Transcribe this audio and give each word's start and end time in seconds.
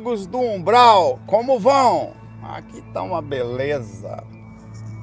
Amigos 0.00 0.28
do 0.28 0.38
Umbral, 0.38 1.18
como 1.26 1.58
vão? 1.58 2.12
Aqui 2.40 2.80
tá 2.92 3.02
uma 3.02 3.20
beleza. 3.20 4.22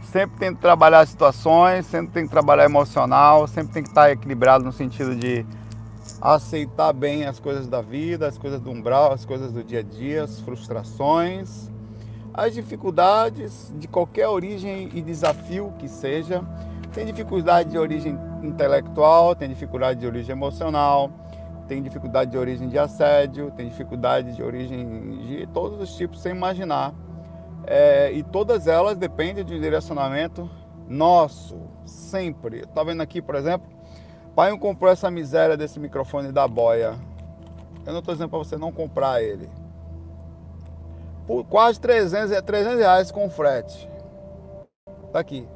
Sempre 0.03 0.39
tem 0.39 0.55
que 0.55 0.61
trabalhar 0.61 1.05
situações, 1.05 1.85
sempre 1.85 2.13
tem 2.13 2.23
que 2.23 2.29
trabalhar 2.29 2.63
emocional, 2.63 3.45
sempre 3.45 3.73
tem 3.73 3.83
que 3.83 3.89
estar 3.89 4.09
equilibrado 4.09 4.63
no 4.63 4.71
sentido 4.71 5.13
de 5.13 5.45
aceitar 6.21 6.93
bem 6.93 7.25
as 7.25 7.41
coisas 7.41 7.67
da 7.67 7.81
vida, 7.81 8.25
as 8.25 8.37
coisas 8.37 8.61
do 8.61 8.71
umbral, 8.71 9.11
as 9.11 9.25
coisas 9.25 9.51
do 9.51 9.61
dia 9.65 9.79
a 9.79 9.83
dia, 9.83 10.23
as 10.23 10.39
frustrações, 10.39 11.69
as 12.33 12.53
dificuldades 12.53 13.73
de 13.77 13.89
qualquer 13.89 14.29
origem 14.29 14.89
e 14.93 15.01
desafio 15.01 15.73
que 15.77 15.89
seja. 15.89 16.41
Tem 16.93 17.05
dificuldade 17.05 17.71
de 17.71 17.77
origem 17.77 18.17
intelectual, 18.41 19.35
tem 19.35 19.49
dificuldade 19.49 19.99
de 19.99 20.07
origem 20.07 20.31
emocional, 20.31 21.11
tem 21.67 21.81
dificuldade 21.81 22.31
de 22.31 22.37
origem 22.37 22.69
de 22.69 22.77
assédio, 22.77 23.51
tem 23.51 23.67
dificuldade 23.67 24.35
de 24.35 24.43
origem 24.43 25.17
de 25.25 25.47
todos 25.47 25.79
os 25.81 25.95
tipos, 25.95 26.21
sem 26.21 26.31
imaginar. 26.31 26.93
É, 27.67 28.11
e 28.11 28.23
todas 28.23 28.67
elas 28.67 28.97
dependem 28.97 29.43
de 29.43 29.55
um 29.55 29.59
direcionamento 29.59 30.49
nosso, 30.87 31.57
sempre. 31.83 32.65
Tá 32.67 32.83
vendo 32.83 33.01
aqui, 33.01 33.21
por 33.21 33.35
exemplo, 33.35 33.67
pai 34.35 34.55
comprou 34.57 34.91
essa 34.91 35.09
miséria 35.09 35.57
desse 35.57 35.79
microfone 35.79 36.31
da 36.31 36.47
boia. 36.47 36.95
Eu 37.85 37.93
não 37.93 37.99
estou 37.99 38.13
dizendo 38.13 38.29
para 38.29 38.39
você 38.39 38.57
não 38.57 38.71
comprar 38.71 39.21
ele. 39.21 39.49
Por 41.25 41.43
quase 41.45 41.79
300, 41.79 42.39
300 42.41 42.79
reais 42.79 43.11
com 43.11 43.29
frete. 43.29 43.89
Tá 45.11 45.19
aqui. 45.19 45.47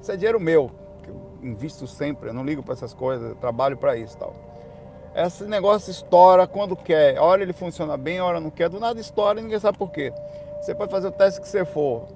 Isso 0.00 0.12
é 0.12 0.16
dinheiro 0.16 0.38
meu, 0.38 0.70
que 1.02 1.10
eu 1.10 1.38
invisto 1.42 1.86
sempre, 1.86 2.28
eu 2.28 2.34
não 2.34 2.44
ligo 2.44 2.62
para 2.62 2.74
essas 2.74 2.94
coisas, 2.94 3.30
eu 3.30 3.36
trabalho 3.36 3.76
para 3.76 3.96
isso 3.96 4.16
tal. 4.16 4.45
Esse 5.16 5.44
negócio 5.44 5.90
estoura 5.90 6.46
quando 6.46 6.76
quer. 6.76 7.18
Hora 7.18 7.40
ele 7.40 7.54
funciona 7.54 7.96
bem, 7.96 8.20
hora 8.20 8.38
não 8.38 8.50
quer. 8.50 8.68
Do 8.68 8.78
nada 8.78 9.00
estoura 9.00 9.40
e 9.40 9.42
ninguém 9.42 9.58
sabe 9.58 9.78
por 9.78 9.90
quê. 9.90 10.12
Você 10.60 10.74
pode 10.74 10.90
fazer 10.90 11.08
o 11.08 11.10
teste 11.10 11.40
que 11.40 11.48
você 11.48 11.64
for. 11.64 12.06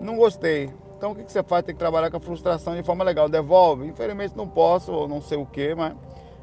Não 0.00 0.16
gostei. 0.16 0.70
Então 0.96 1.10
o 1.10 1.14
que 1.16 1.24
você 1.24 1.42
faz? 1.42 1.64
Tem 1.64 1.74
que 1.74 1.80
trabalhar 1.80 2.12
com 2.12 2.16
a 2.16 2.20
frustração 2.20 2.76
de 2.76 2.84
forma 2.84 3.02
legal. 3.02 3.28
Devolve? 3.28 3.88
Infelizmente 3.88 4.36
não 4.36 4.46
posso, 4.46 4.92
ou 4.92 5.08
não 5.08 5.20
sei 5.20 5.36
o 5.36 5.44
que, 5.44 5.74
mas 5.74 5.94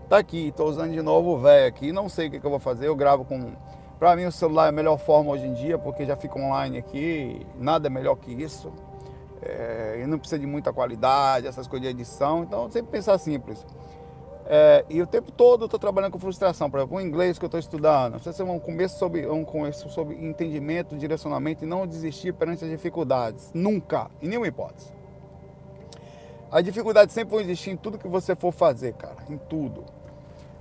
tá 0.09 0.17
aqui. 0.17 0.49
Estou 0.49 0.67
usando 0.67 0.91
de 0.91 1.01
novo 1.01 1.35
o 1.35 1.39
velho 1.39 1.65
aqui. 1.65 1.93
Não 1.93 2.09
sei 2.09 2.27
o 2.27 2.31
que, 2.31 2.41
que 2.41 2.45
eu 2.45 2.51
vou 2.51 2.59
fazer. 2.59 2.87
Eu 2.87 2.95
gravo 2.95 3.23
com. 3.23 3.53
Para 3.97 4.13
mim 4.17 4.25
o 4.25 4.31
celular 4.33 4.65
é 4.65 4.69
a 4.69 4.73
melhor 4.73 4.97
forma 4.97 5.31
hoje 5.31 5.45
em 5.45 5.53
dia, 5.53 5.77
porque 5.77 6.05
já 6.05 6.17
fica 6.17 6.37
online 6.37 6.77
aqui. 6.77 7.47
Nada 7.57 7.87
é 7.87 7.89
melhor 7.89 8.17
que 8.17 8.33
isso. 8.33 8.69
É, 9.41 10.01
e 10.03 10.05
não 10.05 10.19
precisa 10.19 10.37
de 10.37 10.45
muita 10.45 10.73
qualidade, 10.73 11.47
essas 11.47 11.67
coisas 11.67 11.87
de 11.87 11.95
edição. 11.95 12.43
Então 12.43 12.69
sempre 12.69 12.91
pensar 12.91 13.17
simples. 13.17 13.65
É, 14.45 14.85
e 14.89 15.01
o 15.01 15.07
tempo 15.07 15.31
todo 15.31 15.63
eu 15.63 15.65
estou 15.65 15.79
trabalhando 15.79 16.11
com 16.11 16.19
frustração. 16.19 16.69
Por 16.69 16.79
exemplo, 16.79 16.97
o 16.97 17.01
inglês 17.01 17.37
que 17.37 17.45
eu 17.45 17.47
estou 17.47 17.59
estudando. 17.59 18.19
Você 18.19 18.43
um 18.43 18.59
começo 18.59 18.97
sobre 18.97 19.27
um 19.27 19.45
começo 19.45 19.89
sobre 19.89 20.15
entendimento, 20.15 20.95
direcionamento 20.95 21.63
e 21.63 21.67
não 21.67 21.87
desistir 21.87 22.33
perante 22.33 22.63
as 22.63 22.69
dificuldades. 22.69 23.51
Nunca, 23.53 24.09
em 24.21 24.27
nenhuma 24.27 24.47
hipótese. 24.47 24.91
As 26.51 26.63
dificuldades 26.65 27.13
sempre 27.13 27.31
vão 27.31 27.39
existir 27.39 27.69
em 27.69 27.77
tudo 27.77 27.97
que 27.97 28.09
você 28.09 28.35
for 28.35 28.51
fazer, 28.51 28.93
cara, 28.93 29.15
em 29.29 29.37
tudo. 29.37 29.85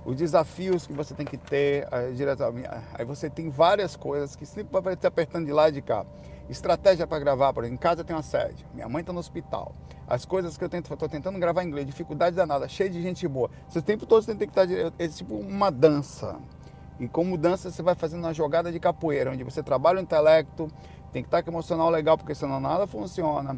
Os 0.05 0.15
desafios 0.15 0.87
que 0.87 0.93
você 0.93 1.13
tem 1.13 1.25
que 1.25 1.37
ter, 1.37 1.85
diretamente. 2.15 2.69
Aí 2.93 3.03
você 3.03 3.29
tem 3.29 3.49
várias 3.49 3.95
coisas 3.95 4.35
que 4.35 4.45
sempre 4.45 4.79
vai 4.79 4.95
te 4.95 5.05
apertando 5.05 5.45
de 5.45 5.51
lá 5.51 5.67
e 5.67 5.73
de 5.73 5.81
cá. 5.81 6.05
Estratégia 6.51 7.07
para 7.07 7.17
gravar, 7.17 7.53
por 7.53 7.63
exemplo, 7.63 7.75
em 7.75 7.81
casa 7.81 8.03
tem 8.03 8.13
uma 8.13 8.21
sede, 8.21 8.67
minha 8.73 8.89
mãe 8.89 8.99
está 8.99 9.13
no 9.13 9.19
hospital. 9.19 9.73
As 10.05 10.25
coisas 10.25 10.57
que 10.57 10.63
eu 10.65 10.67
estou 10.67 11.07
tentando 11.07 11.39
gravar 11.39 11.63
em 11.63 11.67
inglês, 11.67 11.87
dificuldade 11.87 12.35
danada, 12.35 12.67
cheio 12.67 12.89
de 12.89 13.01
gente 13.01 13.25
boa. 13.25 13.49
Esse 13.69 13.81
tempo 13.81 14.05
todo 14.05 14.21
você 14.21 14.35
tem 14.35 14.49
que 14.49 14.59
estar, 14.59 14.69
é 14.99 15.07
tipo 15.07 15.35
uma 15.35 15.71
dança. 15.71 16.37
E 16.99 17.07
como 17.07 17.37
dança 17.37 17.71
você 17.71 17.81
vai 17.81 17.95
fazendo 17.95 18.25
uma 18.25 18.33
jogada 18.33 18.69
de 18.69 18.81
capoeira, 18.81 19.31
onde 19.31 19.45
você 19.45 19.63
trabalha 19.63 19.99
o 19.99 20.01
intelecto, 20.01 20.67
tem 21.13 21.23
que 21.23 21.27
estar 21.27 21.41
com 21.41 21.51
emocional 21.51 21.89
legal, 21.89 22.17
porque 22.17 22.35
senão 22.35 22.59
nada 22.59 22.85
funciona. 22.85 23.57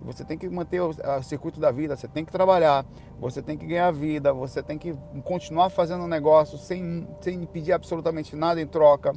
Você 0.00 0.24
tem 0.24 0.38
que 0.38 0.48
manter 0.48 0.80
o, 0.80 0.88
o, 0.88 1.22
circuito 1.22 1.60
da 1.60 1.70
vida, 1.70 1.94
você 1.94 2.08
tem 2.08 2.24
que 2.24 2.32
trabalhar, 2.32 2.86
você 3.18 3.42
tem 3.42 3.58
que 3.58 3.66
ganhar 3.66 3.90
vida, 3.90 4.32
você 4.32 4.62
tem 4.62 4.78
que 4.78 4.96
continuar 5.24 5.68
fazendo 5.68 6.04
um 6.04 6.08
negócio 6.08 6.56
sem, 6.56 7.06
sem 7.20 7.44
pedir 7.44 7.74
absolutamente 7.74 8.34
nada 8.34 8.62
em 8.62 8.66
troca. 8.66 9.12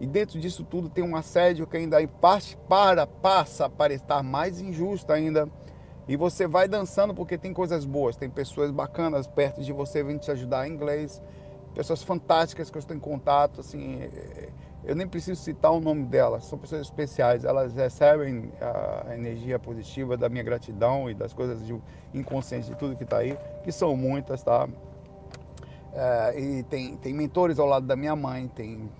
E 0.00 0.06
dentro 0.06 0.38
disso 0.38 0.64
tudo 0.64 0.88
tem 0.88 1.04
um 1.04 1.16
assédio 1.16 1.66
que 1.66 1.76
ainda 1.76 2.06
parte 2.20 2.56
para, 2.68 3.06
passa 3.06 3.68
para 3.68 3.94
estar 3.94 4.22
mais 4.22 4.60
injusto 4.60 5.12
ainda. 5.12 5.48
E 6.06 6.16
você 6.16 6.46
vai 6.46 6.68
dançando 6.68 7.14
porque 7.14 7.38
tem 7.38 7.52
coisas 7.52 7.84
boas, 7.84 8.16
tem 8.16 8.28
pessoas 8.28 8.70
bacanas 8.70 9.26
perto 9.26 9.62
de 9.62 9.72
você 9.72 10.02
vindo 10.02 10.20
te 10.20 10.30
ajudar 10.30 10.68
em 10.68 10.72
inglês, 10.72 11.22
pessoas 11.74 12.02
fantásticas 12.02 12.70
que 12.70 12.76
eu 12.76 12.80
estou 12.80 12.94
em 12.94 13.00
contato, 13.00 13.60
assim, 13.60 14.02
é, 14.02 14.50
eu 14.84 14.94
nem 14.94 15.08
preciso 15.08 15.40
citar 15.40 15.72
o 15.72 15.80
nome 15.80 16.04
delas, 16.04 16.44
são 16.44 16.58
pessoas 16.58 16.82
especiais, 16.82 17.44
elas 17.44 17.74
recebem 17.74 18.52
a 18.60 19.14
energia 19.14 19.58
positiva 19.58 20.14
da 20.14 20.28
minha 20.28 20.42
gratidão 20.42 21.08
e 21.08 21.14
das 21.14 21.32
coisas 21.32 21.66
de 21.66 21.74
inconsciente 22.12 22.68
de 22.68 22.76
tudo 22.76 22.94
que 22.94 23.04
está 23.04 23.18
aí, 23.18 23.38
que 23.64 23.72
são 23.72 23.96
muitas, 23.96 24.42
tá? 24.42 24.68
É, 25.94 26.38
e 26.38 26.62
tem, 26.64 26.96
tem 26.96 27.14
mentores 27.14 27.58
ao 27.58 27.66
lado 27.66 27.86
da 27.86 27.96
minha 27.96 28.14
mãe, 28.14 28.46
tem 28.48 28.90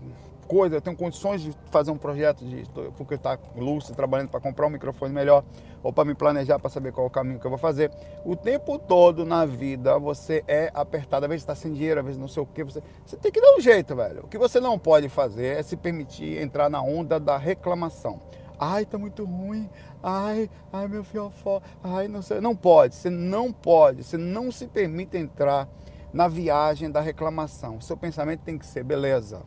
coisa, 0.44 0.76
eu 0.76 0.80
tenho 0.80 0.96
condições 0.96 1.40
de 1.40 1.52
fazer 1.70 1.90
um 1.90 1.96
projeto 1.96 2.44
de 2.44 2.64
porque 2.96 3.14
está 3.14 3.38
lúcido, 3.56 3.94
trabalhando 3.94 4.28
para 4.28 4.40
comprar 4.40 4.66
um 4.66 4.70
microfone 4.70 5.12
melhor 5.12 5.44
ou 5.82 5.92
para 5.92 6.04
me 6.04 6.14
planejar 6.14 6.58
para 6.58 6.70
saber 6.70 6.92
qual 6.92 7.06
é 7.06 7.08
o 7.08 7.10
caminho 7.10 7.40
que 7.40 7.46
eu 7.46 7.50
vou 7.50 7.58
fazer. 7.58 7.90
O 8.24 8.36
tempo 8.36 8.78
todo 8.78 9.24
na 9.24 9.44
vida 9.44 9.98
você 9.98 10.44
é 10.46 10.70
apertado, 10.74 11.26
às 11.26 11.30
vezes 11.30 11.42
está 11.42 11.54
sem 11.54 11.72
dinheiro, 11.72 12.00
às 12.00 12.06
vezes 12.06 12.20
não 12.20 12.28
sei 12.28 12.42
o 12.42 12.46
que, 12.46 12.62
você, 12.62 12.82
você 13.04 13.16
tem 13.16 13.32
que 13.32 13.40
dar 13.40 13.56
um 13.56 13.60
jeito, 13.60 13.96
velho. 13.96 14.24
O 14.24 14.28
que 14.28 14.38
você 14.38 14.60
não 14.60 14.78
pode 14.78 15.08
fazer 15.08 15.58
é 15.58 15.62
se 15.62 15.76
permitir 15.76 16.40
entrar 16.40 16.68
na 16.68 16.82
onda 16.82 17.18
da 17.18 17.36
reclamação. 17.36 18.20
Ai, 18.58 18.84
tá 18.84 18.96
muito 18.96 19.24
ruim. 19.24 19.68
Ai, 20.02 20.48
ai, 20.72 20.86
meu 20.86 21.02
fiofó. 21.02 21.60
Ai, 21.82 22.06
não 22.06 22.22
sei. 22.22 22.40
Não 22.40 22.54
pode, 22.54 22.94
você 22.94 23.10
não 23.10 23.52
pode, 23.52 24.04
você 24.04 24.16
não 24.16 24.52
se 24.52 24.66
permite 24.66 25.16
entrar 25.16 25.68
na 26.12 26.28
viagem 26.28 26.90
da 26.90 27.00
reclamação. 27.00 27.80
Seu 27.80 27.96
pensamento 27.96 28.40
tem 28.40 28.56
que 28.56 28.64
ser, 28.64 28.84
beleza 28.84 29.42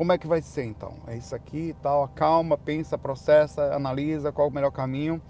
como 0.00 0.12
é 0.12 0.16
que 0.16 0.26
vai 0.26 0.40
ser 0.40 0.64
então? 0.64 0.94
É 1.06 1.14
isso 1.14 1.34
aqui 1.34 1.58
e 1.58 1.74
tal, 1.74 2.08
calma, 2.14 2.56
pensa, 2.56 2.96
processa, 2.96 3.74
analisa 3.74 4.32
qual 4.32 4.48
é 4.48 4.50
o 4.50 4.54
melhor 4.54 4.70
caminho, 4.70 5.20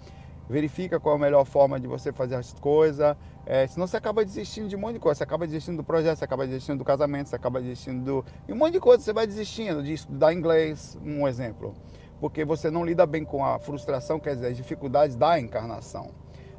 verifica 0.49 0.97
qual 0.97 1.15
é 1.15 1.17
a 1.17 1.21
melhor 1.21 1.43
forma 1.43 1.77
de 1.77 1.87
você 1.87 2.13
fazer 2.13 2.35
as 2.35 2.53
coisas. 2.53 3.17
É, 3.45 3.67
senão 3.67 3.85
você 3.85 3.97
acaba 3.97 4.23
desistindo 4.23 4.69
de 4.69 4.77
um 4.77 4.79
monte 4.79 4.93
de 4.93 4.99
coisa, 4.99 5.17
você 5.17 5.23
acaba 5.25 5.45
desistindo 5.45 5.75
do 5.75 5.83
projeto, 5.83 6.19
você 6.19 6.23
acaba 6.23 6.47
desistindo 6.47 6.77
do 6.77 6.85
casamento, 6.85 7.27
você 7.27 7.35
acaba 7.35 7.59
desistindo 7.59 8.05
do. 8.05 8.25
Um 8.47 8.55
monte 8.55 8.71
de 8.71 8.79
coisa 8.79 9.03
você 9.03 9.11
vai 9.11 9.27
desistindo 9.27 9.83
de 9.83 9.91
estudar 9.91 10.31
inglês, 10.31 10.97
um 11.03 11.27
exemplo. 11.27 11.75
Porque 12.21 12.45
você 12.45 12.71
não 12.71 12.85
lida 12.85 13.05
bem 13.05 13.25
com 13.25 13.43
a 13.43 13.59
frustração, 13.59 14.21
quer 14.21 14.35
dizer, 14.35 14.47
as 14.47 14.55
dificuldades 14.55 15.17
da 15.17 15.37
encarnação. 15.37 16.11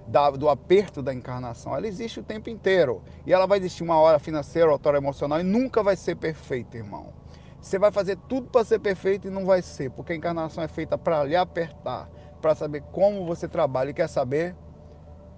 Da, 0.07 0.29
do 0.29 0.51
aperto 0.51 1.01
da 1.01 1.15
encarnação. 1.15 1.75
Ela 1.75 1.87
existe 1.87 2.21
o 2.21 2.23
tempo 2.23 2.51
inteiro. 2.51 3.03
E 3.25 3.33
ela 3.33 3.47
vai 3.47 3.59
existir 3.59 3.83
uma 3.83 3.97
hora 3.97 4.19
financeira, 4.19 4.71
outra 4.71 4.99
emocional, 4.99 5.41
e 5.41 5.43
nunca 5.43 5.83
vai 5.83 5.97
ser 5.97 6.17
perfeita, 6.17 6.77
irmão. 6.77 7.22
Você 7.63 7.79
vai 7.79 7.93
fazer 7.93 8.19
tudo 8.29 8.49
para 8.49 8.65
ser 8.65 8.81
perfeito 8.81 9.29
e 9.29 9.31
não 9.31 9.47
vai 9.47 9.63
ser, 9.63 9.89
porque 9.93 10.13
a 10.13 10.17
encarnação 10.17 10.65
é 10.65 10.69
feita 10.69 10.99
para 10.99 11.23
lhe 11.23 11.37
apertar, 11.37 12.11
para 12.41 12.57
saber 12.57 12.83
como 12.91 13.25
você 13.25 13.47
trabalha. 13.47 13.91
E 13.91 13.95
quer 13.95 14.09
saber? 14.09 14.57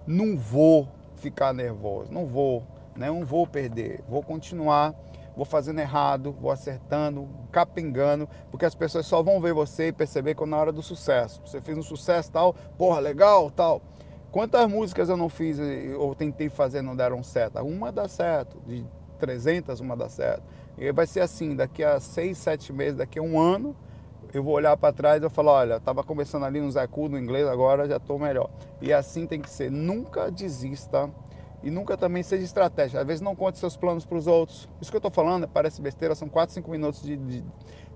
Não 0.07 0.35
vou 0.35 0.89
ficar 1.17 1.53
nervoso, 1.53 2.11
não 2.11 2.25
vou, 2.25 2.63
né? 2.95 3.07
não 3.07 3.23
vou 3.23 3.45
perder, 3.45 4.03
vou 4.07 4.23
continuar, 4.23 4.95
vou 5.35 5.45
fazendo 5.45 5.79
errado, 5.79 6.35
vou 6.41 6.49
acertando, 6.49 7.29
capengando, 7.51 8.27
porque 8.49 8.65
as 8.65 8.73
pessoas 8.73 9.05
só 9.05 9.21
vão 9.21 9.39
ver 9.39 9.53
você 9.53 9.89
e 9.89 9.93
perceber 9.93 10.33
quando 10.33 10.49
na 10.49 10.57
hora 10.57 10.71
do 10.71 10.81
sucesso. 10.81 11.41
Você 11.45 11.61
fez 11.61 11.77
um 11.77 11.83
sucesso 11.83 12.31
tal, 12.31 12.55
porra, 12.75 12.99
legal, 12.99 13.51
tal. 13.51 13.83
Quantas 14.31 14.67
músicas 14.67 15.09
eu 15.09 15.15
não 15.15 15.29
fiz 15.29 15.59
ou 15.97 16.15
tentei 16.15 16.49
fazer 16.49 16.81
não 16.81 16.95
deram 16.95 17.21
certo? 17.21 17.59
Uma 17.59 17.91
dá 17.91 18.07
certo, 18.07 18.59
de 18.65 18.83
300 19.19 19.79
uma 19.79 19.95
dá 19.95 20.09
certo. 20.09 20.43
E 20.77 20.91
vai 20.91 21.07
ser 21.07 21.21
assim, 21.21 21.55
daqui 21.55 21.83
a 21.83 21.99
seis, 21.99 22.37
sete 22.37 22.73
meses, 22.73 22.97
daqui 22.97 23.19
a 23.19 23.21
um 23.21 23.39
ano, 23.39 23.75
eu 24.33 24.43
vou 24.43 24.53
olhar 24.53 24.75
para 24.75 24.91
trás 24.91 25.23
e 25.23 25.29
falo, 25.29 25.49
olha, 25.49 25.77
estava 25.77 26.03
começando 26.03 26.43
ali 26.43 26.59
no 26.59 26.69
Zacu 26.69 27.07
no 27.07 27.17
inglês, 27.17 27.47
agora 27.47 27.87
já 27.87 27.97
estou 27.97 28.19
melhor. 28.19 28.49
E 28.81 28.91
assim 28.91 29.25
tem 29.25 29.39
que 29.39 29.49
ser. 29.49 29.71
Nunca 29.71 30.29
desista 30.29 31.09
e 31.63 31.71
nunca 31.71 31.95
também 31.97 32.21
seja 32.21 32.43
estratégia. 32.43 32.99
Às 32.99 33.07
vezes 33.07 33.21
não 33.21 33.35
conte 33.35 33.57
seus 33.57 33.77
planos 33.77 34.05
para 34.05 34.17
os 34.17 34.27
outros. 34.27 34.69
Isso 34.81 34.91
que 34.91 34.97
eu 34.97 34.99
estou 34.99 35.11
falando 35.11 35.47
parece 35.47 35.81
besteira, 35.81 36.13
são 36.13 36.27
4, 36.27 36.53
5 36.53 36.69
minutos 36.69 37.01
de, 37.01 37.15
de, 37.15 37.43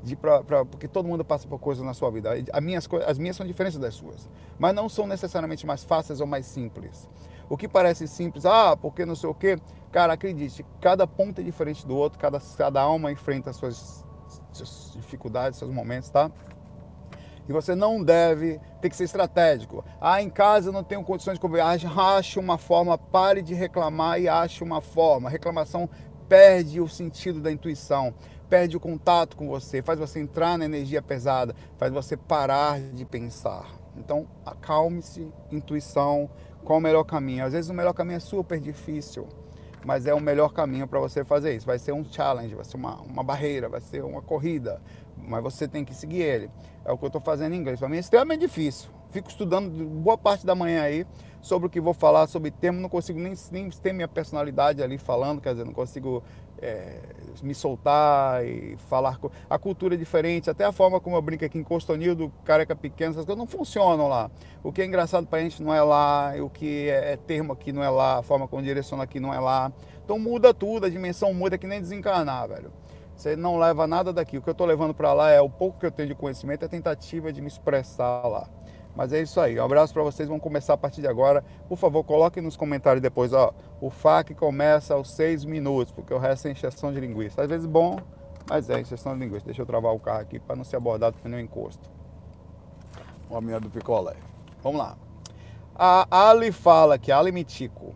de 0.01 0.15
pra, 0.15 0.43
pra, 0.43 0.65
porque 0.65 0.87
todo 0.87 1.07
mundo 1.07 1.25
passa 1.25 1.47
por 1.47 1.59
coisas 1.59 1.83
na 1.83 1.93
sua 1.93 2.09
vida. 2.09 2.31
As 2.53 2.63
minhas, 2.63 2.87
as 3.05 3.19
minhas 3.19 3.35
são 3.35 3.45
diferentes 3.45 3.77
das 3.77 3.93
suas, 3.93 4.29
mas 4.57 4.73
não 4.73 4.87
são 4.87 5.05
necessariamente 5.05 5.67
mais 5.67 5.83
fáceis 5.83 6.21
ou 6.21 6.25
mais 6.25 6.45
simples. 6.45 7.07
O 7.49 7.57
que 7.57 7.67
parece 7.67 8.07
simples, 8.07 8.45
ah, 8.45 8.77
porque 8.77 9.05
não 9.05 9.15
sei 9.15 9.29
o 9.29 9.33
quê. 9.33 9.57
Cara, 9.91 10.13
acredite, 10.13 10.63
cada 10.79 11.07
ponto 11.07 11.41
é 11.41 11.43
diferente 11.43 11.85
do 11.85 11.97
outro, 11.97 12.19
cada, 12.19 12.39
cada 12.55 12.79
alma 12.79 13.11
enfrenta 13.11 13.51
suas, 13.51 14.05
suas 14.53 14.93
dificuldades, 14.95 15.57
seus 15.57 15.71
momentos, 15.71 16.09
tá? 16.11 16.29
E 17.47 17.51
você 17.51 17.73
não 17.73 18.03
deve 18.03 18.59
ter 18.79 18.91
que 18.91 18.95
ser 18.95 19.05
estratégico. 19.05 19.83
Ah, 19.99 20.21
em 20.21 20.29
casa 20.29 20.69
eu 20.69 20.73
não 20.73 20.83
tenho 20.83 21.03
condições 21.03 21.33
de 21.33 21.39
comer. 21.39 21.61
Ache 21.61 22.37
uma 22.37 22.59
forma, 22.59 22.95
pare 22.95 23.41
de 23.41 23.55
reclamar 23.55 24.21
e 24.21 24.29
ache 24.29 24.63
uma 24.63 24.81
forma. 24.81 25.27
A 25.27 25.31
reclamação 25.31 25.89
perde 26.27 26.79
o 26.79 26.87
sentido 26.87 27.41
da 27.41 27.51
intuição. 27.51 28.13
perde 28.47 28.75
o 28.75 28.79
contato 28.79 29.37
com 29.37 29.47
você, 29.47 29.81
faz 29.81 29.99
você 29.99 30.19
entrar 30.19 30.57
na 30.57 30.65
energia 30.65 31.01
pesada, 31.01 31.55
faz 31.77 31.91
você 31.91 32.17
parar 32.17 32.79
de 32.79 33.05
pensar. 33.05 33.65
Então, 33.95 34.27
acalme-se, 34.45 35.31
intuição, 35.51 36.29
qual 36.69 36.77
o 36.77 36.81
melhor 36.83 37.03
caminho? 37.03 37.43
Às 37.43 37.53
vezes 37.53 37.71
o 37.71 37.73
melhor 37.73 37.93
caminho 37.93 38.17
é 38.17 38.19
super 38.19 38.59
difícil, 38.59 39.27
mas 39.83 40.05
é 40.05 40.13
o 40.13 40.21
melhor 40.21 40.53
caminho 40.53 40.87
para 40.87 40.99
você 40.99 41.23
fazer 41.23 41.55
isso. 41.55 41.65
Vai 41.65 41.79
ser 41.79 41.93
um 41.93 42.05
challenge, 42.05 42.53
vai 42.53 42.63
ser 42.63 42.77
uma, 42.77 43.01
uma 43.01 43.23
barreira, 43.23 43.67
vai 43.67 43.81
ser 43.81 44.03
uma 44.03 44.21
corrida, 44.21 44.79
mas 45.17 45.41
você 45.41 45.67
tem 45.67 45.83
que 45.83 45.95
seguir 45.95 46.21
ele. 46.21 46.51
É 46.85 46.91
o 46.91 46.97
que 46.99 47.03
eu 47.03 47.07
estou 47.07 47.19
fazendo 47.19 47.53
em 47.53 47.57
inglês. 47.57 47.79
Para 47.79 47.89
mim 47.89 47.97
é 47.97 47.99
extremamente 47.99 48.41
difícil. 48.41 48.87
Fico 49.09 49.29
estudando 49.29 49.83
boa 49.83 50.15
parte 50.15 50.45
da 50.45 50.53
manhã 50.53 50.83
aí 50.83 51.07
sobre 51.41 51.65
o 51.65 51.71
que 51.71 51.81
vou 51.81 51.95
falar, 51.95 52.27
sobre 52.27 52.51
termo, 52.51 52.79
não 52.79 52.87
consigo 52.87 53.19
nem, 53.19 53.33
nem 53.51 53.67
ter 53.71 53.91
minha 53.91 54.07
personalidade 54.07 54.83
ali 54.83 54.99
falando, 54.99 55.41
quer 55.41 55.53
dizer, 55.53 55.65
não 55.65 55.73
consigo 55.73 56.21
é, 56.61 56.99
me 57.45 57.55
soltar 57.55 58.45
e 58.45 58.75
falar. 58.89 59.19
A 59.49 59.57
cultura 59.57 59.95
é 59.95 59.97
diferente, 59.97 60.49
até 60.49 60.65
a 60.65 60.71
forma 60.71 60.99
como 60.99 61.15
eu 61.15 61.21
brinco 61.21 61.45
aqui 61.45 61.57
em 61.57 61.63
Costonildo, 61.63 62.31
careca 62.43 62.75
pequeno, 62.75 63.11
essas 63.11 63.25
coisas 63.25 63.39
não 63.39 63.47
funcionam 63.47 64.07
lá. 64.07 64.29
O 64.63 64.71
que 64.71 64.81
é 64.81 64.85
engraçado 64.85 65.27
para 65.27 65.39
a 65.39 65.41
gente 65.41 65.61
não 65.61 65.73
é 65.73 65.81
lá, 65.81 66.33
o 66.41 66.49
que 66.49 66.89
é, 66.89 67.13
é 67.13 67.17
termo 67.17 67.53
aqui 67.53 67.71
não 67.71 67.83
é 67.83 67.89
lá, 67.89 68.19
a 68.19 68.23
forma 68.23 68.47
como 68.47 68.61
direciona 68.61 69.03
aqui 69.03 69.19
não 69.19 69.33
é 69.33 69.39
lá. 69.39 69.71
Então 70.03 70.17
muda 70.17 70.53
tudo, 70.53 70.85
a 70.85 70.89
dimensão 70.89 71.33
muda, 71.33 71.55
é 71.55 71.57
que 71.57 71.67
nem 71.67 71.79
desencarnar, 71.79 72.47
velho. 72.47 72.71
Você 73.15 73.35
não 73.35 73.57
leva 73.57 73.85
nada 73.85 74.13
daqui. 74.13 74.37
O 74.37 74.41
que 74.41 74.47
eu 74.47 74.53
estou 74.53 74.65
levando 74.65 74.93
para 74.93 75.11
lá 75.11 75.29
é 75.29 75.41
o 75.41 75.49
pouco 75.49 75.77
que 75.77 75.85
eu 75.85 75.91
tenho 75.91 76.07
de 76.07 76.15
conhecimento, 76.15 76.63
é 76.63 76.65
a 76.65 76.69
tentativa 76.69 77.33
de 77.33 77.41
me 77.41 77.47
expressar 77.47 78.25
lá. 78.25 78.47
Mas 78.99 79.13
é 79.13 79.21
isso 79.21 79.39
aí. 79.39 79.57
Um 79.57 79.63
abraço 79.63 79.93
para 79.93 80.03
vocês. 80.03 80.27
Vamos 80.27 80.43
começar 80.43 80.73
a 80.73 80.77
partir 80.77 80.99
de 80.99 81.07
agora. 81.07 81.41
Por 81.69 81.77
favor, 81.77 82.03
coloquem 82.03 82.43
nos 82.43 82.57
comentários 82.57 83.01
depois, 83.01 83.31
ó. 83.31 83.53
O 83.79 83.89
FAQ 83.89 84.35
começa 84.35 84.93
aos 84.93 85.11
seis 85.11 85.45
minutos, 85.45 85.89
porque 85.89 86.13
o 86.13 86.17
resto 86.17 86.49
é 86.49 86.51
injeção 86.51 86.91
de 86.91 86.99
linguiça. 86.99 87.41
Às 87.41 87.47
vezes 87.47 87.65
bom, 87.65 87.97
mas 88.49 88.69
é 88.69 88.77
injeção 88.81 89.13
de 89.13 89.23
linguiça. 89.23 89.45
Deixa 89.45 89.61
eu 89.61 89.65
travar 89.65 89.95
o 89.95 89.99
carro 90.01 90.19
aqui 90.19 90.37
para 90.37 90.57
não 90.57 90.65
ser 90.65 90.75
abordado 90.75 91.15
por 91.15 91.29
nenhum 91.29 91.41
encosto. 91.41 91.89
O 93.29 93.37
amigo 93.37 93.61
do 93.61 93.69
picolé. 93.69 94.17
Vamos 94.61 94.79
lá. 94.79 94.97
A 95.73 96.29
Ali 96.31 96.51
fala 96.51 96.95
aqui, 96.95 97.09
Ali 97.09 97.31
Mitico. 97.31 97.95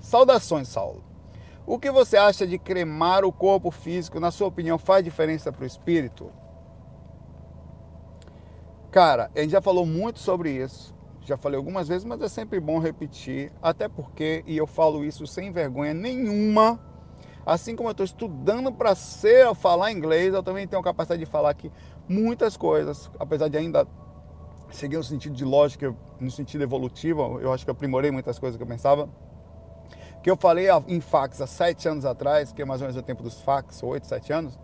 Saudações, 0.00 0.68
Saulo. 0.68 1.04
O 1.66 1.78
que 1.78 1.90
você 1.90 2.16
acha 2.16 2.46
de 2.46 2.58
cremar 2.58 3.26
o 3.26 3.30
corpo 3.30 3.70
físico? 3.70 4.18
Na 4.18 4.30
sua 4.30 4.48
opinião, 4.48 4.78
faz 4.78 5.04
diferença 5.04 5.52
para 5.52 5.64
o 5.64 5.66
espírito? 5.66 6.32
Cara, 8.94 9.28
a 9.34 9.40
gente 9.40 9.50
já 9.50 9.60
falou 9.60 9.84
muito 9.84 10.20
sobre 10.20 10.52
isso, 10.52 10.94
já 11.22 11.36
falei 11.36 11.56
algumas 11.56 11.88
vezes, 11.88 12.04
mas 12.04 12.22
é 12.22 12.28
sempre 12.28 12.60
bom 12.60 12.78
repetir, 12.78 13.50
até 13.60 13.88
porque, 13.88 14.44
e 14.46 14.56
eu 14.56 14.68
falo 14.68 15.04
isso 15.04 15.26
sem 15.26 15.50
vergonha 15.50 15.92
nenhuma, 15.92 16.78
assim 17.44 17.74
como 17.74 17.88
eu 17.88 17.90
estou 17.90 18.04
estudando 18.04 18.70
para 18.70 18.94
ser 18.94 19.52
falar 19.56 19.90
inglês, 19.90 20.32
eu 20.32 20.44
também 20.44 20.68
tenho 20.68 20.80
capacidade 20.80 21.18
de 21.18 21.28
falar 21.28 21.50
aqui 21.50 21.72
muitas 22.08 22.56
coisas, 22.56 23.10
apesar 23.18 23.48
de 23.48 23.56
ainda 23.56 23.84
seguir 24.70 24.96
no 24.96 25.02
sentido 25.02 25.34
de 25.34 25.44
lógica, 25.44 25.92
no 26.20 26.30
sentido 26.30 26.62
evolutivo, 26.62 27.40
eu 27.40 27.52
acho 27.52 27.64
que 27.64 27.72
aprimorei 27.72 28.12
muitas 28.12 28.38
coisas 28.38 28.56
que 28.56 28.62
eu 28.62 28.68
pensava. 28.68 29.08
Que 30.22 30.30
eu 30.30 30.36
falei 30.36 30.68
em 30.86 31.00
fax 31.00 31.40
há 31.40 31.48
sete 31.48 31.88
anos 31.88 32.04
atrás, 32.04 32.52
que 32.52 32.62
é 32.62 32.64
mais 32.64 32.80
ou 32.80 32.86
menos 32.86 32.96
o 32.96 33.04
tempo 33.04 33.24
dos 33.24 33.40
fax, 33.40 33.82
oito, 33.82 34.06
sete 34.06 34.32
anos, 34.32 34.56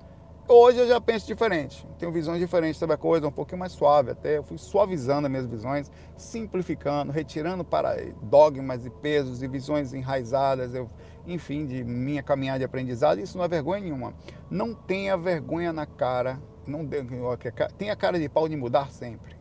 Hoje 0.52 0.80
eu 0.80 0.88
já 0.88 1.00
penso 1.00 1.28
diferente, 1.28 1.86
tenho 1.96 2.10
visões 2.10 2.40
diferentes 2.40 2.76
sobre 2.76 2.96
a 2.96 2.98
coisa, 2.98 3.28
um 3.28 3.30
pouquinho 3.30 3.60
mais 3.60 3.70
suave 3.70 4.10
até. 4.10 4.36
Eu 4.36 4.42
fui 4.42 4.58
suavizando 4.58 5.28
as 5.28 5.30
minhas 5.30 5.46
visões, 5.46 5.92
simplificando, 6.16 7.12
retirando 7.12 7.64
para 7.64 7.94
dogmas 8.20 8.84
e 8.84 8.90
pesos 8.90 9.44
e 9.44 9.46
visões 9.46 9.94
enraizadas, 9.94 10.74
eu, 10.74 10.90
enfim, 11.24 11.66
de 11.66 11.84
minha 11.84 12.20
caminhada 12.20 12.58
de 12.58 12.64
aprendizado. 12.64 13.20
Isso 13.20 13.38
não 13.38 13.44
é 13.44 13.48
vergonha 13.48 13.80
nenhuma. 13.80 14.12
Não 14.50 14.74
tenha 14.74 15.16
vergonha 15.16 15.72
na 15.72 15.86
cara, 15.86 16.40
não 16.66 16.84
tenha 17.78 17.94
cara 17.94 18.18
de 18.18 18.28
pau 18.28 18.48
de 18.48 18.56
mudar 18.56 18.90
sempre. 18.90 19.36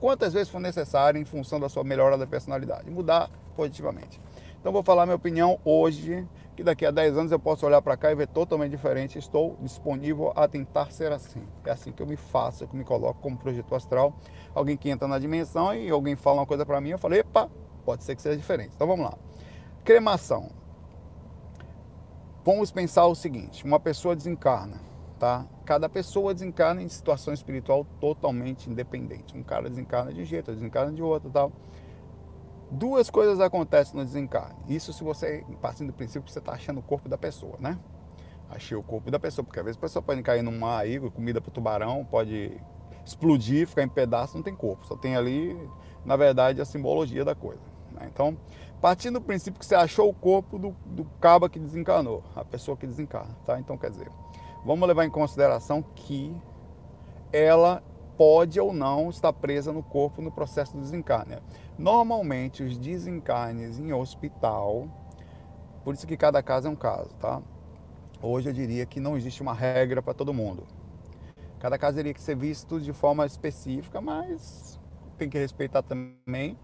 Quantas 0.00 0.32
vezes 0.32 0.48
for 0.48 0.58
necessário 0.58 1.20
em 1.20 1.24
função 1.26 1.60
da 1.60 1.68
sua 1.68 1.84
melhora 1.84 2.16
da 2.16 2.26
personalidade, 2.26 2.90
mudar 2.90 3.30
positivamente. 3.54 4.18
Então 4.58 4.72
vou 4.72 4.82
falar 4.82 5.04
minha 5.04 5.16
opinião 5.16 5.60
hoje 5.66 6.26
que 6.56 6.64
daqui 6.64 6.86
a 6.86 6.90
10 6.90 7.18
anos 7.18 7.32
eu 7.32 7.38
posso 7.38 7.66
olhar 7.66 7.82
para 7.82 7.96
cá 7.96 8.10
e 8.10 8.14
ver 8.14 8.26
totalmente 8.26 8.70
diferente. 8.70 9.18
Estou 9.18 9.56
disponível 9.60 10.32
a 10.34 10.48
tentar 10.48 10.90
ser 10.90 11.12
assim. 11.12 11.42
É 11.64 11.70
assim 11.70 11.92
que 11.92 12.02
eu 12.02 12.06
me 12.06 12.16
faço, 12.16 12.66
que 12.66 12.74
eu 12.74 12.78
me 12.78 12.84
coloco 12.84 13.20
como 13.20 13.36
projeto 13.36 13.74
astral. 13.74 14.16
Alguém 14.54 14.76
que 14.76 14.88
entra 14.88 15.06
na 15.06 15.18
dimensão 15.18 15.74
e 15.74 15.90
alguém 15.90 16.16
fala 16.16 16.40
uma 16.40 16.46
coisa 16.46 16.64
para 16.64 16.80
mim, 16.80 16.90
eu 16.90 16.98
falo, 16.98 17.14
epa, 17.14 17.50
pode 17.84 18.02
ser 18.02 18.16
que 18.16 18.22
seja 18.22 18.36
diferente. 18.36 18.72
Então 18.74 18.86
vamos 18.86 19.04
lá. 19.04 19.14
Cremação. 19.84 20.50
Vamos 22.42 22.72
pensar 22.72 23.06
o 23.06 23.14
seguinte: 23.14 23.62
uma 23.64 23.78
pessoa 23.78 24.16
desencarna, 24.16 24.80
tá? 25.18 25.44
Cada 25.64 25.88
pessoa 25.88 26.32
desencarna 26.32 26.82
em 26.82 26.88
situação 26.88 27.34
espiritual 27.34 27.84
totalmente 28.00 28.70
independente. 28.70 29.36
Um 29.36 29.42
cara 29.42 29.68
desencarna 29.68 30.12
de 30.12 30.22
um 30.22 30.24
jeito, 30.24 30.52
desencarna 30.52 30.92
de 30.92 31.02
outro, 31.02 31.28
tal. 31.28 31.52
Duas 32.70 33.08
coisas 33.08 33.40
acontecem 33.40 33.96
no 33.96 34.04
desencarne. 34.04 34.56
Isso 34.68 34.92
se 34.92 35.04
você, 35.04 35.44
partindo 35.60 35.88
do 35.88 35.92
princípio 35.92 36.22
que 36.22 36.32
você 36.32 36.40
está 36.40 36.52
achando 36.52 36.80
o 36.80 36.82
corpo 36.82 37.08
da 37.08 37.16
pessoa, 37.16 37.56
né? 37.60 37.78
Achei 38.50 38.76
o 38.76 38.82
corpo 38.82 39.10
da 39.10 39.18
pessoa, 39.18 39.44
porque 39.44 39.58
às 39.58 39.64
vezes 39.64 39.78
a 39.78 39.80
pessoa 39.80 40.02
pode 40.02 40.22
cair 40.22 40.42
num 40.42 40.58
mar 40.58 40.80
aí, 40.80 40.98
comida 41.10 41.40
para 41.40 41.50
tubarão, 41.50 42.04
pode 42.04 42.60
explodir, 43.04 43.68
ficar 43.68 43.82
em 43.82 43.88
pedaços, 43.88 44.34
não 44.34 44.42
tem 44.42 44.54
corpo. 44.54 44.86
Só 44.86 44.96
tem 44.96 45.16
ali, 45.16 45.56
na 46.04 46.16
verdade, 46.16 46.60
a 46.60 46.64
simbologia 46.64 47.24
da 47.24 47.34
coisa. 47.34 47.62
Né? 47.92 48.08
Então, 48.12 48.36
partindo 48.80 49.20
do 49.20 49.24
princípio 49.24 49.58
que 49.58 49.66
você 49.66 49.74
achou 49.74 50.08
o 50.08 50.14
corpo 50.14 50.58
do, 50.58 50.76
do 50.84 51.04
cabo 51.20 51.48
que 51.48 51.58
desencarnou, 51.58 52.22
a 52.34 52.44
pessoa 52.44 52.76
que 52.76 52.86
desencarna, 52.86 53.36
tá? 53.44 53.58
Então, 53.58 53.78
quer 53.78 53.90
dizer, 53.90 54.10
vamos 54.64 54.86
levar 54.86 55.04
em 55.04 55.10
consideração 55.10 55.82
que 55.82 56.34
ela 57.32 57.82
pode 58.16 58.58
ou 58.58 58.72
não 58.72 59.10
estar 59.10 59.32
presa 59.32 59.72
no 59.72 59.82
corpo 59.82 60.22
no 60.22 60.30
processo 60.30 60.72
do 60.72 60.80
desencarne. 60.80 61.38
Normalmente, 61.78 62.62
os 62.62 62.78
desencarnes 62.78 63.78
em 63.78 63.92
hospital, 63.92 64.88
por 65.84 65.94
isso 65.94 66.06
que 66.06 66.16
cada 66.16 66.42
caso 66.42 66.68
é 66.68 66.70
um 66.70 66.76
caso, 66.76 67.10
tá? 67.20 67.42
Hoje 68.22 68.48
eu 68.48 68.52
diria 68.52 68.86
que 68.86 68.98
não 68.98 69.16
existe 69.16 69.42
uma 69.42 69.52
regra 69.52 70.00
para 70.00 70.14
todo 70.14 70.32
mundo. 70.32 70.66
Cada 71.60 71.78
caso 71.78 71.96
teria 71.96 72.14
que 72.14 72.20
ser 72.20 72.34
visto 72.34 72.80
de 72.80 72.92
forma 72.92 73.26
específica, 73.26 74.00
mas 74.00 74.80
tem 75.18 75.28
que 75.28 75.38
respeitar 75.38 75.82
também 75.82 76.58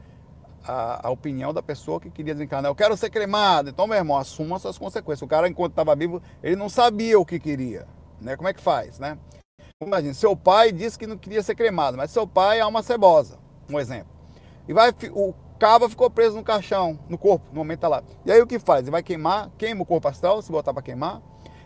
a, 0.65 1.09
a, 1.09 1.11
opinião 1.11 1.53
da 1.53 1.63
pessoa 1.63 2.01
que 2.01 2.11
queria 2.11 2.35
desencarnar. 2.35 2.71
Eu 2.71 2.75
quero 2.75 2.97
ser 2.97 3.11
cremado. 3.11 3.69
Então, 3.69 3.87
meu 3.87 3.97
irmão, 3.97 4.17
assuma 4.17 4.59
suas 4.59 4.79
consequências. 4.79 5.23
O 5.23 5.27
cara, 5.27 5.49
enquanto 5.49 5.73
estava 5.73 5.95
vivo, 5.95 6.23
ele 6.43 6.57
não 6.57 6.69
sabia 6.69 7.19
o 7.19 7.25
que 7.25 7.39
queria. 7.39 7.87
Né? 8.21 8.37
Como 8.37 8.49
é 8.49 8.55
que 8.55 8.61
faz, 8.61 8.99
né? 8.99 9.19
Imagina, 9.83 10.15
seu 10.15 10.37
pai 10.37 10.71
disse 10.71 10.99
que 10.99 11.07
não 11.07 11.19
queria 11.19 11.43
ser 11.43 11.57
cremado, 11.57 11.97
mas 11.97 12.11
seu 12.11 12.27
pai 12.27 12.61
é 12.61 12.67
uma 12.67 12.83
cebosa, 12.83 13.39
um 13.69 13.81
exemplo. 13.81 14.12
E 14.69 14.73
vai, 14.73 14.95
o 15.13 15.35
cabo 15.59 15.89
ficou 15.89 16.11
preso 16.11 16.37
no 16.37 16.43
caixão, 16.43 16.99
no 17.09 17.19
corpo, 17.19 17.47
no 17.51 17.57
momento 17.57 17.81
tá 17.81 17.89
lá. 17.89 18.03
E 18.25 18.33
aí 18.33 18.41
o 18.41 18.47
que 18.47 18.59
faz? 18.59 18.83
Ele 18.83 18.91
vai 18.91 19.03
queimar, 19.03 19.51
queima 19.59 19.83
o 19.83 19.87
corpo 19.87 20.09
astral, 20.09 20.41
se 20.43 20.51
botar 20.51 20.73
para 20.73 20.83
queimar. 20.83 21.21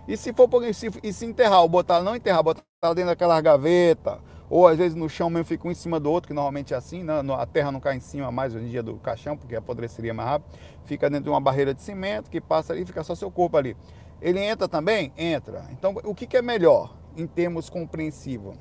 E 0.09 0.17
se 0.17 0.33
for 0.33 0.49
se, 0.73 0.91
e 1.03 1.13
se 1.13 1.27
enterrar, 1.27 1.63
ou 1.63 1.69
botar, 1.69 2.03
não 2.03 2.15
enterrar, 2.15 2.43
botar 2.43 2.63
dentro 2.95 3.07
daquela 3.07 3.41
gaveta, 3.41 4.21
ou 4.49 4.69
às 4.69 4.79
vezes 4.79 4.95
no 4.95 5.09
chão 5.09 5.29
mesmo 5.29 5.45
fica 5.45 5.67
um 5.67 5.71
em 5.71 5.75
cima 5.75 5.99
do 5.99 6.11
outro, 6.11 6.29
que 6.29 6.35
normalmente 6.35 6.73
é 6.73 6.77
assim, 6.77 7.03
né? 7.03 7.15
a 7.37 7.47
terra 7.47 7.73
não 7.73 7.81
cai 7.81 7.97
em 7.97 8.01
cima 8.01 8.31
mais 8.31 8.55
hoje 8.55 8.67
em 8.67 8.71
dia 8.71 8.83
do 8.83 8.95
caixão, 8.97 9.37
porque 9.37 9.57
apodreceria 9.57 10.15
mais 10.15 10.29
rápido. 10.29 10.57
Fica 10.85 11.11
dentro 11.11 11.25
de 11.25 11.31
uma 11.31 11.41
barreira 11.41 11.75
de 11.75 11.83
cimento 11.83 12.31
que 12.31 12.41
passa 12.41 12.73
ali 12.73 12.85
fica 12.87 13.03
só 13.03 13.15
seu 13.15 13.31
corpo 13.31 13.57
ali. 13.57 13.77
Ele 14.21 14.41
entra 14.41 14.69
também? 14.69 15.13
Entra. 15.17 15.67
Então 15.73 15.95
o 16.05 16.15
que, 16.15 16.27
que 16.27 16.37
é 16.37 16.43
melhor? 16.43 16.95
em 17.17 17.27
termos 17.27 17.71
compreensivos. 17.71 18.57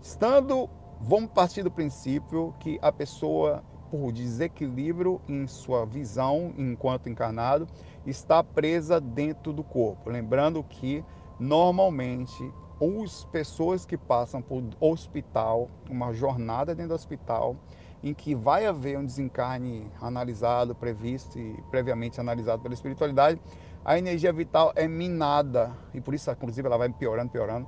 Estando, 0.00 0.68
vamos 1.00 1.30
partir 1.30 1.62
do 1.62 1.70
princípio 1.70 2.54
que 2.60 2.78
a 2.82 2.90
pessoa, 2.90 3.62
por 3.90 4.12
desequilíbrio 4.12 5.20
em 5.28 5.46
sua 5.46 5.84
visão 5.84 6.52
enquanto 6.56 7.08
encarnado, 7.08 7.68
está 8.06 8.42
presa 8.42 9.00
dentro 9.00 9.52
do 9.52 9.62
corpo. 9.62 10.10
Lembrando 10.10 10.62
que 10.62 11.04
normalmente 11.38 12.52
as 12.80 13.24
pessoas 13.24 13.86
que 13.86 13.96
passam 13.96 14.42
por 14.42 14.62
hospital, 14.80 15.70
uma 15.88 16.12
jornada 16.12 16.74
dentro 16.74 16.90
do 16.90 16.94
hospital, 16.94 17.56
em 18.02 18.12
que 18.12 18.34
vai 18.34 18.66
haver 18.66 18.98
um 18.98 19.04
desencarne 19.04 19.90
analisado, 20.00 20.74
previsto 20.74 21.38
e 21.38 21.62
previamente 21.70 22.20
analisado 22.20 22.62
pela 22.62 22.74
espiritualidade, 22.74 23.40
a 23.84 23.98
energia 23.98 24.32
vital 24.32 24.72
é 24.76 24.86
minada 24.88 25.72
e 25.92 26.00
por 26.00 26.14
isso, 26.14 26.30
inclusive, 26.30 26.66
ela 26.66 26.76
vai 26.76 26.88
piorando, 26.90 27.30
piorando. 27.30 27.66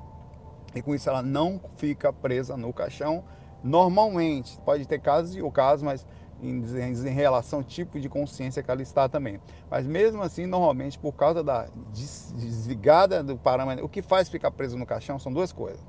E 0.77 0.83
com 0.83 0.95
isso 0.95 1.09
ela 1.09 1.23
não 1.23 1.59
fica 1.79 2.13
presa 2.13 2.55
no 2.55 2.71
caixão. 2.71 3.25
Normalmente, 3.65 4.61
pode 4.61 4.87
ter 4.87 5.01
casos 5.01 5.35
e 5.35 5.41
o 5.41 5.51
caso, 5.51 5.85
mas 5.85 6.07
em, 6.43 6.63
em, 6.63 7.09
relação 7.09 7.61
ao 7.61 7.65
tipo 7.65 7.99
de 7.99 8.11
consciência 8.11 8.63
que 8.63 8.71
ela 8.71 8.83
está 8.83 9.09
também. 9.09 9.41
Mas 9.71 9.87
mesmo 9.87 10.23
assim, 10.23 10.45
normalmente, 10.45 10.99
por 10.99 11.13
causa 11.13 11.43
da 11.43 11.67
desligada 11.93 13.23
do 13.23 13.39
parâmetro, 13.39 13.87
o 13.87 13.89
que 13.89 14.03
faz 14.03 14.29
ficar 14.29 14.51
preso 14.51 14.77
no 14.77 14.85
caixão 14.85 15.19
são 15.19 15.33
duas 15.33 15.51
coisas. 15.51 15.81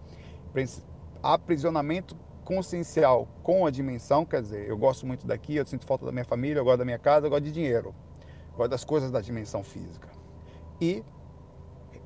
Aprisionamento 1.22 2.15
consciencial 2.46 3.27
com 3.44 3.65
a 3.65 3.70
dimensão, 3.70 4.25
quer 4.25 4.41
dizer, 4.41 4.70
eu 4.70 4.77
gosto 4.77 5.06
muito 5.06 5.27
daqui, 5.27 5.58
eu 5.58 5.65
sinto 5.65 5.86
falta 5.86 6.06
da 6.06 6.13
minha 6.13 6.24
família, 6.24 6.62
eu 6.62 6.63
gosto 6.63 6.77
da 6.77 6.86
minha 6.86 6.98
casa, 6.98 7.25
eu 7.25 7.29
gosto 7.29 7.44
de 7.44 7.51
dinheiro, 7.51 7.94
eu 8.51 8.58
gosto 8.58 8.70
das 8.70 8.86
coisas 8.86 9.12
da 9.12 9.20
dimensão 9.20 9.65
física 9.65 10.08
e 10.79 11.03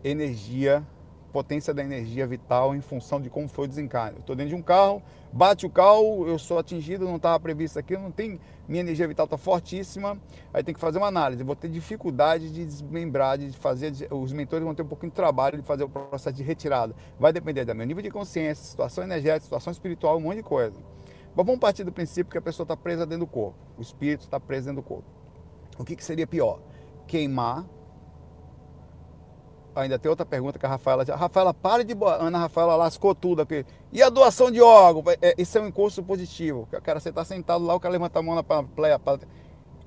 energia 0.03 0.83
potência 1.31 1.73
da 1.73 1.83
energia 1.83 2.27
vital 2.27 2.75
em 2.75 2.81
função 2.81 3.19
de 3.19 3.29
como 3.29 3.47
foi 3.47 3.65
o 3.65 3.67
desencarne. 3.67 4.19
Estou 4.19 4.35
dentro 4.35 4.49
de 4.49 4.55
um 4.55 4.61
carro, 4.61 5.01
bate 5.31 5.65
o 5.65 5.69
carro, 5.69 6.27
eu 6.27 6.37
sou 6.37 6.59
atingido, 6.59 7.05
não 7.05 7.15
estava 7.15 7.39
previsto 7.39 7.79
aqui, 7.79 7.97
não 7.97 8.11
tem, 8.11 8.39
minha 8.67 8.81
energia 8.81 9.07
vital 9.07 9.25
está 9.25 9.37
fortíssima, 9.37 10.17
aí 10.53 10.63
tem 10.63 10.73
que 10.73 10.79
fazer 10.79 10.97
uma 10.97 11.07
análise. 11.07 11.43
Vou 11.43 11.55
ter 11.55 11.69
dificuldade 11.69 12.51
de 12.51 12.65
desmembrar, 12.65 13.37
de 13.37 13.51
fazer, 13.53 13.93
os 14.11 14.33
mentores 14.33 14.63
vão 14.63 14.75
ter 14.75 14.83
um 14.83 14.87
pouquinho 14.87 15.09
de 15.09 15.15
trabalho 15.15 15.57
de 15.57 15.63
fazer 15.63 15.83
o 15.83 15.89
processo 15.89 16.35
de 16.35 16.43
retirada. 16.43 16.93
Vai 17.19 17.31
depender 17.31 17.65
do 17.65 17.73
meu 17.73 17.87
nível 17.87 18.03
de 18.03 18.11
consciência, 18.11 18.63
situação 18.63 19.03
energética, 19.03 19.41
situação 19.41 19.71
espiritual, 19.71 20.17
um 20.17 20.21
monte 20.21 20.37
de 20.37 20.43
coisa. 20.43 20.75
Mas 21.35 21.45
vamos 21.45 21.61
partir 21.61 21.83
do 21.83 21.91
princípio 21.91 22.29
que 22.29 22.37
a 22.37 22.41
pessoa 22.41 22.65
está 22.65 22.75
presa 22.75 23.05
dentro 23.05 23.25
do 23.25 23.31
corpo, 23.31 23.57
o 23.77 23.81
espírito 23.81 24.21
está 24.21 24.39
preso 24.39 24.67
dentro 24.67 24.81
do 24.81 24.87
corpo. 24.87 25.05
O 25.77 25.85
que, 25.85 25.95
que 25.95 26.03
seria 26.03 26.27
pior? 26.27 26.59
Queimar 27.07 27.65
ainda 29.75 29.97
tem 29.97 30.09
outra 30.09 30.25
pergunta 30.25 30.59
que 30.59 30.65
a 30.65 30.69
Rafaela 30.69 31.05
a 31.07 31.15
Rafaela, 31.15 31.53
pare 31.53 31.83
de. 31.83 31.95
Ana 32.19 32.39
Rafaela 32.39 32.75
lascou 32.75 33.15
tudo 33.15 33.41
aqui. 33.41 33.65
E 33.91 34.01
a 34.01 34.09
doação 34.09 34.51
de 34.51 34.61
órgão? 34.61 35.03
É, 35.21 35.35
isso 35.37 35.57
é 35.57 35.61
um 35.61 35.67
encosto 35.67 36.03
positivo. 36.03 36.67
O 36.71 36.81
cara, 36.81 36.99
você 36.99 37.09
está 37.09 37.23
sentado 37.23 37.65
lá, 37.65 37.75
o 37.75 37.79
cara 37.79 37.91
levanta 37.91 38.19
a 38.19 38.21
mão 38.21 38.35
na 38.35 38.43
plateia. 38.43 38.99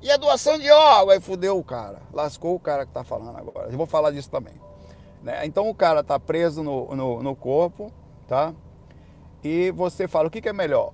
E 0.03 0.11
a 0.11 0.17
doação 0.17 0.59
de 0.59 0.71
órgão? 0.71 1.11
Aí 1.11 1.21
fudeu 1.21 1.59
o 1.59 1.64
cara. 1.64 2.03
Lascou 2.12 2.55
o 2.55 2.61
cara 2.61 2.85
que 2.85 2.91
está 2.91 3.05
falando 3.05 3.37
agora. 3.37 3.71
Eu 3.71 3.76
vou 3.76 3.87
falar 3.87 4.11
disso 4.11 4.31
também. 4.31 4.55
Né? 5.23 5.47
Então 5.47 5.69
o 5.69 5.75
cara 5.75 6.00
está 6.00 6.21
preso 6.21 6.62
no, 6.62 6.95
no, 6.95 7.23
no, 7.23 7.35
corpo, 7.35 7.91
tá? 8.29 8.53
E 9.43 9.71
você 9.71 10.07
fala, 10.07 10.29
o 10.29 10.31
que, 10.31 10.43
que 10.43 10.49
é 10.49 10.53
melhor? 10.53 10.93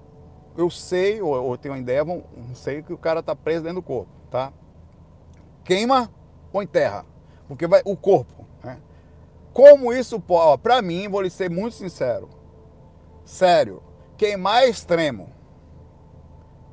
Eu 0.56 0.70
sei, 0.70 1.20
ou, 1.20 1.34
ou 1.34 1.58
tenho 1.58 1.74
uma 1.74 1.80
ideia, 1.80 2.04
não 2.04 2.22
sei 2.54 2.82
que 2.82 2.92
o 2.92 2.98
cara 2.98 3.20
está 3.20 3.34
preso 3.34 3.62
dentro 3.62 3.80
do 3.80 3.82
corpo, 3.82 4.10
tá? 4.30 4.52
Queima 5.64 6.08
ou 6.52 6.62
enterra? 6.62 7.04
Porque 7.48 7.66
vai, 7.66 7.82
o 7.84 7.96
corpo 7.96 8.39
como 9.52 9.92
isso 9.92 10.20
pode. 10.20 10.62
Para 10.62 10.80
mim, 10.80 11.08
vou 11.08 11.22
lhe 11.22 11.30
ser 11.30 11.50
muito 11.50 11.74
sincero. 11.74 12.28
Sério. 13.24 13.82
Queimar 14.16 14.64
é 14.64 14.68
extremo. 14.68 15.32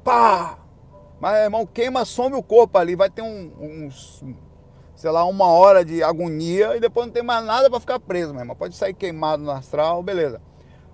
Pá! 0.03 0.59
Mas, 1.19 1.37
irmão, 1.43 1.65
queima, 1.65 2.05
some 2.05 2.35
o 2.35 2.43
corpo 2.43 2.77
ali. 2.77 2.95
Vai 2.95 3.09
ter 3.09 3.21
um, 3.21 3.51
uns. 3.59 4.23
Sei 4.95 5.11
lá, 5.11 5.25
uma 5.25 5.45
hora 5.45 5.85
de 5.85 6.01
agonia 6.01 6.75
e 6.75 6.79
depois 6.79 7.05
não 7.05 7.13
tem 7.13 7.23
mais 7.23 7.45
nada 7.45 7.69
para 7.69 7.79
ficar 7.79 7.99
preso, 7.99 8.33
meu 8.33 8.41
irmão. 8.41 8.55
Pode 8.55 8.75
sair 8.75 8.93
queimado 8.93 9.43
no 9.43 9.51
astral, 9.51 10.01
beleza. 10.01 10.41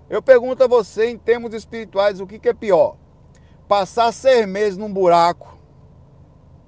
Eu 0.08 0.22
pergunto 0.22 0.62
a 0.62 0.66
você, 0.66 1.08
em 1.08 1.16
termos 1.16 1.54
espirituais, 1.54 2.20
o 2.20 2.26
que, 2.26 2.38
que 2.38 2.50
é 2.50 2.54
pior? 2.54 2.96
Passar 3.66 4.12
seis 4.12 4.46
meses 4.46 4.76
num 4.76 4.92
buraco, 4.92 5.53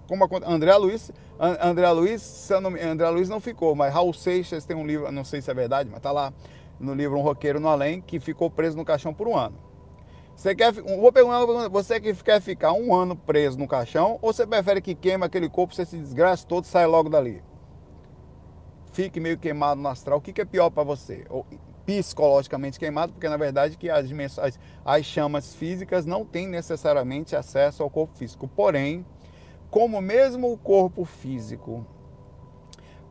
como 0.06 0.24
a 0.24 0.28
André 0.50 0.74
Luiz 0.76 1.12
André 1.38 1.90
Luiz, 1.90 2.48
não, 2.62 2.70
André 2.70 3.08
Luiz 3.10 3.28
não 3.28 3.40
ficou, 3.40 3.74
mas 3.74 3.92
Raul 3.92 4.12
Seixas 4.14 4.64
tem 4.64 4.76
um 4.76 4.86
livro, 4.86 5.10
não 5.12 5.24
sei 5.24 5.42
se 5.42 5.50
é 5.50 5.54
verdade, 5.54 5.90
mas 5.90 6.00
tá 6.00 6.10
lá 6.10 6.32
no 6.80 6.94
livro 6.94 7.18
Um 7.18 7.22
Roqueiro 7.22 7.60
no 7.60 7.68
Além, 7.68 8.00
que 8.00 8.18
ficou 8.18 8.50
preso 8.50 8.76
no 8.76 8.84
caixão 8.84 9.12
por 9.12 9.28
um 9.28 9.36
ano. 9.36 9.56
Você 10.34 10.54
quer, 10.54 10.72
vou 10.72 11.12
perguntar, 11.12 11.68
você 11.68 12.00
que 12.00 12.12
quer 12.14 12.40
ficar 12.40 12.72
um 12.72 12.94
ano 12.94 13.16
preso 13.16 13.58
no 13.58 13.68
caixão 13.68 14.18
ou 14.20 14.32
você 14.32 14.46
prefere 14.46 14.80
que 14.80 14.94
queime 14.94 15.24
aquele 15.24 15.48
corpo, 15.48 15.74
você 15.74 15.84
se 15.84 15.96
desgraça 15.96 16.46
todo 16.46 16.64
saia 16.64 16.86
logo 16.86 17.08
dali? 17.08 17.42
Fique 18.92 19.20
meio 19.20 19.38
queimado 19.38 19.80
no 19.80 19.88
astral, 19.88 20.18
o 20.18 20.20
que, 20.20 20.32
que 20.32 20.40
é 20.40 20.44
pior 20.44 20.70
para 20.70 20.82
você? 20.82 21.26
Ou, 21.28 21.44
psicologicamente 21.86 22.78
queimado, 22.80 23.12
porque 23.12 23.28
na 23.28 23.36
verdade 23.36 23.76
que 23.78 23.88
as 23.88 24.08
dimensões, 24.08 24.58
as 24.84 25.06
chamas 25.06 25.54
físicas 25.54 26.04
não 26.04 26.24
têm 26.24 26.48
necessariamente 26.48 27.36
acesso 27.36 27.82
ao 27.82 27.88
corpo 27.88 28.14
físico. 28.16 28.48
Porém, 28.48 29.06
como 29.76 30.00
mesmo 30.00 30.50
o 30.50 30.56
corpo 30.56 31.04
físico, 31.04 31.84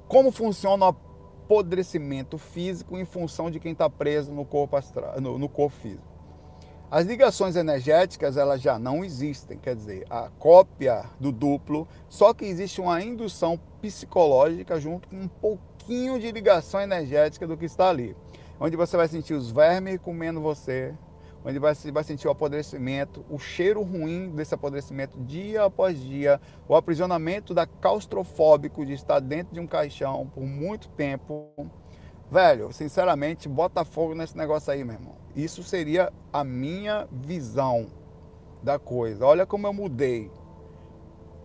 como 0.07 0.31
funciona 0.31 0.86
o 0.86 0.89
apodrecimento 0.89 2.39
físico 2.39 2.98
em 2.98 3.05
função 3.05 3.51
de 3.51 3.60
quem 3.60 3.74
está 3.74 3.88
preso 3.88 4.31
no 4.31 4.43
corpo, 4.43 4.75
astral, 4.75 5.22
no, 5.22 5.38
no 5.38 5.48
corpo 5.48 5.77
físico. 5.77 6.07
As 6.89 7.05
ligações 7.05 7.55
energéticas 7.55 8.36
elas 8.36 8.63
já 8.63 8.79
não 8.79 9.05
existem, 9.05 9.60
quer 9.60 9.75
dizer, 9.75 10.07
a 10.10 10.31
cópia 10.39 11.05
do 11.19 11.31
duplo, 11.31 11.88
só 12.10 12.34
que 12.34 12.45
existe 12.45 12.81
uma 12.81 13.00
indução 13.00 13.60
psicológica 13.79 14.79
junto 14.79 15.07
com 15.07 15.17
um 15.17 15.27
pouquinho 15.27 16.19
de 16.19 16.31
ligação 16.31 16.81
energética 16.81 17.45
do 17.45 17.55
que 17.55 17.65
está 17.65 17.89
ali. 17.89 18.17
Onde 18.60 18.75
você 18.75 18.98
vai 18.98 19.07
sentir 19.07 19.36
os 19.36 19.51
vermes 19.51 20.00
comendo 20.01 20.41
você, 20.41 20.95
onde 21.46 21.60
vai, 21.60 21.74
vai 21.75 22.04
sentir 22.04 22.28
o 22.28 22.32
apodrecimento, 22.32 23.24
o 23.30 23.38
cheiro 23.38 23.84
ruim 23.84 24.32
desse 24.32 24.56
apodrecimento 24.56 25.18
dia 25.20 25.64
após 25.64 26.02
dia, 26.02 26.42
o 26.68 26.75
aprisionamento 26.75 27.54
da 27.54 27.68
claustrofóbico 27.68 28.84
de 28.84 28.94
estar 28.94 29.20
dentro 29.20 29.54
de 29.54 29.60
um 29.60 29.68
caixão 29.68 30.28
por 30.34 30.44
muito 30.44 30.90
tempo. 30.90 31.52
Velho, 32.32 32.74
sinceramente, 32.74 33.48
bota 33.48 33.86
fogo 33.86 34.16
nesse 34.16 34.36
negócio 34.36 34.74
aí, 34.74 34.84
meu 34.84 34.96
irmão. 34.96 35.14
Isso 35.36 35.62
seria 35.64 36.12
a 36.34 36.44
minha 36.44 37.08
visão 37.12 37.86
da 38.64 38.80
coisa. 38.80 39.24
Olha 39.24 39.46
como 39.46 39.68
eu 39.68 39.74
mudei, 39.74 40.32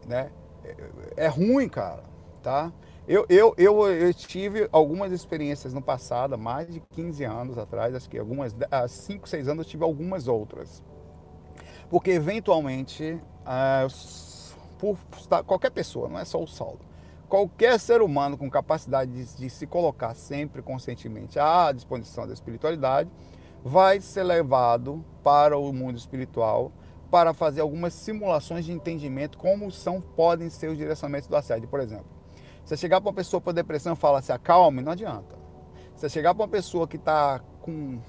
né? 0.08 0.30
É, 0.64 1.24
é 1.24 1.26
ruim, 1.26 1.68
cara, 1.68 2.04
tá? 2.42 2.72
Eu, 3.12 3.26
eu, 3.28 3.52
eu, 3.58 3.88
eu, 3.88 4.14
tive 4.14 4.68
algumas 4.70 5.10
experiências 5.10 5.74
no 5.74 5.82
passado, 5.82 6.38
mais 6.38 6.72
de 6.72 6.78
15 6.78 7.24
anos 7.24 7.58
atrás, 7.58 7.92
acho 7.92 8.08
que 8.08 8.16
algumas, 8.16 8.54
há 8.70 8.86
5, 8.86 9.28
6 9.28 9.48
anos 9.48 9.66
eu 9.66 9.68
tive 9.68 9.82
algumas 9.82 10.28
outras. 10.28 10.80
Porque 11.88 12.12
eventualmente, 12.12 13.20
ah, 13.44 13.84
por, 14.78 14.96
qualquer 15.44 15.70
pessoa, 15.70 16.08
não 16.08 16.20
é 16.20 16.24
só 16.24 16.40
o 16.40 16.46
Saulo, 16.46 16.78
qualquer 17.28 17.80
ser 17.80 18.00
humano 18.00 18.38
com 18.38 18.48
capacidade 18.48 19.10
de, 19.10 19.36
de 19.38 19.50
se 19.50 19.66
colocar 19.66 20.14
sempre 20.14 20.62
conscientemente 20.62 21.36
à 21.36 21.72
disposição 21.72 22.28
da 22.28 22.32
espiritualidade, 22.32 23.10
vai 23.64 24.00
ser 24.00 24.22
levado 24.22 25.04
para 25.24 25.58
o 25.58 25.72
mundo 25.72 25.98
espiritual 25.98 26.70
para 27.10 27.34
fazer 27.34 27.60
algumas 27.60 27.92
simulações 27.92 28.64
de 28.64 28.70
entendimento 28.70 29.36
como 29.36 29.68
são 29.68 30.00
podem 30.00 30.48
ser 30.48 30.68
os 30.68 30.78
direcionamentos 30.78 31.28
do 31.28 31.34
assédio, 31.34 31.68
por 31.68 31.80
exemplo. 31.80 32.19
Você 32.70 32.76
chegar 32.76 33.00
para 33.00 33.08
uma 33.08 33.14
pessoa 33.14 33.40
com 33.40 33.52
depressão 33.52 33.94
e 33.94 33.96
falar 33.96 34.22
se 34.22 34.30
acalme, 34.30 34.80
não 34.80 34.92
adianta. 34.92 35.34
Você 35.96 36.08
chegar 36.08 36.32
para 36.32 36.44
uma 36.44 36.48
pessoa 36.48 36.86
que 36.86 36.94
está 36.94 37.40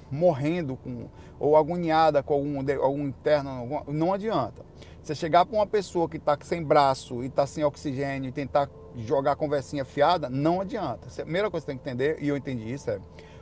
morrendo 0.08 0.76
com, 0.76 1.08
ou 1.40 1.56
agoniada 1.56 2.22
com 2.22 2.34
algum, 2.34 2.58
algum 2.80 3.08
interno, 3.08 3.50
algum, 3.50 3.92
não 3.92 4.14
adianta. 4.14 4.64
Você 5.02 5.16
chegar 5.16 5.44
para 5.44 5.56
uma 5.56 5.66
pessoa 5.66 6.08
que 6.08 6.16
está 6.16 6.38
sem 6.42 6.62
braço 6.62 7.24
e 7.24 7.26
está 7.26 7.44
sem 7.44 7.64
oxigênio 7.64 8.28
e 8.28 8.32
tentar 8.32 8.70
jogar 8.98 9.34
conversinha 9.34 9.84
fiada, 9.84 10.30
não 10.30 10.60
adianta. 10.60 11.08
A 11.08 11.22
primeira 11.22 11.50
coisa 11.50 11.66
que 11.66 11.72
você 11.72 11.76
tem 11.76 11.78
que 11.82 11.90
entender, 11.90 12.22
e 12.22 12.28
eu 12.28 12.36
entendi 12.36 12.72
isso, 12.72 12.88
é 12.88 13.00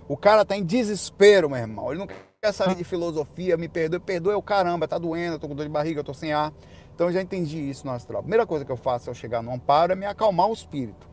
o 0.09 0.17
cara 0.17 0.41
está 0.41 0.57
em 0.57 0.65
desespero, 0.65 1.51
meu 1.51 1.59
irmão. 1.59 1.91
Ele 1.91 1.99
não 1.99 2.09
quer 2.41 2.53
saber 2.53 2.77
de 2.77 2.85
filosofia, 2.85 3.59
me 3.59 3.69
perdoe, 3.69 4.01
perdoe 4.01 4.35
o 4.37 4.43
caramba, 4.43 4.89
tá 4.89 4.97
doendo, 4.97 5.35
eu 5.35 5.39
tô 5.39 5.47
com 5.47 5.55
dor 5.55 5.67
de 5.67 5.69
barriga, 5.69 6.01
eu 6.01 6.05
tô 6.05 6.15
sem 6.15 6.33
ar. 6.33 6.51
Então 6.95 7.09
eu 7.09 7.13
já 7.13 7.21
entendi 7.21 7.59
isso 7.59 7.87
no 7.87 7.93
astral. 7.93 8.21
A 8.21 8.23
primeira 8.23 8.47
coisa 8.47 8.65
que 8.65 8.73
eu 8.73 8.77
faço 8.79 9.11
ao 9.11 9.15
chegar 9.15 9.43
no 9.43 9.53
amparo 9.53 9.93
é 9.93 9.95
me 9.95 10.07
acalmar 10.07 10.49
o 10.49 10.55
espírito. 10.55 11.10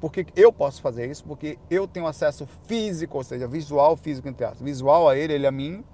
Porque 0.00 0.26
eu 0.34 0.52
posso 0.52 0.80
fazer 0.80 1.10
isso? 1.10 1.24
Porque 1.24 1.58
eu 1.70 1.86
tenho 1.86 2.06
acesso 2.06 2.46
físico, 2.66 3.18
ou 3.18 3.24
seja, 3.24 3.46
visual, 3.46 3.96
físico 3.96 4.28
entre 4.28 4.44
aspas. 4.44 4.62
Visual 4.62 5.08
a 5.08 5.16
ele, 5.16 5.34
ele 5.34 5.46
a 5.46 5.52
mim. 5.52 5.84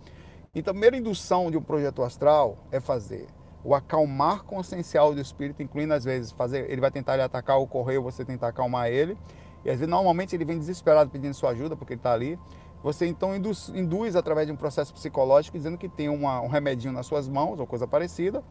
Então, 0.54 0.70
a 0.70 0.75
primeira 0.75 0.96
indução 0.96 1.50
de 1.50 1.56
um 1.56 1.62
projeto 1.62 2.02
astral 2.02 2.56
é 2.70 2.80
fazer 2.80 3.26
o 3.64 3.75
acalmar 3.75 4.44
consciencial 4.44 5.12
do 5.12 5.20
espírito, 5.20 5.60
incluindo 5.60 5.92
às 5.92 6.04
vezes 6.04 6.30
fazer, 6.30 6.70
ele 6.70 6.80
vai 6.80 6.90
tentar 6.90 7.16
lhe 7.16 7.22
atacar 7.22 7.58
ou 7.58 7.66
correr, 7.66 7.98
você 7.98 8.25
tentar 8.25 8.48
acalmar 8.48 8.88
ele. 8.88 9.18
E 9.64 9.70
às 9.70 9.80
vezes 9.80 9.90
normalmente 9.90 10.36
ele 10.36 10.44
vem 10.44 10.56
desesperado 10.56 11.10
pedindo 11.10 11.34
sua 11.34 11.50
ajuda 11.50 11.76
porque 11.76 11.94
ele 11.94 11.98
está 11.98 12.12
ali. 12.12 12.38
Você 12.84 13.06
então 13.06 13.34
induz, 13.34 13.68
induz, 13.70 14.14
através 14.14 14.46
de 14.46 14.52
um 14.52 14.56
processo 14.56 14.94
psicológico 14.94 15.56
dizendo 15.56 15.76
que 15.76 15.88
tem 15.88 16.08
uma, 16.08 16.40
um 16.40 16.46
remedinho 16.46 16.92
nas 16.92 17.06
suas 17.06 17.28
mãos 17.28 17.58
ou 17.58 17.66
coisa 17.66 17.88
parecida 17.88 18.44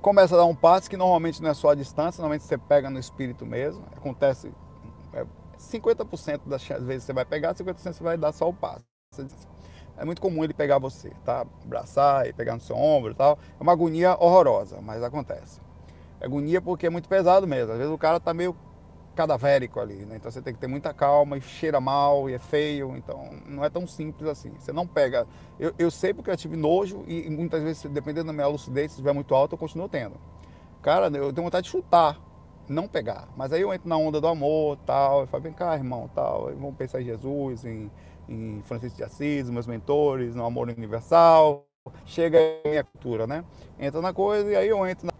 começa 0.00 0.34
a 0.34 0.38
dar 0.38 0.44
um 0.44 0.54
passo 0.54 0.88
que 0.88 0.96
normalmente 0.96 1.42
não 1.42 1.50
é 1.50 1.54
só 1.54 1.70
a 1.70 1.74
distância, 1.74 2.20
normalmente 2.20 2.44
você 2.44 2.56
pega 2.56 2.88
no 2.90 2.98
espírito 2.98 3.44
mesmo. 3.44 3.84
Acontece 3.96 4.52
é, 5.12 5.24
50% 5.58 6.42
das 6.46 6.62
vezes 6.82 7.04
você 7.04 7.12
vai 7.12 7.24
pegar, 7.24 7.54
50% 7.54 7.92
você 7.92 8.02
vai 8.02 8.16
dar 8.16 8.32
só 8.32 8.48
o 8.48 8.54
passo. 8.54 8.84
É 9.96 10.04
muito 10.04 10.20
comum 10.20 10.44
ele 10.44 10.54
pegar 10.54 10.78
você, 10.78 11.10
tá? 11.24 11.44
Abraçar 11.64 12.26
e 12.28 12.32
pegar 12.32 12.54
no 12.54 12.60
seu 12.60 12.76
ombro 12.76 13.10
e 13.10 13.14
tal. 13.14 13.38
É 13.58 13.62
uma 13.62 13.72
agonia 13.72 14.16
horrorosa, 14.18 14.80
mas 14.80 15.02
acontece. 15.02 15.60
É 16.20 16.26
agonia 16.26 16.60
porque 16.60 16.86
é 16.86 16.90
muito 16.90 17.08
pesado 17.08 17.46
mesmo. 17.46 17.72
Às 17.72 17.78
vezes 17.78 17.92
o 17.92 17.98
cara 17.98 18.20
tá 18.20 18.32
meio 18.32 18.54
cadavérico 19.18 19.80
ali, 19.80 20.06
né? 20.06 20.14
Então 20.14 20.30
você 20.30 20.40
tem 20.40 20.54
que 20.54 20.60
ter 20.60 20.68
muita 20.68 20.94
calma 20.94 21.36
e 21.36 21.40
cheira 21.40 21.80
mal 21.80 22.30
e 22.30 22.34
é 22.34 22.38
feio, 22.38 22.96
então 22.96 23.28
não 23.48 23.64
é 23.64 23.68
tão 23.68 23.84
simples 23.84 24.28
assim. 24.30 24.52
Você 24.56 24.72
não 24.72 24.86
pega. 24.86 25.26
Eu, 25.58 25.74
eu 25.76 25.90
sei 25.90 26.14
porque 26.14 26.30
eu 26.30 26.36
tive 26.36 26.56
nojo 26.56 27.02
e 27.08 27.28
muitas 27.28 27.60
vezes, 27.60 27.82
dependendo 27.90 28.28
da 28.28 28.32
minha 28.32 28.46
lucidez, 28.46 28.92
se 28.92 28.98
estiver 28.98 29.12
muito 29.12 29.34
alto, 29.34 29.54
eu 29.54 29.58
continuo 29.58 29.88
tendo. 29.88 30.14
Cara, 30.80 31.06
eu 31.08 31.32
tenho 31.32 31.44
vontade 31.44 31.64
de 31.64 31.70
chutar, 31.72 32.16
não 32.68 32.86
pegar. 32.86 33.26
Mas 33.36 33.52
aí 33.52 33.60
eu 33.60 33.74
entro 33.74 33.88
na 33.88 33.96
onda 33.96 34.20
do 34.20 34.28
amor 34.28 34.78
tal, 34.86 35.22
eu 35.22 35.26
falo, 35.26 35.42
vem 35.42 35.52
cá, 35.52 35.74
irmão, 35.74 36.08
tal, 36.14 36.52
vamos 36.54 36.76
pensar 36.76 37.00
em 37.00 37.04
Jesus, 37.04 37.64
em, 37.64 37.90
em 38.28 38.62
Francisco 38.62 38.98
de 38.98 39.02
Assis, 39.02 39.50
meus 39.50 39.66
mentores, 39.66 40.36
no 40.36 40.44
amor 40.44 40.68
universal. 40.68 41.66
Chega 42.04 42.38
a 42.64 42.68
minha 42.68 42.84
cultura, 42.84 43.26
né? 43.26 43.44
Entra 43.80 44.00
na 44.00 44.12
coisa 44.12 44.48
e 44.48 44.54
aí 44.54 44.68
eu 44.68 44.86
entro 44.86 45.06
na 45.06 45.12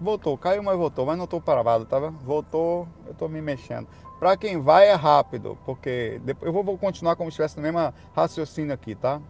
Voltou, 0.00 0.38
caiu, 0.38 0.62
mas 0.62 0.76
voltou, 0.76 1.04
mas 1.04 1.16
não 1.16 1.24
estou 1.24 1.40
parado, 1.40 1.84
tá? 1.84 1.98
Voltou, 1.98 2.86
eu 3.04 3.12
estou 3.12 3.28
me 3.28 3.42
mexendo. 3.42 3.88
Para 4.18 4.36
quem 4.36 4.60
vai 4.60 4.88
é 4.88 4.94
rápido, 4.94 5.58
porque 5.64 6.20
eu 6.40 6.52
vou 6.52 6.78
continuar 6.78 7.16
como 7.16 7.30
se 7.30 7.34
estivesse 7.34 7.56
no 7.56 7.62
mesmo 7.62 7.92
raciocínio 8.14 8.72
aqui, 8.72 8.94
tá? 8.94 9.20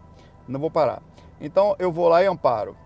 Não 0.47 0.61
vou 0.61 0.71
parar. 0.71 1.03
Então 1.41 1.75
eu 1.79 1.91
vou 1.93 2.09
lá 2.09 2.23
e 2.23 2.27
amparo. 2.27 2.77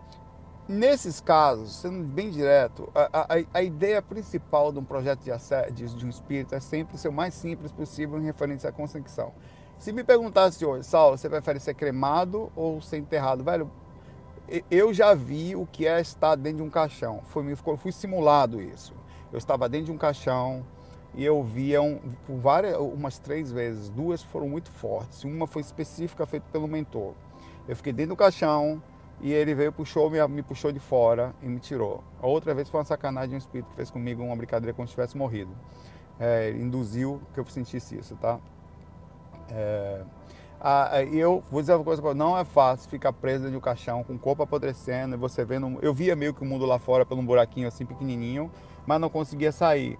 Nesses 0.69 1.21
casos, 1.21 1.75
sendo 1.75 2.05
bem 2.05 2.31
direto, 2.31 2.89
a, 2.95 3.09
a, 3.13 3.27
a 3.55 3.63
ideia 3.63 4.01
principal 4.01 4.73
de 4.73 4.79
um 4.79 4.85
projeto 4.85 5.21
de, 5.21 5.31
de, 5.73 5.95
de 5.97 6.07
um 6.07 6.09
espírito 6.09 6.55
é 6.55 6.61
sempre 6.61 6.97
ser 6.97 7.09
o 7.09 7.13
mais 7.13 7.35
simples 7.35 7.73
possível 7.73 8.19
em 8.19 8.25
referência 8.25 8.71
à 8.71 8.73
conexão. 8.73 9.33
Se 9.77 9.93
me 9.93 10.05
perguntasse 10.05 10.65
hoje, 10.65 10.85
Saulo, 10.85 11.19
você 11.19 11.29
prefere 11.29 11.59
ser 11.59 11.75
cremado 11.75 12.53
ou 12.55 12.81
ser 12.81 12.99
enterrado? 12.99 13.43
Velho, 13.43 13.69
eu 14.71 14.93
já 14.93 15.15
vi 15.15 15.57
o 15.57 15.67
que 15.67 15.87
é 15.87 16.01
estar 16.01 16.35
dentro 16.37 16.59
de 16.59 16.63
um 16.63 16.71
caixão. 16.71 17.23
Foi, 17.25 17.45
fui 17.77 17.93
simulado 17.93 18.61
isso. 18.61 18.95
Eu 19.33 19.39
estava 19.39 19.69
dentro 19.69 19.87
de 19.87 19.93
um 19.93 19.99
caixão 19.99 20.65
e 21.15 21.25
eu 21.25 21.43
via 21.43 21.81
um, 21.81 22.01
várias, 22.41 22.77
umas 22.77 23.19
três 23.19 23.51
vezes. 23.51 23.89
Duas 23.91 24.23
foram 24.23 24.49
muito 24.49 24.71
fortes. 24.71 25.25
Uma 25.25 25.47
foi 25.47 25.63
específica, 25.63 26.27
feita 26.27 26.47
pelo 26.53 26.69
mentor. 26.69 27.15
Eu 27.67 27.77
fiquei 27.77 27.93
dentro 27.93 28.15
do 28.15 28.17
caixão, 28.17 28.83
e 29.23 29.33
ele 29.33 29.55
veio, 29.55 29.73
puxou, 29.73 30.11
me, 30.11 30.27
me 30.27 30.43
puxou 30.43 30.73
de 30.73 30.81
fora 30.81 31.33
e 31.41 31.47
me 31.47 31.61
tirou. 31.61 32.03
A 32.21 32.27
outra 32.27 32.53
vez 32.53 32.69
foi 32.69 32.81
uma 32.81 32.85
sacanagem, 32.85 33.37
um 33.37 33.39
espírito 33.39 33.71
que 33.71 33.77
fez 33.77 33.89
comigo 33.89 34.23
uma 34.23 34.35
brincadeira 34.35 34.75
como 34.75 34.87
se 34.87 34.95
tivesse 34.95 35.17
morrido. 35.17 35.53
É, 36.19 36.51
induziu 36.51 37.23
que 37.33 37.39
eu 37.39 37.45
sentisse 37.47 37.97
isso, 37.97 38.17
tá? 38.17 38.41
É, 39.49 40.03
e 41.11 41.19
eu 41.19 41.43
vou 41.51 41.61
dizer 41.61 41.75
uma 41.75 41.85
coisa, 41.85 42.15
não 42.15 42.39
é 42.39 42.45
fácil 42.45 42.89
ficar 42.89 43.13
preso 43.13 43.51
de 43.51 43.57
um 43.57 43.61
caixão 43.61 44.05
com 44.05 44.15
o 44.15 44.19
corpo 44.19 44.43
apodrecendo 44.43 45.17
e 45.17 45.19
você 45.19 45.45
vendo. 45.45 45.79
Eu 45.83 45.93
via 45.93 46.15
meio 46.15 46.33
que 46.33 46.43
o 46.43 46.45
mundo 46.45 46.65
lá 46.65 46.79
fora 46.79 47.05
pelo 47.05 47.21
um 47.21 47.27
buraquinho 47.27 47.67
assim 47.67 47.85
pequenininho, 47.85 48.51
mas 48.87 49.01
não 49.01 49.09
conseguia 49.09 49.51
sair 49.51 49.99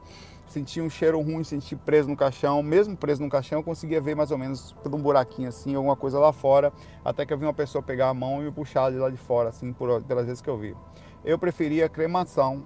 sentia 0.53 0.83
um 0.85 0.91
cheiro 0.91 1.21
ruim, 1.21 1.43
sentia 1.43 1.79
preso 1.79 2.09
no 2.09 2.17
caixão. 2.17 2.63
Mesmo 2.63 2.97
preso 2.97 3.23
no 3.23 3.31
caixão, 3.31 3.59
eu 3.59 3.63
conseguia 3.65 4.01
ver 4.01 4.15
mais 4.15 4.31
ou 4.31 4.39
menos 4.39 4.73
por 4.83 4.95
um 4.95 5.01
buraquinho 5.01 5.49
assim, 5.49 5.75
alguma 5.75 5.97
coisa 5.97 6.19
lá 6.19 6.33
fora, 6.33 6.73
até 7.05 7.25
que 7.25 7.33
eu 7.33 7.39
vi 7.39 7.45
uma 7.45 7.55
pessoa 7.55 7.83
pegar 7.83 8.09
a 8.09 8.15
mão 8.15 8.43
e 8.43 8.45
me 8.45 8.53
puxar 8.53 8.91
de 8.91 8.99
lá 8.99 9.09
de 9.09 9.17
fora, 9.17 9.49
assim, 9.49 9.73
por, 9.73 10.03
pelas 10.03 10.27
vezes 10.27 10.43
que 10.43 10.51
eu 10.51 10.59
vi. 10.59 10.77
Eu 11.25 11.39
preferia 11.39 11.89
cremação 11.89 12.65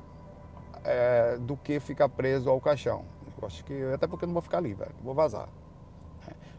é, 0.84 1.38
do 1.38 1.56
que 1.56 1.78
ficar 1.78 2.08
preso 2.08 2.50
ao 2.50 2.60
caixão. 2.60 3.04
Eu 3.40 3.46
acho 3.46 3.64
que, 3.64 3.82
até 3.94 4.06
porque 4.06 4.24
eu 4.24 4.26
não 4.26 4.34
vou 4.34 4.42
ficar 4.42 4.58
ali, 4.58 4.74
velho, 4.74 4.94
vou 5.02 5.14
vazar. 5.14 5.48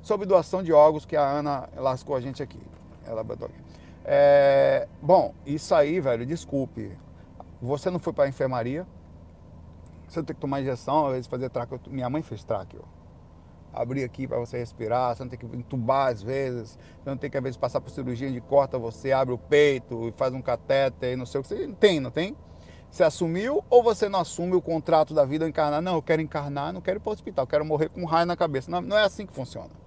Sobre 0.07 0.25
doação 0.25 0.63
de 0.63 0.71
órgãos, 0.71 1.05
que 1.05 1.17
a 1.17 1.21
Ana 1.21 1.67
lascou 1.75 2.15
a 2.15 2.21
gente 2.21 2.41
aqui. 2.41 2.61
Ela 3.05 3.25
botou 3.25 3.49
aqui. 3.49 3.61
É, 4.05 4.87
bom, 5.01 5.33
isso 5.45 5.75
aí, 5.75 5.99
velho, 5.99 6.25
desculpe. 6.25 6.97
Você 7.61 7.89
não 7.89 7.99
foi 7.99 8.13
para 8.13 8.23
a 8.23 8.29
enfermaria, 8.29 8.87
você 10.07 10.23
tem 10.23 10.33
que 10.33 10.39
tomar 10.39 10.61
injeção, 10.61 11.07
às 11.07 11.11
vezes 11.11 11.27
fazer 11.27 11.49
traque. 11.49 11.77
Minha 11.89 12.09
mãe 12.09 12.21
fez 12.21 12.41
traque, 12.41 12.77
ó. 12.81 12.85
Abrir 13.77 14.05
aqui 14.05 14.25
para 14.25 14.39
você 14.39 14.57
respirar, 14.57 15.13
você 15.13 15.23
não 15.23 15.29
tem 15.29 15.37
que 15.37 15.45
entubar 15.45 16.07
às 16.07 16.23
vezes, 16.23 16.79
você 17.03 17.09
não 17.09 17.17
tem 17.17 17.29
que 17.29 17.35
às 17.35 17.43
vezes 17.43 17.57
passar 17.57 17.81
por 17.81 17.89
cirurgia 17.89 18.31
de 18.31 18.39
corta 18.39 18.79
você, 18.79 19.11
abre 19.11 19.33
o 19.33 19.37
peito 19.37 20.07
e 20.07 20.13
faz 20.13 20.33
um 20.33 20.41
catéter, 20.41 21.17
não 21.17 21.25
sei 21.25 21.41
o 21.41 21.43
que. 21.43 21.49
Você 21.49 21.67
tem, 21.81 21.99
não 21.99 22.11
tem? 22.11 22.33
Você 22.89 23.03
assumiu 23.03 23.61
ou 23.69 23.83
você 23.83 24.07
não 24.07 24.21
assume 24.21 24.55
o 24.55 24.61
contrato 24.61 25.13
da 25.13 25.25
vida 25.25 25.45
encarnar? 25.45 25.81
Não, 25.81 25.95
eu 25.95 26.01
quero 26.01 26.21
encarnar, 26.21 26.71
não 26.71 26.79
quero 26.79 26.97
ir 26.97 27.01
para 27.01 27.09
o 27.09 27.13
hospital, 27.13 27.45
quero 27.45 27.65
morrer 27.65 27.89
com 27.89 28.03
um 28.03 28.05
raio 28.05 28.25
na 28.25 28.37
cabeça. 28.37 28.71
Não, 28.71 28.79
não 28.79 28.97
é 28.97 29.03
assim 29.03 29.25
que 29.25 29.33
funciona. 29.33 29.86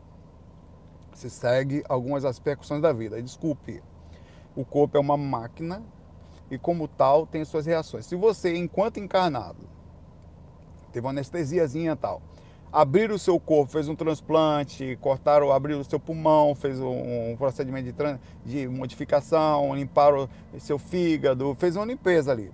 Você 1.21 1.29
segue 1.29 1.85
algumas 1.87 2.25
repercussões 2.25 2.81
da 2.81 2.95
vida. 2.95 3.21
Desculpe, 3.21 3.83
o 4.57 4.65
corpo 4.65 4.97
é 4.97 5.01
uma 5.01 5.19
máquina 5.19 5.83
e 6.51 6.57
como 6.57 6.89
tal 6.89 7.27
tem 7.27 7.45
suas 7.45 7.67
reações. 7.67 8.07
Se 8.07 8.17
você, 8.17 8.57
enquanto 8.57 8.99
encarnado, 8.99 9.69
teve 10.91 11.07
uma 11.07 11.11
anestesiazinha 11.11 11.95
tal. 11.95 12.23
Abriram 12.73 13.17
o 13.17 13.19
seu 13.19 13.39
corpo, 13.39 13.71
fez 13.71 13.87
um 13.87 13.95
transplante, 13.95 14.97
cortaram, 15.03 15.53
abriram 15.53 15.81
o 15.81 15.85
seu 15.85 16.01
pulmão, 16.01 16.55
fez 16.55 16.81
um, 16.81 17.37
procedimento 17.37 17.93
de, 17.93 18.61
de 18.63 18.69
modificação, 18.69 19.75
limparam 19.75 20.27
o 20.55 20.61
seu 20.61 20.79
fígado, 20.79 21.55
fez 21.59 21.77
uma 21.77 21.85
limpeza 21.85 22.33
ali. 22.33 22.51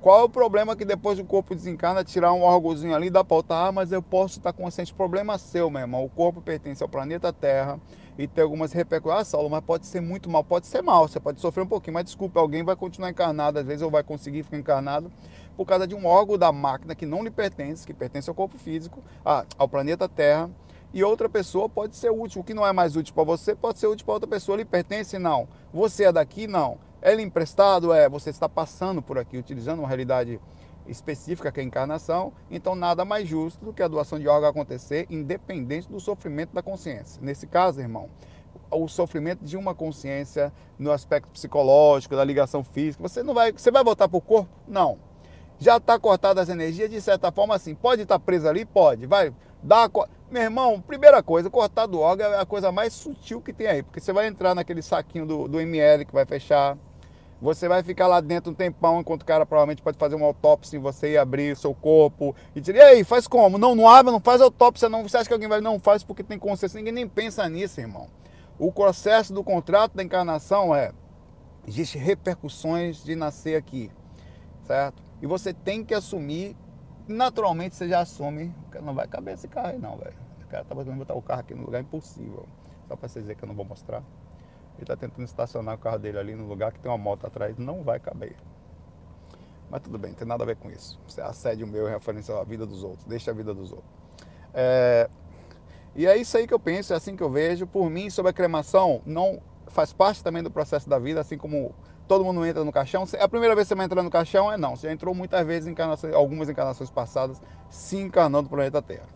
Qual 0.00 0.18
é 0.18 0.24
o 0.24 0.28
problema 0.28 0.74
que 0.74 0.84
depois 0.84 1.18
o 1.20 1.24
corpo 1.24 1.54
desencarna, 1.54 2.02
tirar 2.02 2.32
um 2.32 2.42
órgãozinho 2.42 2.94
ali, 2.94 3.08
dá 3.08 3.22
para 3.22 3.36
outra, 3.36 3.68
ah, 3.68 3.70
mas 3.70 3.92
eu 3.92 4.02
posso 4.02 4.38
estar 4.38 4.52
consciente. 4.52 4.92
Problema 4.94 5.38
seu, 5.38 5.70
meu 5.70 5.82
irmão. 5.82 6.02
O 6.02 6.08
corpo 6.08 6.40
pertence 6.40 6.82
ao 6.82 6.88
planeta 6.88 7.32
Terra 7.32 7.78
e 8.20 8.28
tem 8.28 8.44
algumas 8.44 8.72
repercussões. 8.72 9.20
Ah, 9.22 9.24
Saulo, 9.24 9.48
mas 9.48 9.64
pode 9.64 9.86
ser 9.86 10.00
muito 10.00 10.28
mal. 10.28 10.44
Pode 10.44 10.66
ser 10.66 10.82
mal, 10.82 11.08
você 11.08 11.18
pode 11.18 11.40
sofrer 11.40 11.62
um 11.62 11.66
pouquinho, 11.66 11.94
mas 11.94 12.04
desculpa, 12.04 12.38
alguém 12.38 12.62
vai 12.62 12.76
continuar 12.76 13.08
encarnado, 13.08 13.58
às 13.58 13.66
vezes, 13.66 13.82
ou 13.82 13.90
vai 13.90 14.02
conseguir 14.02 14.42
ficar 14.42 14.58
encarnado 14.58 15.10
por 15.56 15.66
causa 15.66 15.86
de 15.86 15.94
um 15.94 16.06
órgão 16.06 16.36
da 16.36 16.52
máquina 16.52 16.94
que 16.94 17.06
não 17.06 17.22
lhe 17.22 17.30
pertence, 17.30 17.86
que 17.86 17.94
pertence 17.94 18.28
ao 18.28 18.34
corpo 18.34 18.58
físico, 18.58 19.02
ao 19.58 19.68
planeta 19.68 20.08
Terra, 20.08 20.50
e 20.92 21.02
outra 21.02 21.28
pessoa 21.28 21.68
pode 21.68 21.96
ser 21.96 22.10
útil. 22.10 22.40
O 22.42 22.44
que 22.44 22.52
não 22.52 22.66
é 22.66 22.72
mais 22.72 22.94
útil 22.94 23.14
para 23.14 23.24
você 23.24 23.54
pode 23.54 23.78
ser 23.78 23.86
útil 23.86 24.04
para 24.04 24.14
outra 24.14 24.28
pessoa. 24.28 24.58
Lhe 24.58 24.64
pertence? 24.64 25.18
Não. 25.18 25.48
Você 25.72 26.04
é 26.04 26.12
daqui? 26.12 26.46
Não. 26.46 26.78
É 27.00 27.14
lhe 27.14 27.22
emprestado? 27.22 27.92
É. 27.92 28.08
Você 28.08 28.30
está 28.30 28.48
passando 28.48 29.00
por 29.00 29.16
aqui, 29.16 29.38
utilizando 29.38 29.78
uma 29.78 29.88
realidade 29.88 30.40
específica 30.86 31.50
que 31.52 31.60
é 31.60 31.62
a 31.62 31.66
encarnação, 31.66 32.32
então 32.50 32.74
nada 32.74 33.04
mais 33.04 33.28
justo 33.28 33.64
do 33.64 33.72
que 33.72 33.82
a 33.82 33.88
doação 33.88 34.18
de 34.18 34.28
órgão 34.28 34.48
acontecer 34.48 35.06
independente 35.10 35.88
do 35.88 36.00
sofrimento 36.00 36.52
da 36.52 36.62
consciência. 36.62 37.20
Nesse 37.22 37.46
caso, 37.46 37.80
irmão, 37.80 38.08
o 38.70 38.88
sofrimento 38.88 39.44
de 39.44 39.56
uma 39.56 39.74
consciência 39.74 40.52
no 40.78 40.92
aspecto 40.92 41.30
psicológico, 41.32 42.16
da 42.16 42.24
ligação 42.24 42.62
física, 42.64 43.02
você 43.02 43.22
não 43.22 43.34
vai, 43.34 43.52
você 43.52 43.70
vai 43.70 43.84
voltar 43.84 44.08
para 44.08 44.18
o 44.18 44.20
corpo? 44.20 44.50
Não 44.66 45.10
já 45.60 45.76
está 45.76 45.98
cortada 45.98 46.40
as 46.40 46.48
energias, 46.48 46.90
de 46.90 47.00
certa 47.00 47.30
forma, 47.30 47.54
assim, 47.54 47.74
pode 47.74 48.02
estar 48.02 48.18
tá 48.18 48.24
preso 48.24 48.48
ali? 48.48 48.64
Pode, 48.64 49.06
vai, 49.06 49.32
dá 49.62 49.88
Meu 50.30 50.42
irmão, 50.42 50.80
primeira 50.80 51.22
coisa, 51.22 51.50
cortar 51.50 51.86
do 51.86 52.00
órgão 52.00 52.32
é 52.32 52.40
a 52.40 52.46
coisa 52.46 52.72
mais 52.72 52.94
sutil 52.94 53.42
que 53.42 53.52
tem 53.52 53.66
aí, 53.66 53.82
porque 53.82 54.00
você 54.00 54.12
vai 54.12 54.26
entrar 54.26 54.54
naquele 54.54 54.80
saquinho 54.80 55.26
do, 55.26 55.46
do 55.46 55.60
ML 55.60 56.06
que 56.06 56.14
vai 56.14 56.24
fechar, 56.24 56.78
você 57.40 57.66
vai 57.68 57.82
ficar 57.82 58.06
lá 58.06 58.20
dentro 58.20 58.52
um 58.52 58.54
tempão, 58.54 59.00
enquanto 59.00 59.22
o 59.22 59.24
cara 59.24 59.46
provavelmente 59.46 59.80
pode 59.80 59.96
fazer 59.96 60.14
uma 60.14 60.26
autópsia 60.26 60.76
em 60.76 60.80
você 60.80 61.12
e 61.12 61.18
abrir 61.18 61.56
seu 61.56 61.74
corpo. 61.74 62.36
E 62.54 62.60
dizer, 62.60 62.76
e 62.76 62.80
aí, 62.80 63.04
faz 63.04 63.26
como? 63.26 63.56
Não, 63.56 63.74
não 63.74 63.88
abre, 63.88 64.12
não 64.12 64.20
faz 64.20 64.42
autópsia, 64.42 64.88
não. 64.88 65.02
Você 65.02 65.16
acha 65.16 65.26
que 65.26 65.32
alguém 65.32 65.48
vai? 65.48 65.60
Não 65.60 65.80
faz 65.80 66.04
porque 66.04 66.22
tem 66.22 66.38
consciência. 66.38 66.76
Ninguém 66.76 66.92
nem 66.92 67.08
pensa 67.08 67.48
nisso, 67.48 67.80
irmão. 67.80 68.08
O 68.58 68.70
processo 68.70 69.32
do 69.32 69.42
contrato 69.42 69.96
da 69.96 70.02
encarnação 70.02 70.74
é: 70.74 70.92
existe 71.66 71.96
repercussões 71.96 73.02
de 73.02 73.16
nascer 73.16 73.56
aqui, 73.56 73.90
certo? 74.64 75.02
E 75.22 75.26
você 75.26 75.54
tem 75.54 75.82
que 75.82 75.94
assumir, 75.94 76.54
naturalmente 77.08 77.74
você 77.74 77.88
já 77.88 78.00
assume, 78.00 78.54
não 78.82 78.94
vai 78.94 79.08
caber 79.08 79.34
esse 79.34 79.48
carro 79.48 79.68
aí 79.68 79.78
não, 79.78 79.96
velho. 79.96 80.14
O 80.44 80.46
cara 80.46 80.64
tá 80.64 80.74
tentando 80.74 80.96
botar 80.96 81.14
o 81.14 81.22
carro 81.22 81.40
aqui 81.40 81.54
no 81.54 81.64
lugar 81.64 81.80
impossível. 81.80 82.46
Só 82.86 82.96
para 82.96 83.08
você 83.08 83.20
dizer 83.20 83.36
que 83.36 83.44
eu 83.44 83.48
não 83.48 83.54
vou 83.54 83.64
mostrar. 83.64 84.02
Ele 84.80 84.86
tá 84.86 84.96
tentando 84.96 85.24
estacionar 85.24 85.74
o 85.74 85.78
carro 85.78 85.98
dele 85.98 86.18
ali 86.18 86.34
no 86.34 86.46
lugar 86.46 86.72
que 86.72 86.80
tem 86.80 86.90
uma 86.90 86.96
moto 86.96 87.26
atrás, 87.26 87.58
não 87.58 87.82
vai 87.82 88.00
caber. 88.00 88.34
Mas 89.70 89.82
tudo 89.82 89.98
bem, 89.98 90.10
não 90.10 90.18
tem 90.18 90.26
nada 90.26 90.42
a 90.42 90.46
ver 90.46 90.56
com 90.56 90.70
isso. 90.70 90.98
Você 91.06 91.20
acede 91.20 91.62
o 91.62 91.66
meu 91.66 91.86
em 91.86 91.90
referência 91.90 92.34
à 92.36 92.42
vida 92.42 92.66
dos 92.66 92.82
outros, 92.82 93.04
deixa 93.04 93.30
a 93.30 93.34
vida 93.34 93.52
dos 93.54 93.70
outros. 93.70 93.90
É... 94.54 95.08
E 95.94 96.06
é 96.06 96.16
isso 96.16 96.36
aí 96.36 96.46
que 96.46 96.54
eu 96.54 96.58
penso, 96.58 96.92
é 96.92 96.96
assim 96.96 97.14
que 97.14 97.22
eu 97.22 97.30
vejo. 97.30 97.66
Por 97.66 97.90
mim, 97.90 98.08
sobre 98.08 98.30
a 98.30 98.32
cremação, 98.32 99.02
não 99.04 99.40
faz 99.66 99.92
parte 99.92 100.24
também 100.24 100.42
do 100.42 100.50
processo 100.50 100.88
da 100.88 100.98
vida, 100.98 101.20
assim 101.20 101.36
como 101.36 101.74
todo 102.08 102.24
mundo 102.24 102.44
entra 102.46 102.64
no 102.64 102.72
caixão. 102.72 103.04
A 103.20 103.28
primeira 103.28 103.54
vez 103.54 103.66
que 103.66 103.68
você 103.68 103.74
vai 103.74 103.86
entrar 103.86 104.02
no 104.02 104.10
caixão 104.10 104.50
é 104.50 104.56
não. 104.56 104.76
Você 104.76 104.86
já 104.86 104.92
entrou 104.92 105.14
muitas 105.14 105.46
vezes, 105.46 105.68
em 105.68 105.72
encarnações, 105.72 106.14
algumas 106.14 106.48
encarnações 106.48 106.90
passadas, 106.90 107.40
se 107.68 107.96
encarnando 107.96 108.44
no 108.44 108.48
planeta 108.48 108.80
Terra. 108.80 109.06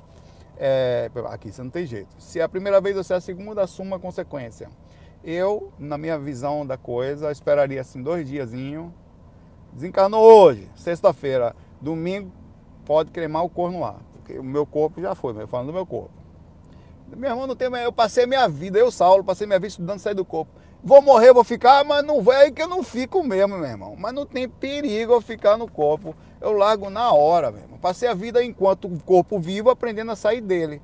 É, 0.56 1.10
aqui 1.30 1.50
você 1.50 1.62
não 1.62 1.70
tem 1.70 1.86
jeito. 1.86 2.14
Se 2.18 2.38
é 2.38 2.42
a 2.42 2.48
primeira 2.48 2.80
vez 2.80 3.04
se 3.04 3.12
é 3.12 3.16
a 3.16 3.20
segunda, 3.20 3.62
assuma 3.62 3.96
a 3.96 3.98
consequência. 3.98 4.70
Eu, 5.24 5.72
na 5.78 5.96
minha 5.96 6.18
visão 6.18 6.66
da 6.66 6.76
coisa, 6.76 7.32
esperaria 7.32 7.80
assim 7.80 8.02
dois 8.02 8.28
diazinho. 8.28 8.92
Desencarnou 9.72 10.22
hoje, 10.22 10.68
sexta-feira. 10.76 11.56
Domingo, 11.80 12.30
pode 12.84 13.10
cremar 13.10 13.42
o 13.42 13.48
corpo 13.48 13.78
no 13.78 13.84
ar. 13.84 13.96
Porque 14.12 14.38
o 14.38 14.44
meu 14.44 14.66
corpo 14.66 15.00
já 15.00 15.14
foi, 15.14 15.46
falando 15.46 15.68
do 15.68 15.72
meu 15.72 15.86
corpo. 15.86 16.10
Meu 17.16 17.30
irmão, 17.30 17.46
não 17.46 17.56
tem, 17.56 17.68
eu 17.82 17.92
passei 17.92 18.26
minha 18.26 18.46
vida, 18.48 18.78
eu, 18.78 18.90
Saulo, 18.90 19.24
passei 19.24 19.46
minha 19.46 19.58
vida 19.58 19.68
estudando 19.68 19.98
sair 19.98 20.14
do 20.14 20.24
corpo. 20.24 20.50
Vou 20.82 21.00
morrer, 21.00 21.32
vou 21.32 21.44
ficar, 21.44 21.82
mas 21.84 22.04
não 22.04 22.20
vai, 22.20 22.36
é 22.36 22.40
aí 22.42 22.52
que 22.52 22.60
eu 22.60 22.68
não 22.68 22.82
fico 22.82 23.22
mesmo, 23.22 23.56
meu 23.56 23.66
irmão. 23.66 23.96
Mas 23.98 24.12
não 24.12 24.26
tem 24.26 24.46
perigo 24.46 25.14
eu 25.14 25.20
ficar 25.22 25.56
no 25.56 25.66
corpo. 25.66 26.14
Eu 26.38 26.52
largo 26.52 26.90
na 26.90 27.10
hora, 27.12 27.50
meu 27.50 27.62
irmão. 27.62 27.78
Passei 27.78 28.06
a 28.06 28.12
vida 28.12 28.44
enquanto 28.44 28.90
corpo 29.06 29.38
vivo 29.38 29.70
aprendendo 29.70 30.10
a 30.10 30.16
sair 30.16 30.42
dele. 30.42 30.82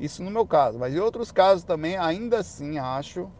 Isso 0.00 0.24
no 0.24 0.30
meu 0.32 0.44
caso. 0.44 0.76
Mas 0.80 0.92
em 0.92 0.98
outros 0.98 1.30
casos 1.30 1.62
também, 1.62 1.96
ainda 1.96 2.38
assim, 2.38 2.78
acho 2.78 3.30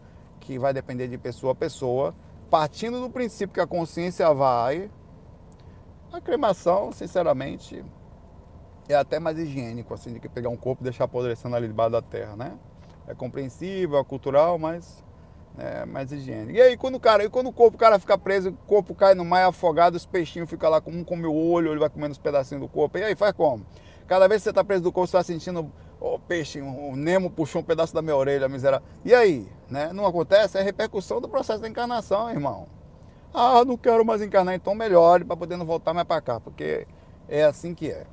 que 0.48 0.58
vai 0.58 0.72
depender 0.72 1.08
de 1.08 1.18
pessoa 1.18 1.52
a 1.52 1.54
pessoa. 1.54 2.14
Partindo 2.48 2.98
do 3.02 3.10
princípio 3.10 3.52
que 3.52 3.60
a 3.60 3.66
consciência 3.66 4.32
vai, 4.32 4.90
a 6.10 6.22
cremação, 6.22 6.90
sinceramente, 6.90 7.84
é 8.88 8.94
até 8.94 9.20
mais 9.20 9.38
higiênico, 9.38 9.92
assim, 9.92 10.14
do 10.14 10.18
que 10.18 10.26
pegar 10.26 10.48
um 10.48 10.56
corpo 10.56 10.82
e 10.82 10.84
deixar 10.84 11.04
apodrecendo 11.04 11.54
ali 11.54 11.66
debaixo 11.66 11.92
da 11.92 12.00
terra, 12.00 12.34
né? 12.34 12.58
É 13.06 13.14
compreensível, 13.14 13.98
é 13.98 14.04
cultural, 14.04 14.58
mas 14.58 15.04
É 15.58 15.84
mais 15.84 16.12
higiênico. 16.12 16.52
E 16.52 16.62
aí, 16.62 16.76
quando 16.76 16.94
o 16.94 17.00
cara, 17.00 17.24
e 17.24 17.28
quando 17.28 17.48
o 17.48 17.52
corpo, 17.52 17.76
o 17.76 17.80
cara 17.80 17.98
fica 17.98 18.16
preso, 18.16 18.50
o 18.50 18.52
corpo 18.52 18.94
cai 18.94 19.14
no 19.14 19.24
mar 19.24 19.44
afogado, 19.48 19.96
os 19.96 20.06
peixinhos 20.06 20.48
ficam 20.48 20.70
lá, 20.70 20.80
um 20.86 21.02
come 21.02 21.26
o 21.26 21.34
olho, 21.34 21.72
ele 21.72 21.80
vai 21.80 21.90
comendo 21.90 22.12
os 22.12 22.18
pedacinhos 22.18 22.62
do 22.62 22.68
corpo. 22.68 22.96
E 22.96 23.02
aí, 23.02 23.16
faz 23.16 23.32
como? 23.32 23.66
Cada 24.06 24.28
vez 24.28 24.40
que 24.40 24.44
você 24.44 24.50
está 24.50 24.62
preso 24.62 24.84
do 24.84 24.92
corpo, 24.92 25.08
você 25.08 25.16
está 25.16 25.24
sentindo 25.24 25.70
o 26.00 26.14
oh, 26.14 26.18
peixe, 26.18 26.60
o 26.60 26.94
Nemo 26.94 27.28
puxou 27.28 27.60
um 27.60 27.64
pedaço 27.64 27.92
da 27.92 28.00
minha 28.00 28.16
orelha, 28.16 28.48
miserável. 28.48 28.86
E 29.04 29.12
aí? 29.12 29.48
Né? 29.68 29.92
Não 29.92 30.06
acontece? 30.06 30.56
É 30.56 30.62
repercussão 30.62 31.20
do 31.20 31.28
processo 31.28 31.60
da 31.60 31.68
encarnação, 31.68 32.30
irmão. 32.30 32.68
Ah, 33.34 33.64
não 33.64 33.76
quero 33.76 34.04
mais 34.04 34.22
encarnar, 34.22 34.54
então 34.54 34.74
melhore 34.74 35.24
para 35.24 35.36
poder 35.36 35.56
não 35.56 35.66
voltar 35.66 35.92
mais 35.92 36.06
para 36.06 36.20
cá, 36.20 36.40
porque 36.40 36.86
é 37.28 37.44
assim 37.44 37.74
que 37.74 37.90
é. 37.90 38.06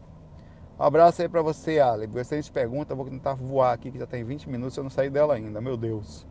Um 0.77 0.83
abraço 0.83 1.21
aí 1.21 1.29
para 1.29 1.41
você, 1.41 1.79
Ale. 1.79 2.09
Excelente 2.15 2.51
pergunta. 2.51 2.93
Vou 2.93 3.05
tentar 3.05 3.33
voar 3.33 3.73
aqui, 3.73 3.91
que 3.91 3.99
já 3.99 4.05
tem 4.05 4.23
20 4.23 4.49
minutos, 4.49 4.75
eu 4.75 4.83
não 4.83 4.89
saí 4.89 5.09
dela 5.09 5.35
ainda, 5.35 5.61
meu 5.61 5.77
Deus. 5.77 6.27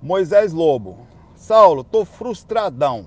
Moisés 0.00 0.52
Lobo. 0.52 1.06
Saulo, 1.34 1.82
tô 1.82 2.04
frustradão. 2.04 3.06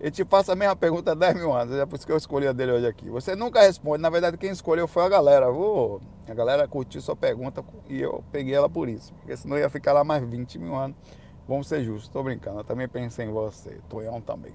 Eu 0.00 0.12
te 0.12 0.24
faço 0.24 0.52
a 0.52 0.54
mesma 0.54 0.76
pergunta 0.76 1.10
há 1.10 1.14
10 1.14 1.34
mil 1.34 1.52
anos, 1.52 1.74
é 1.74 1.84
por 1.84 1.96
isso 1.96 2.06
que 2.06 2.12
eu 2.12 2.16
escolhi 2.16 2.46
a 2.46 2.52
dele 2.52 2.70
hoje 2.70 2.86
aqui. 2.86 3.10
Você 3.10 3.34
nunca 3.34 3.60
responde, 3.60 4.00
na 4.00 4.08
verdade 4.08 4.36
quem 4.36 4.50
escolheu 4.50 4.86
foi 4.86 5.02
a 5.02 5.08
galera. 5.08 5.50
Oh, 5.50 6.00
a 6.28 6.34
galera 6.34 6.68
curtiu 6.68 7.00
sua 7.00 7.16
pergunta 7.16 7.64
e 7.88 8.00
eu 8.00 8.22
peguei 8.30 8.54
ela 8.54 8.70
por 8.70 8.88
isso, 8.88 9.12
porque 9.14 9.36
senão 9.36 9.58
ia 9.58 9.68
ficar 9.68 9.92
lá 9.92 10.04
mais 10.04 10.22
20 10.22 10.56
mil 10.60 10.76
anos. 10.76 10.96
Vamos 11.48 11.66
ser 11.66 11.82
justos, 11.82 12.08
tô 12.08 12.22
brincando, 12.22 12.60
eu 12.60 12.64
também 12.64 12.86
pensei 12.86 13.26
em 13.26 13.32
você, 13.32 13.80
Tonhão 13.88 14.20
também. 14.20 14.54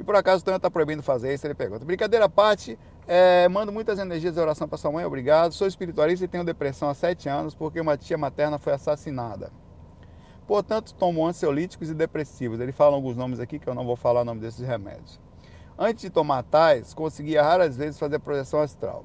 E 0.00 0.02
por 0.02 0.16
acaso 0.16 0.42
o 0.42 0.44
Tonhão 0.44 0.58
tá 0.58 0.70
proibindo 0.70 1.02
fazer 1.02 1.32
isso, 1.32 1.46
ele 1.46 1.54
pergunta. 1.54 1.84
Brincadeira 1.84 2.24
à 2.24 2.28
parte, 2.28 2.76
é, 3.06 3.48
mando 3.48 3.70
muitas 3.70 4.00
energias 4.00 4.34
de 4.34 4.40
oração 4.40 4.66
para 4.66 4.78
sua 4.78 4.90
mãe, 4.90 5.04
obrigado. 5.04 5.52
Sou 5.52 5.68
espiritualista 5.68 6.24
e 6.24 6.28
tenho 6.28 6.42
depressão 6.42 6.88
há 6.88 6.94
7 6.94 7.28
anos 7.28 7.54
porque 7.54 7.80
uma 7.80 7.96
tia 7.96 8.18
materna 8.18 8.58
foi 8.58 8.72
assassinada. 8.72 9.52
Portanto, 10.46 10.94
tomo 10.94 11.26
ansiolíticos 11.26 11.90
e 11.90 11.94
depressivos. 11.94 12.60
Ele 12.60 12.72
fala 12.72 12.94
alguns 12.94 13.16
nomes 13.16 13.40
aqui 13.40 13.58
que 13.58 13.68
eu 13.68 13.74
não 13.74 13.84
vou 13.84 13.96
falar 13.96 14.20
o 14.20 14.24
nome 14.24 14.40
desses 14.40 14.66
remédios. 14.66 15.20
Antes 15.78 16.02
de 16.02 16.10
tomar 16.10 16.42
tais, 16.44 16.94
conseguia 16.94 17.42
raras 17.42 17.76
vezes 17.76 17.98
fazer 17.98 18.18
projeção 18.20 18.60
astral. 18.60 19.04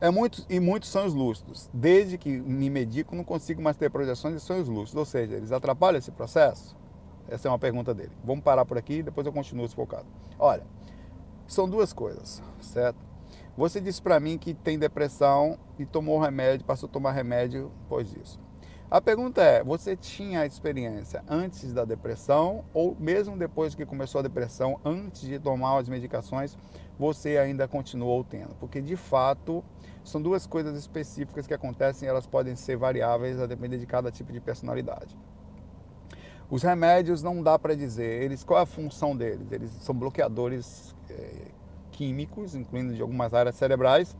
É 0.00 0.10
muito, 0.10 0.44
e 0.48 0.58
muitos 0.58 0.88
sonhos 0.88 1.14
lúcidos. 1.14 1.68
Desde 1.72 2.16
que 2.16 2.28
me 2.28 2.70
medico, 2.70 3.14
não 3.14 3.22
consigo 3.22 3.62
mais 3.62 3.76
ter 3.76 3.90
projeções 3.90 4.34
de 4.34 4.40
sonhos 4.40 4.68
lúcidos. 4.68 4.96
Ou 4.96 5.04
seja, 5.04 5.36
eles 5.36 5.52
atrapalham 5.52 5.98
esse 5.98 6.10
processo? 6.10 6.76
Essa 7.28 7.48
é 7.48 7.50
uma 7.50 7.58
pergunta 7.58 7.94
dele. 7.94 8.12
Vamos 8.24 8.42
parar 8.42 8.64
por 8.64 8.78
aqui 8.78 8.94
e 8.94 9.02
depois 9.02 9.26
eu 9.26 9.32
continuo 9.32 9.68
se 9.68 9.74
focado. 9.74 10.06
Olha, 10.38 10.64
são 11.46 11.68
duas 11.68 11.92
coisas, 11.92 12.42
certo? 12.60 12.98
Você 13.56 13.80
disse 13.80 14.00
para 14.00 14.18
mim 14.18 14.38
que 14.38 14.54
tem 14.54 14.78
depressão 14.78 15.58
e 15.78 15.84
tomou 15.84 16.18
remédio, 16.18 16.64
passou 16.64 16.88
a 16.88 16.92
tomar 16.92 17.12
remédio 17.12 17.70
depois 17.82 18.10
disso. 18.10 18.40
A 18.92 19.00
pergunta 19.00 19.40
é: 19.40 19.64
você 19.64 19.96
tinha 19.96 20.40
a 20.40 20.46
experiência 20.46 21.24
antes 21.26 21.72
da 21.72 21.82
depressão 21.82 22.62
ou 22.74 22.94
mesmo 23.00 23.38
depois 23.38 23.74
que 23.74 23.86
começou 23.86 24.18
a 24.18 24.22
depressão, 24.22 24.78
antes 24.84 25.22
de 25.22 25.38
tomar 25.38 25.78
as 25.78 25.88
medicações, 25.88 26.58
você 26.98 27.38
ainda 27.38 27.66
continuou 27.66 28.22
tendo? 28.22 28.54
Porque 28.56 28.82
de 28.82 28.94
fato 28.94 29.64
são 30.04 30.20
duas 30.20 30.46
coisas 30.46 30.76
específicas 30.76 31.46
que 31.46 31.54
acontecem 31.54 32.06
elas 32.06 32.26
podem 32.26 32.54
ser 32.54 32.76
variáveis 32.76 33.40
a 33.40 33.46
depender 33.46 33.78
de 33.78 33.86
cada 33.86 34.10
tipo 34.10 34.30
de 34.30 34.40
personalidade. 34.40 35.16
Os 36.50 36.62
remédios 36.62 37.22
não 37.22 37.42
dá 37.42 37.58
para 37.58 37.74
dizer, 37.74 38.22
eles 38.22 38.44
qual 38.44 38.60
é 38.60 38.62
a 38.64 38.66
função 38.66 39.16
deles? 39.16 39.50
Eles 39.50 39.70
são 39.70 39.94
bloqueadores 39.94 40.94
é, 41.08 41.46
químicos, 41.92 42.54
incluindo 42.54 42.92
de 42.92 43.00
algumas 43.00 43.32
áreas 43.32 43.54
cerebrais 43.54 44.14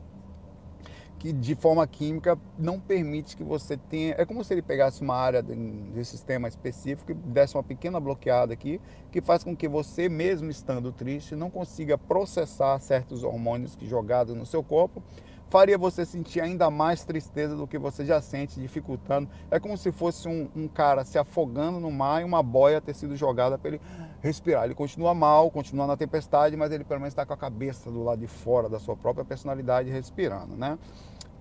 que 1.23 1.33
de 1.33 1.55
forma 1.55 1.87
química 1.87 2.37
não 2.59 2.81
permite 2.81 3.37
que 3.37 3.45
você 3.45 3.77
tenha. 3.77 4.17
É 4.19 4.27
como 4.27 4.43
se 4.43 4.53
ele 4.53 4.61
pegasse 4.61 5.03
uma 5.03 5.15
área 5.15 5.41
de, 5.41 6.05
sistema 6.05 6.49
específico 6.49 7.13
e 7.13 7.15
desse 7.15 7.55
uma 7.55 7.63
pequena 7.63 8.01
bloqueada 8.01 8.53
aqui, 8.53 8.81
que 9.13 9.21
faz 9.21 9.45
com 9.45 9.55
que 9.55 9.69
você, 9.69 10.09
mesmo 10.09 10.51
estando 10.51 10.91
triste, 10.91 11.37
não 11.37 11.49
consiga 11.49 11.97
processar 11.97 12.77
certos 12.81 13.23
hormônios 13.23 13.77
que 13.77 13.87
jogados 13.87 14.35
no 14.35 14.45
seu 14.45 14.65
corpo 14.65 15.01
faria 15.49 15.77
você 15.77 16.05
sentir 16.05 16.41
ainda 16.41 16.71
mais 16.71 17.05
tristeza 17.05 17.55
do 17.55 17.67
que 17.67 17.79
você 17.79 18.07
já 18.07 18.21
sente, 18.23 18.59
dificultando. 18.59 19.29
É 19.51 19.61
como 19.61 19.77
se 19.77 19.93
fosse 19.93 20.27
um, 20.27 20.49
um, 20.57 20.67
cara 20.67 21.05
se 21.05 21.19
afogando 21.19 21.79
no 21.79 21.91
mar 21.91 22.23
e 22.23 22.25
uma 22.25 22.43
boia 22.43 22.81
ter 22.81 22.95
sido 22.95 23.15
jogada 23.15 23.59
para 23.59 23.69
ele 23.69 23.81
respirar. 24.23 24.65
Ele 24.65 24.75
continua 24.75 25.15
mal, 25.15 25.51
continua 25.51 25.87
na 25.87 25.95
tempestade, 25.95 26.57
mas 26.57 26.73
ele 26.73 26.85
pelo 26.85 27.01
menos 27.01 27.13
está 27.13 27.27
com 27.27 27.35
a 27.35 27.37
cabeça 27.37 27.91
do 27.91 28.03
lado 28.03 28.19
de 28.19 28.27
fora 28.27 28.67
da 28.67 28.81
sua 28.81 28.97
própria 28.97 29.27
personalidade 29.27 29.91
respirando, 29.91 30.57
né? 30.57 30.79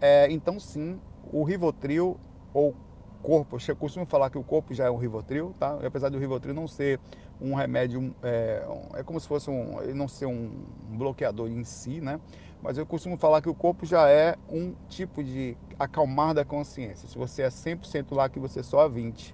É, 0.02 0.28
então 0.32 0.60
sim, 0.60 1.00
o 1.32 1.44
Rivotril 1.44 2.20
ou 2.54 2.76
corpo, 3.22 3.58
eu 3.68 3.76
costumo 3.76 4.06
falar 4.06 4.32
que 4.32 4.38
o 4.38 4.44
corpo 4.44 4.74
já 4.74 4.86
é 4.86 4.90
um 4.90 4.98
Rivotril, 4.98 5.54
tá? 5.60 5.78
Apesar 5.86 6.10
do 6.10 6.18
Rivotril 6.18 6.56
não 6.56 6.68
ser 6.68 7.00
um 7.40 7.54
remédio, 7.54 8.14
é, 8.24 8.66
é 8.96 9.04
como 9.04 9.20
se 9.20 9.28
fosse 9.28 9.50
um, 9.50 9.80
não 9.94 10.08
ser 10.08 10.26
um 10.26 10.52
bloqueador 10.90 11.48
em 11.48 11.64
si, 11.64 12.02
né? 12.02 12.20
Mas 12.62 12.78
eu 12.78 12.86
costumo 12.86 13.18
falar 13.18 13.42
que 13.42 13.50
o 13.50 13.54
corpo 13.54 13.86
já 13.86 14.10
é 14.10 14.36
um 14.50 14.74
tipo 14.88 15.24
de 15.24 15.58
acalmar 15.80 16.34
da 16.34 16.44
consciência. 16.44 17.08
Se 17.08 17.18
você 17.18 17.44
é 17.44 17.48
100% 17.48 18.16
lá, 18.16 18.30
que 18.30 18.40
você 18.40 18.62
só 18.62 18.86
é 18.86 18.90
20%, 18.90 19.34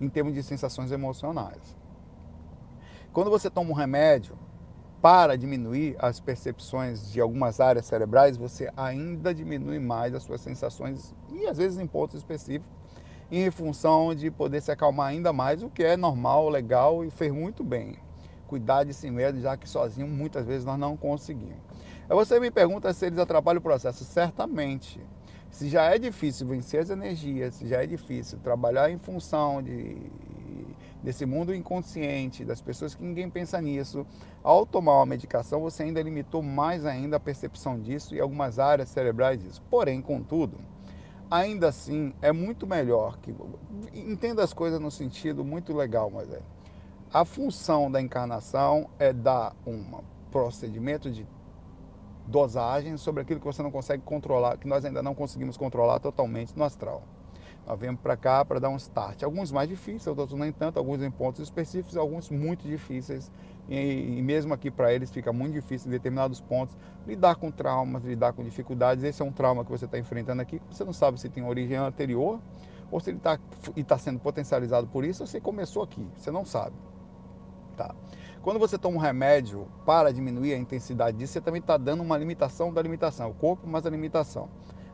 em 0.00 0.08
termos 0.08 0.34
de 0.34 0.42
sensações 0.42 0.90
emocionais. 0.90 1.76
Quando 3.12 3.30
você 3.30 3.50
toma 3.50 3.70
um 3.70 3.74
remédio 3.74 4.36
para 5.02 5.36
diminuir 5.36 5.96
as 5.98 6.20
percepções 6.20 7.10
de 7.10 7.20
algumas 7.20 7.58
áreas 7.58 7.86
cerebrais, 7.86 8.36
você 8.36 8.70
ainda 8.76 9.34
diminui 9.34 9.80
mais 9.80 10.14
as 10.14 10.22
suas 10.22 10.40
sensações, 10.40 11.12
e 11.32 11.44
às 11.44 11.58
vezes 11.58 11.76
em 11.76 11.86
pontos 11.88 12.14
específicos, 12.14 12.70
em 13.28 13.50
função 13.50 14.14
de 14.14 14.30
poder 14.30 14.60
se 14.60 14.70
acalmar 14.70 15.08
ainda 15.08 15.32
mais, 15.32 15.62
o 15.62 15.68
que 15.68 15.82
é 15.82 15.96
normal, 15.96 16.48
legal 16.48 17.04
e 17.04 17.10
fez 17.10 17.32
muito 17.32 17.64
bem. 17.64 17.96
Cuidar 18.46 18.84
de 18.84 18.94
si 18.94 19.10
mesmo, 19.10 19.40
já 19.40 19.56
que 19.56 19.68
sozinho 19.68 20.06
muitas 20.06 20.46
vezes 20.46 20.64
nós 20.64 20.78
não 20.78 20.96
conseguimos. 20.96 21.56
Aí 22.08 22.14
você 22.14 22.38
me 22.38 22.50
pergunta 22.50 22.92
se 22.92 23.06
eles 23.06 23.18
atrapalham 23.18 23.58
o 23.58 23.62
processo. 23.62 24.04
Certamente. 24.04 25.00
Se 25.50 25.68
já 25.68 25.84
é 25.84 25.98
difícil 25.98 26.46
vencer 26.46 26.80
as 26.80 26.90
energias, 26.90 27.54
se 27.54 27.66
já 27.66 27.82
é 27.82 27.86
difícil 27.86 28.38
trabalhar 28.38 28.90
em 28.90 28.98
função 28.98 29.62
de, 29.62 29.96
desse 31.02 31.26
mundo 31.26 31.54
inconsciente, 31.54 32.44
das 32.44 32.60
pessoas 32.60 32.94
que 32.94 33.02
ninguém 33.02 33.28
pensa 33.28 33.60
nisso, 33.60 34.06
ao 34.42 34.64
tomar 34.64 34.94
uma 34.96 35.06
medicação, 35.06 35.60
você 35.60 35.82
ainda 35.82 36.00
limitou 36.00 36.42
mais 36.42 36.86
ainda 36.86 37.16
a 37.16 37.20
percepção 37.20 37.78
disso 37.78 38.14
e 38.14 38.20
algumas 38.20 38.58
áreas 38.58 38.88
cerebrais 38.88 39.42
disso. 39.42 39.62
Porém, 39.68 40.00
contudo, 40.00 40.58
ainda 41.30 41.68
assim 41.68 42.14
é 42.22 42.30
muito 42.30 42.66
melhor 42.66 43.18
que 43.18 43.34
entenda 43.92 44.44
as 44.44 44.52
coisas 44.52 44.78
no 44.78 44.90
sentido 44.90 45.44
muito 45.44 45.74
legal, 45.74 46.10
mas 46.10 46.30
é 46.30 46.40
a 47.12 47.26
função 47.26 47.90
da 47.90 48.00
encarnação 48.00 48.88
é 48.98 49.12
dar 49.12 49.54
um 49.66 49.84
procedimento 50.30 51.10
de 51.10 51.26
dosagem 52.26 52.96
sobre 52.96 53.20
aquilo 53.20 53.38
que 53.38 53.44
você 53.44 53.62
não 53.62 53.70
consegue 53.70 54.02
controlar, 54.02 54.56
que 54.56 54.66
nós 54.66 54.84
ainda 54.84 55.02
não 55.02 55.14
conseguimos 55.14 55.56
controlar 55.58 55.98
totalmente 55.98 56.56
no 56.56 56.64
astral. 56.64 57.02
Nós 57.66 57.78
viemos 57.78 58.00
para 58.00 58.16
cá 58.16 58.44
para 58.44 58.58
dar 58.58 58.68
um 58.68 58.76
start. 58.76 59.22
Alguns 59.22 59.52
mais 59.52 59.68
difíceis, 59.68 60.06
outros 60.06 60.38
nem 60.38 60.50
tanto, 60.50 60.78
alguns 60.78 61.00
em 61.00 61.10
pontos 61.10 61.40
específicos, 61.40 61.96
alguns 61.96 62.28
muito 62.28 62.66
difíceis. 62.66 63.30
E, 63.68 64.18
e 64.18 64.22
mesmo 64.22 64.52
aqui 64.52 64.70
para 64.70 64.92
eles 64.92 65.10
fica 65.10 65.32
muito 65.32 65.52
difícil 65.52 65.88
em 65.88 65.92
determinados 65.92 66.40
pontos 66.40 66.76
lidar 67.06 67.36
com 67.36 67.50
traumas, 67.50 68.04
lidar 68.04 68.32
com 68.32 68.42
dificuldades. 68.42 69.04
Esse 69.04 69.22
é 69.22 69.24
um 69.24 69.32
trauma 69.32 69.64
que 69.64 69.70
você 69.70 69.84
está 69.84 69.98
enfrentando 69.98 70.42
aqui, 70.42 70.60
você 70.70 70.84
não 70.84 70.92
sabe 70.92 71.20
se 71.20 71.28
tem 71.28 71.44
origem 71.44 71.76
anterior 71.76 72.40
ou 72.90 73.00
se 73.00 73.10
ele 73.10 73.18
está 73.18 73.38
tá 73.86 73.98
sendo 73.98 74.18
potencializado 74.18 74.86
por 74.88 75.04
isso 75.04 75.22
ou 75.22 75.26
se 75.26 75.40
começou 75.40 75.82
aqui. 75.82 76.06
Você 76.16 76.30
não 76.30 76.44
sabe. 76.44 76.74
Tá. 77.76 77.94
Quando 78.42 78.58
você 78.58 78.76
toma 78.76 78.96
um 78.96 79.00
remédio 79.00 79.68
para 79.86 80.12
diminuir 80.12 80.52
a 80.52 80.58
intensidade 80.58 81.16
disso, 81.16 81.34
você 81.34 81.40
também 81.40 81.60
está 81.60 81.76
dando 81.76 82.02
uma 82.02 82.18
limitação 82.18 82.72
da 82.72 82.82
limitação. 82.82 83.30
O 83.30 83.34
corpo, 83.34 83.68
mas 83.68 83.86
a 83.86 83.90
limitação. 83.90 84.48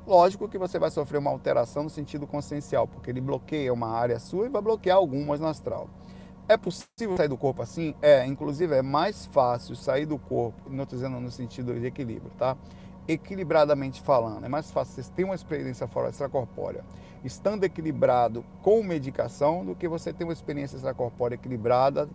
Lógico 0.09 0.49
que 0.49 0.57
você 0.57 0.79
vai 0.79 0.91
sofrer 0.91 1.19
uma 1.19 1.31
alteração 1.31 1.83
no 1.83 1.91
sentido 1.91 2.27
consciencial, 2.27 2.89
porque 2.89 3.11
ele 3.11 3.21
bloqueia 3.21 3.71
uma 3.75 3.91
área 3.91 4.19
sua 4.19 4.47
e 4.47 4.49
vai 4.49 4.63
bloquear 4.63 4.97
algumas 4.97 5.39
no 5.39 5.47
astral. 5.47 5.87
É 6.49 6.57
possível 6.57 7.15
sair 7.19 7.29
do 7.29 7.37
corpo 7.37 7.61
assim? 7.61 7.95
É, 8.01 8.25
inclusive 8.25 8.75
é 8.75 8.81
mais 8.81 9.27
fácil 9.27 9.77
sair 9.77 10.07
do 10.07 10.19
corpo, 10.19 10.71
não 10.71 10.85
estou 10.85 10.99
dizendo 10.99 11.21
no 11.21 11.31
sentido 11.31 11.79
de 11.79 11.85
equilíbrio, 11.85 12.33
tá? 12.39 12.57
Equilibradamente 13.07 14.01
falando, 14.01 14.47
é 14.47 14.49
mais 14.49 14.71
fácil 14.71 15.03
você 15.03 15.13
ter 15.13 15.25
uma 15.25 15.35
experiência 15.35 15.87
fora 15.87 16.09
extracorpórea 16.09 16.83
estando 17.23 17.65
equilibrado 17.65 18.43
com 18.63 18.83
medicação 18.83 19.63
do 19.63 19.75
que 19.75 19.87
você 19.87 20.11
ter 20.11 20.25
uma 20.25 20.33
experiência 20.33 20.77
extracorpórea 20.77 21.35
equilibrada 21.35 22.09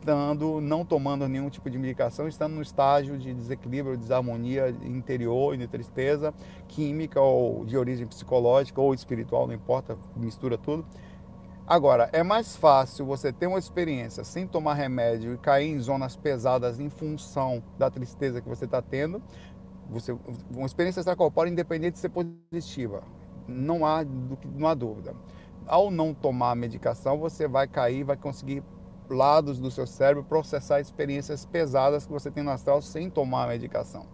estando, 0.00 0.60
não 0.60 0.84
tomando 0.84 1.28
nenhum 1.28 1.50
tipo 1.50 1.68
de 1.68 1.78
medicação, 1.78 2.26
estando 2.26 2.54
no 2.54 2.62
estágio 2.62 3.18
de 3.18 3.32
desequilíbrio, 3.32 3.96
desarmonia 3.96 4.70
interior 4.82 5.54
e 5.54 5.58
de 5.58 5.68
tristeza, 5.68 6.32
química 6.66 7.20
ou 7.20 7.64
de 7.64 7.76
origem 7.76 8.06
psicológica 8.06 8.80
ou 8.80 8.94
espiritual, 8.94 9.46
não 9.46 9.54
importa, 9.54 9.96
mistura 10.16 10.56
tudo. 10.56 10.84
Agora, 11.66 12.08
é 12.12 12.22
mais 12.22 12.56
fácil 12.56 13.06
você 13.06 13.32
ter 13.32 13.46
uma 13.46 13.58
experiência 13.58 14.24
sem 14.24 14.46
tomar 14.46 14.74
remédio 14.74 15.34
e 15.34 15.38
cair 15.38 15.68
em 15.70 15.78
zonas 15.78 16.16
pesadas 16.16 16.80
em 16.80 16.88
função 16.88 17.62
da 17.78 17.88
tristeza 17.88 18.40
que 18.40 18.48
você 18.48 18.64
está 18.64 18.82
tendo. 18.82 19.22
Você, 19.90 20.16
uma 20.50 20.66
experiência 20.66 21.00
extracorpórea 21.00 21.50
independente 21.50 21.94
de 21.94 21.98
ser 21.98 22.08
positiva, 22.08 23.02
não 23.46 23.86
há, 23.86 24.04
não 24.04 24.66
há 24.66 24.74
dúvida 24.74 25.14
ao 25.66 25.88
não 25.88 26.12
tomar 26.12 26.56
medicação, 26.56 27.16
você 27.16 27.46
vai 27.46 27.68
cair, 27.68 28.02
vai 28.02 28.16
conseguir 28.16 28.60
lados 29.12 29.58
do 29.58 29.70
seu 29.70 29.86
cérebro 29.86 30.24
processar 30.24 30.80
experiências 30.80 31.44
pesadas 31.44 32.06
que 32.06 32.12
você 32.12 32.30
tem 32.30 32.42
no 32.42 32.50
astral 32.50 32.80
sem 32.82 33.10
tomar 33.10 33.44
a 33.44 33.48
medicação. 33.48 34.06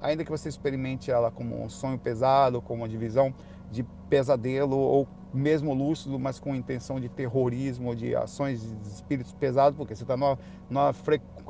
Ainda 0.00 0.24
que 0.24 0.30
você 0.30 0.48
experimente 0.48 1.10
ela 1.10 1.30
como 1.30 1.62
um 1.62 1.68
sonho 1.68 1.98
pesado, 1.98 2.60
como 2.60 2.82
uma 2.82 2.88
divisão 2.88 3.32
de 3.70 3.82
pesadelo 4.08 4.76
ou 4.76 5.08
mesmo 5.32 5.72
lúcido, 5.72 6.18
mas 6.18 6.38
com 6.38 6.54
intenção 6.54 7.00
de 7.00 7.08
terrorismo, 7.08 7.96
de 7.96 8.14
ações 8.14 8.60
de 8.60 8.88
espíritos 8.88 9.32
pesados, 9.32 9.76
porque 9.76 9.94
você 9.94 10.02
está 10.02 10.16
numa, 10.16 10.38
numa. 10.68 10.94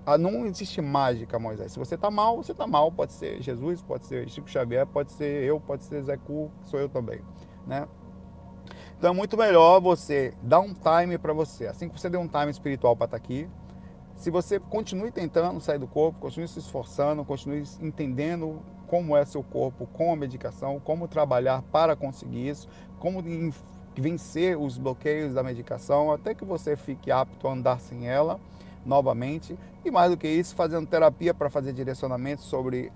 Ah, 0.07 0.17
não 0.17 0.47
existe 0.47 0.81
mágica, 0.81 1.39
Moisés. 1.39 1.73
Se 1.73 1.79
você 1.79 1.97
está 1.97 2.11
mal, 2.11 2.37
você 2.37 2.53
está 2.53 2.67
mal. 2.67 2.93
Pode 2.93 3.13
ser 3.13 3.43
Jesus, 3.43 3.83
pode 3.83 4.07
ser 4.07 4.29
Chico 4.29 4.49
Xavier, 4.49 4.87
pode 4.87 5.13
ser 5.13 5.45
eu, 5.45 5.59
pode 5.59 5.85
ser 5.85 6.03
Zé 6.03 6.17
Cu, 6.17 6.51
sou 6.63 6.79
eu 6.79 6.89
também, 6.89 7.21
né? 7.67 7.89
Então 9.03 9.13
é 9.13 9.17
muito 9.17 9.37
melhor 9.37 9.81
você 9.81 10.33
dar 10.41 10.61
um 10.61 10.73
time 10.73 11.19
para 11.19 11.33
você. 11.33 11.67
Assim 11.67 11.89
que 11.89 12.01
você 12.01 12.09
deu 12.09 12.21
um 12.21 12.29
time 12.29 12.53
espiritual 12.53 12.95
para 12.95 13.07
estar 13.07 13.19
tá 13.19 13.25
aqui, 13.25 13.51
se 14.15 14.31
você 14.31 14.61
continue 14.61 15.11
tentando 15.11 15.61
sair 15.61 15.81
do 15.81 15.89
corpo, 15.89 16.21
continue 16.21 16.47
se 16.47 16.61
esforçando, 16.61 17.25
continue 17.25 17.65
entendendo 17.81 18.63
como 18.87 19.17
é 19.17 19.25
seu 19.25 19.43
corpo 19.43 19.89
com 19.93 20.13
a 20.13 20.17
medicação, 20.17 20.79
como 20.79 21.09
trabalhar 21.09 21.63
para 21.63 21.97
conseguir 21.97 22.49
isso, 22.49 22.69
como 23.01 23.21
vencer 23.97 24.57
os 24.57 24.79
bloqueios 24.79 25.35
da 25.35 25.43
medicação, 25.43 26.13
até 26.13 26.33
que 26.33 26.45
você 26.45 26.77
fique 26.77 27.11
apto 27.11 27.49
a 27.49 27.55
andar 27.55 27.81
sem 27.81 28.09
ela 28.09 28.39
novamente. 28.87 29.59
E 29.85 29.91
mais 29.91 30.13
do 30.13 30.17
que 30.17 30.29
isso, 30.29 30.55
fazendo 30.55 30.87
terapia 30.87 31.35
para 31.35 31.51
fazer 31.51 31.73
direcionamento 31.73 32.43
sobre, 32.43 32.93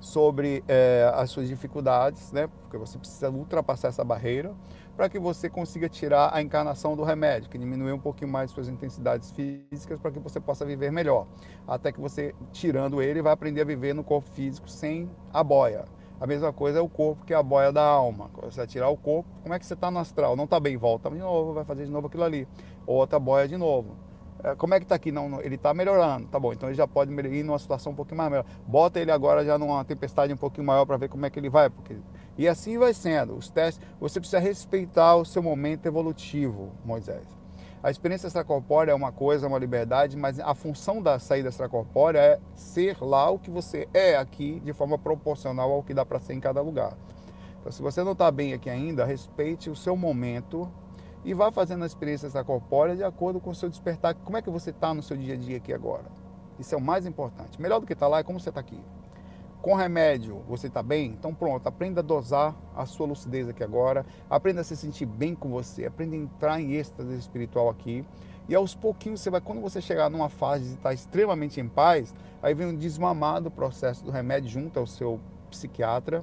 sobre 0.00 0.62
é, 0.68 1.10
as 1.14 1.30
suas 1.30 1.48
dificuldades, 1.48 2.32
né? 2.32 2.48
porque 2.62 2.76
você 2.76 2.98
precisa 2.98 3.30
ultrapassar 3.30 3.88
essa 3.88 4.04
barreira 4.04 4.54
para 4.96 5.08
que 5.08 5.18
você 5.18 5.50
consiga 5.50 5.88
tirar 5.88 6.30
a 6.32 6.40
encarnação 6.40 6.96
do 6.96 7.04
remédio, 7.04 7.50
que 7.50 7.58
diminui 7.58 7.92
um 7.92 7.98
pouquinho 7.98 8.30
mais 8.30 8.50
suas 8.50 8.66
intensidades 8.66 9.30
físicas 9.30 10.00
para 10.00 10.10
que 10.10 10.18
você 10.18 10.40
possa 10.40 10.64
viver 10.64 10.90
melhor. 10.90 11.26
Até 11.68 11.92
que 11.92 12.00
você, 12.00 12.34
tirando 12.50 13.02
ele, 13.02 13.20
vai 13.20 13.32
aprender 13.32 13.60
a 13.60 13.64
viver 13.64 13.94
no 13.94 14.02
corpo 14.02 14.28
físico 14.30 14.68
sem 14.70 15.10
a 15.32 15.44
boia. 15.44 15.84
A 16.18 16.26
mesma 16.26 16.50
coisa 16.50 16.78
é 16.78 16.82
o 16.82 16.88
corpo, 16.88 17.26
que 17.26 17.34
é 17.34 17.36
a 17.36 17.42
boia 17.42 17.70
da 17.70 17.82
alma. 17.82 18.30
Você 18.42 18.56
vai 18.56 18.66
tirar 18.66 18.88
o 18.88 18.96
corpo, 18.96 19.28
como 19.42 19.52
é 19.52 19.58
que 19.58 19.66
você 19.66 19.74
está 19.74 19.90
no 19.90 19.98
astral? 19.98 20.34
Não 20.34 20.44
está 20.44 20.58
bem, 20.58 20.78
volta 20.78 21.10
de 21.10 21.18
novo, 21.18 21.52
vai 21.52 21.64
fazer 21.64 21.84
de 21.84 21.90
novo 21.90 22.06
aquilo 22.06 22.24
ali. 22.24 22.48
Outra 22.86 23.18
boia 23.18 23.46
de 23.46 23.56
novo. 23.58 23.96
É, 24.42 24.54
como 24.54 24.74
é 24.74 24.78
que 24.78 24.84
está 24.84 24.94
aqui? 24.94 25.10
Não, 25.10 25.40
ele 25.40 25.54
está 25.54 25.72
melhorando. 25.72 26.26
Tá 26.28 26.38
bom, 26.38 26.52
então 26.52 26.68
ele 26.68 26.76
já 26.76 26.86
pode 26.86 27.12
ir 27.12 27.42
numa 27.42 27.58
situação 27.58 27.92
um 27.92 27.94
pouquinho 27.96 28.18
mais 28.18 28.30
melhor. 28.30 28.46
Bota 28.66 29.00
ele 29.00 29.10
agora 29.10 29.44
já 29.44 29.58
numa 29.58 29.84
tempestade 29.84 30.32
um 30.32 30.36
pouquinho 30.36 30.66
maior 30.66 30.84
para 30.84 30.96
ver 30.96 31.08
como 31.08 31.24
é 31.26 31.30
que 31.30 31.38
ele 31.38 31.50
vai. 31.50 31.70
Porque... 31.70 31.96
E 32.38 32.46
assim 32.46 32.78
vai 32.78 32.92
sendo. 32.92 33.34
Os 33.36 33.48
testes, 33.48 33.84
você 33.98 34.20
precisa 34.20 34.38
respeitar 34.38 35.16
o 35.16 35.24
seu 35.24 35.42
momento 35.42 35.86
evolutivo, 35.86 36.72
Moisés. 36.84 37.24
A 37.82 37.90
experiência 37.90 38.26
extracorpórea 38.26 38.92
é 38.92 38.94
uma 38.94 39.12
coisa, 39.12 39.46
é 39.46 39.48
uma 39.48 39.58
liberdade, 39.58 40.16
mas 40.16 40.40
a 40.40 40.54
função 40.54 41.00
da 41.00 41.18
saída 41.18 41.50
extracorpórea 41.50 42.18
é 42.18 42.40
ser 42.54 42.96
lá 43.00 43.30
o 43.30 43.38
que 43.38 43.50
você 43.50 43.88
é 43.94 44.16
aqui, 44.16 44.60
de 44.64 44.72
forma 44.72 44.98
proporcional 44.98 45.70
ao 45.70 45.82
que 45.82 45.94
dá 45.94 46.04
para 46.04 46.18
ser 46.18 46.34
em 46.34 46.40
cada 46.40 46.60
lugar. 46.60 46.96
Então, 47.60 47.70
se 47.70 47.80
você 47.82 48.02
não 48.02 48.12
está 48.12 48.30
bem 48.30 48.52
aqui 48.52 48.68
ainda, 48.68 49.04
respeite 49.04 49.70
o 49.70 49.76
seu 49.76 49.96
momento 49.96 50.68
e 51.26 51.34
vá 51.34 51.52
fazendo 51.52 51.82
a 51.82 51.86
experiência 51.86 52.26
extracorpórea 52.26 52.96
de 52.96 53.04
acordo 53.04 53.38
com 53.38 53.50
o 53.50 53.54
seu 53.54 53.68
despertar. 53.68 54.14
Como 54.14 54.38
é 54.38 54.40
que 54.40 54.48
você 54.48 54.70
está 54.70 54.94
no 54.94 55.02
seu 55.02 55.16
dia 55.16 55.34
a 55.34 55.36
dia 55.36 55.58
aqui 55.58 55.74
agora? 55.74 56.06
Isso 56.58 56.74
é 56.74 56.78
o 56.78 56.80
mais 56.80 57.04
importante. 57.04 57.60
Melhor 57.60 57.80
do 57.80 57.86
que 57.86 57.92
estar 57.92 58.06
tá 58.06 58.10
lá 58.10 58.20
é 58.20 58.22
como 58.22 58.40
você 58.40 58.48
está 58.48 58.60
aqui 58.60 58.80
com 59.66 59.74
remédio 59.74 60.44
você 60.48 60.68
está 60.68 60.80
bem? 60.80 61.06
Então 61.06 61.34
pronto, 61.34 61.66
aprenda 61.66 61.98
a 61.98 62.02
dosar 62.02 62.54
a 62.72 62.86
sua 62.86 63.04
lucidez 63.04 63.48
aqui 63.48 63.64
agora, 63.64 64.06
aprenda 64.30 64.60
a 64.60 64.64
se 64.64 64.76
sentir 64.76 65.06
bem 65.06 65.34
com 65.34 65.48
você, 65.48 65.84
aprenda 65.84 66.14
a 66.14 66.18
entrar 66.20 66.60
em 66.60 66.74
êxtase 66.74 67.12
espiritual 67.16 67.68
aqui. 67.68 68.04
E 68.48 68.54
aos 68.54 68.76
pouquinhos 68.76 69.20
você 69.20 69.28
vai, 69.28 69.40
quando 69.40 69.60
você 69.60 69.80
chegar 69.80 70.08
numa 70.08 70.28
fase 70.28 70.68
de 70.68 70.74
estar 70.74 70.94
extremamente 70.94 71.60
em 71.60 71.66
paz, 71.68 72.14
aí 72.40 72.54
vem 72.54 72.68
um 72.68 72.76
desmamado 72.76 73.50
processo 73.50 74.04
do 74.04 74.12
remédio 74.12 74.48
junto 74.48 74.78
ao 74.78 74.86
seu 74.86 75.18
psiquiatra, 75.50 76.22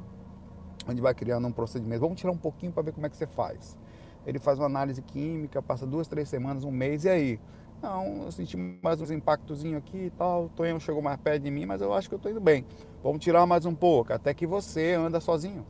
onde 0.87 1.01
vai 1.01 1.13
criando 1.13 1.45
um 1.45 1.51
procedimento. 1.51 1.99
Vamos 1.99 2.17
tirar 2.17 2.31
um 2.31 2.37
pouquinho 2.37 2.71
para 2.71 2.83
ver 2.83 2.93
como 2.93 3.05
é 3.05 3.09
que 3.09 3.17
você 3.17 3.27
faz. 3.27 3.77
Ele 4.25 4.39
faz 4.39 4.59
uma 4.59 4.65
análise 4.65 5.01
química, 5.01 5.61
passa 5.61 5.85
duas, 5.85 6.07
três 6.07 6.29
semanas, 6.29 6.63
um 6.63 6.71
mês, 6.71 7.05
e 7.05 7.09
aí? 7.09 7.39
Não, 7.81 8.23
eu 8.23 8.31
senti 8.31 8.55
mais 8.55 9.01
uns 9.01 9.11
impactozinhos 9.11 9.77
aqui 9.77 10.05
e 10.05 10.09
tal. 10.11 10.45
O 10.45 10.49
Tonhão 10.49 10.79
chegou 10.79 11.01
mais 11.01 11.17
perto 11.17 11.43
de 11.43 11.51
mim, 11.51 11.65
mas 11.65 11.81
eu 11.81 11.93
acho 11.93 12.07
que 12.07 12.15
eu 12.15 12.17
estou 12.17 12.31
indo 12.31 12.39
bem. 12.39 12.65
Vamos 13.03 13.21
tirar 13.21 13.45
mais 13.45 13.65
um 13.65 13.75
pouco, 13.75 14.13
até 14.13 14.33
que 14.33 14.47
você 14.47 14.93
anda 14.93 15.19
sozinho. 15.19 15.65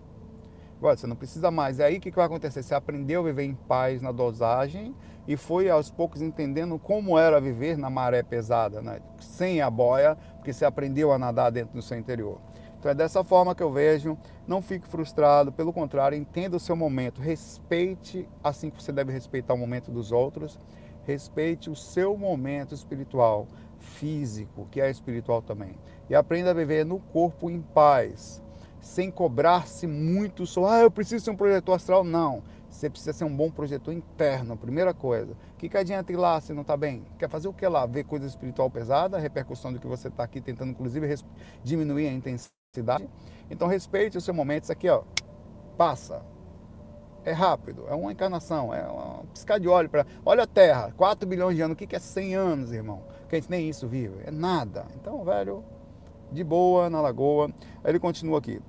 Agora, 0.77 0.95
você 0.95 1.07
não 1.07 1.15
precisa 1.15 1.49
mais. 1.49 1.79
E 1.79 1.83
aí 1.83 1.97
o 1.97 2.01
que, 2.01 2.11
que 2.11 2.17
vai 2.17 2.25
acontecer? 2.25 2.61
Você 2.61 2.75
aprendeu 2.75 3.21
a 3.21 3.23
viver 3.23 3.43
em 3.43 3.55
paz 3.55 4.01
na 4.01 4.11
dosagem 4.11 4.93
e 5.27 5.37
foi 5.37 5.69
aos 5.69 5.89
poucos 5.89 6.21
entendendo 6.21 6.77
como 6.77 7.17
era 7.17 7.39
viver 7.39 7.77
na 7.77 7.89
maré 7.89 8.21
pesada, 8.21 8.81
né? 8.81 8.99
sem 9.19 9.61
a 9.61 9.69
boia, 9.69 10.17
porque 10.35 10.51
você 10.51 10.65
aprendeu 10.65 11.11
a 11.11 11.17
nadar 11.17 11.51
dentro 11.51 11.73
do 11.73 11.81
seu 11.81 11.97
interior. 11.97 12.37
Então 12.83 12.91
é 12.91 12.95
dessa 12.95 13.23
forma 13.23 13.55
que 13.55 13.63
eu 13.63 13.71
vejo. 13.71 14.17
Não 14.45 14.61
fique 14.61 14.85
frustrado, 14.85 15.53
pelo 15.53 15.71
contrário, 15.71 16.17
entenda 16.17 16.57
o 16.57 16.59
seu 16.59 16.75
momento, 16.75 17.21
respeite 17.21 18.27
assim 18.43 18.69
que 18.69 18.83
você 18.83 18.91
deve 18.91 19.13
respeitar 19.13 19.53
o 19.53 19.57
momento 19.57 19.89
dos 19.89 20.11
outros 20.11 20.59
respeite 21.03 21.69
o 21.69 21.75
seu 21.75 22.17
momento 22.17 22.73
espiritual, 22.73 23.47
físico, 23.77 24.67
que 24.71 24.81
é 24.81 24.89
espiritual 24.89 25.41
também. 25.41 25.75
E 26.09 26.15
aprenda 26.15 26.51
a 26.51 26.53
viver 26.53 26.85
no 26.85 26.99
corpo 26.99 27.49
em 27.49 27.61
paz, 27.61 28.41
sem 28.79 29.11
cobrar-se 29.11 29.87
muito 29.87 30.45
só, 30.45 30.65
ah, 30.67 30.79
eu 30.81 30.91
preciso 30.91 31.23
ser 31.23 31.31
um 31.31 31.35
projetor 31.35 31.75
astral. 31.75 32.03
Não. 32.03 32.43
Você 32.69 32.89
precisa 32.89 33.13
ser 33.13 33.23
um 33.23 33.35
bom 33.35 33.51
projetor 33.51 33.93
interno, 33.93 34.57
primeira 34.57 34.95
coisa. 34.95 35.33
O 35.33 35.57
que, 35.57 35.69
que 35.69 35.77
adianta 35.77 36.11
ir 36.11 36.15
lá 36.15 36.41
se 36.41 36.53
não 36.53 36.63
está 36.63 36.75
bem? 36.75 37.05
Quer 37.19 37.29
fazer 37.29 37.47
o 37.47 37.53
que 37.53 37.67
lá? 37.67 37.85
Ver 37.85 38.03
coisa 38.03 38.25
espiritual 38.25 38.69
pesada, 38.69 39.19
repercussão 39.19 39.71
do 39.71 39.79
que 39.79 39.85
você 39.85 40.07
está 40.07 40.23
aqui 40.23 40.41
tentando, 40.41 40.71
inclusive, 40.71 41.15
diminuir 41.63 42.07
a 42.07 42.11
intensidade. 42.73 43.07
Então, 43.51 43.67
respeite 43.67 44.17
o 44.17 44.21
seu 44.21 44.33
momento. 44.33 44.63
Isso 44.63 44.71
aqui, 44.71 44.89
ó, 44.89 45.03
passa 45.77 46.25
é 47.25 47.31
rápido, 47.31 47.85
é 47.87 47.95
uma 47.95 48.11
encarnação, 48.11 48.73
é 48.73 48.85
um 48.85 49.25
piscar 49.27 49.57
de 49.57 49.67
óleo 49.67 49.87
para. 49.87 50.05
Olha 50.25 50.43
a 50.43 50.47
Terra, 50.47 50.91
4 50.97 51.25
bilhões 51.25 51.55
de 51.55 51.61
anos, 51.61 51.75
o 51.75 51.77
que 51.77 51.95
é 51.95 51.99
100 51.99 52.35
anos, 52.35 52.71
irmão? 52.73 53.03
Que 53.29 53.35
a 53.35 53.39
gente 53.39 53.49
nem 53.49 53.69
isso 53.69 53.87
vive, 53.87 54.15
é 54.25 54.31
nada. 54.31 54.85
Então, 54.95 55.23
velho, 55.23 55.63
de 56.31 56.43
boa 56.43 56.89
na 56.89 56.99
lagoa. 56.99 57.49
Aí 57.81 57.91
ele 57.91 57.99
continua 57.99 58.39
aqui. 58.39 58.59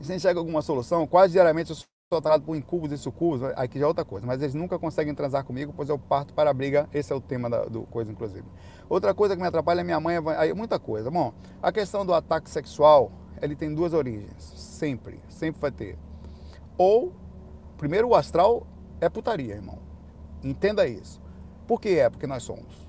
E 0.00 0.04
se 0.04 0.12
enxerga 0.12 0.40
alguma 0.40 0.62
solução, 0.62 1.06
quase 1.06 1.34
diariamente 1.34 1.70
eu 1.70 1.76
sou 1.76 1.86
tratado 2.20 2.42
por 2.42 2.56
incubos 2.56 2.90
e 2.90 2.98
sucubos, 2.98 3.42
aqui 3.54 3.78
já 3.78 3.84
é 3.84 3.88
outra 3.88 4.04
coisa, 4.04 4.26
mas 4.26 4.42
eles 4.42 4.54
nunca 4.54 4.76
conseguem 4.76 5.14
transar 5.14 5.44
comigo, 5.44 5.72
pois 5.76 5.88
eu 5.88 5.98
parto 5.98 6.34
para 6.34 6.50
a 6.50 6.54
briga, 6.54 6.88
esse 6.92 7.12
é 7.12 7.16
o 7.16 7.20
tema 7.20 7.48
da, 7.48 7.66
do 7.66 7.82
coisa, 7.82 8.10
inclusive. 8.10 8.46
Outra 8.88 9.14
coisa 9.14 9.34
que 9.34 9.42
me 9.42 9.48
atrapalha 9.48 9.80
é 9.80 9.84
minha 9.84 10.00
mãe, 10.00 10.16
aí 10.36 10.52
muita 10.52 10.78
coisa. 10.78 11.10
Bom, 11.10 11.32
a 11.62 11.72
questão 11.72 12.04
do 12.04 12.12
ataque 12.14 12.50
sexual, 12.50 13.10
ele 13.40 13.56
tem 13.56 13.74
duas 13.74 13.92
origens, 13.92 14.42
sempre, 14.56 15.20
sempre 15.28 15.60
vai 15.60 15.70
ter. 15.70 15.98
Ou 16.76 17.12
Primeiro, 17.76 18.08
o 18.08 18.14
astral 18.14 18.66
é 19.00 19.08
putaria, 19.08 19.54
irmão. 19.54 19.78
Entenda 20.42 20.86
isso. 20.86 21.20
Por 21.66 21.80
que 21.80 21.98
é? 21.98 22.08
Porque 22.08 22.26
nós 22.26 22.42
somos. 22.42 22.88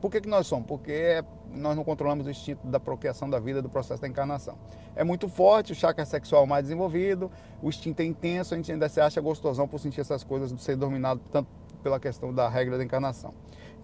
Por 0.00 0.10
que, 0.10 0.20
que 0.20 0.28
nós 0.28 0.46
somos? 0.46 0.66
Porque 0.66 1.22
nós 1.52 1.76
não 1.76 1.84
controlamos 1.84 2.26
o 2.26 2.30
instinto 2.30 2.66
da 2.66 2.80
procriação 2.80 3.28
da 3.28 3.38
vida, 3.38 3.62
do 3.62 3.68
processo 3.68 4.02
da 4.02 4.08
encarnação. 4.08 4.58
É 4.96 5.04
muito 5.04 5.28
forte, 5.28 5.72
o 5.72 5.74
chakra 5.74 6.04
sexual 6.04 6.46
mais 6.46 6.64
desenvolvido, 6.64 7.30
o 7.62 7.68
instinto 7.68 8.00
é 8.00 8.04
intenso, 8.04 8.54
a 8.54 8.56
gente 8.56 8.72
ainda 8.72 8.88
se 8.88 9.00
acha 9.00 9.20
gostosão 9.20 9.68
por 9.68 9.78
sentir 9.78 10.00
essas 10.00 10.24
coisas, 10.24 10.52
ser 10.60 10.76
dominado 10.76 11.20
tanto 11.30 11.48
pela 11.82 12.00
questão 12.00 12.32
da 12.32 12.48
regra 12.48 12.76
da 12.76 12.84
encarnação. 12.84 13.32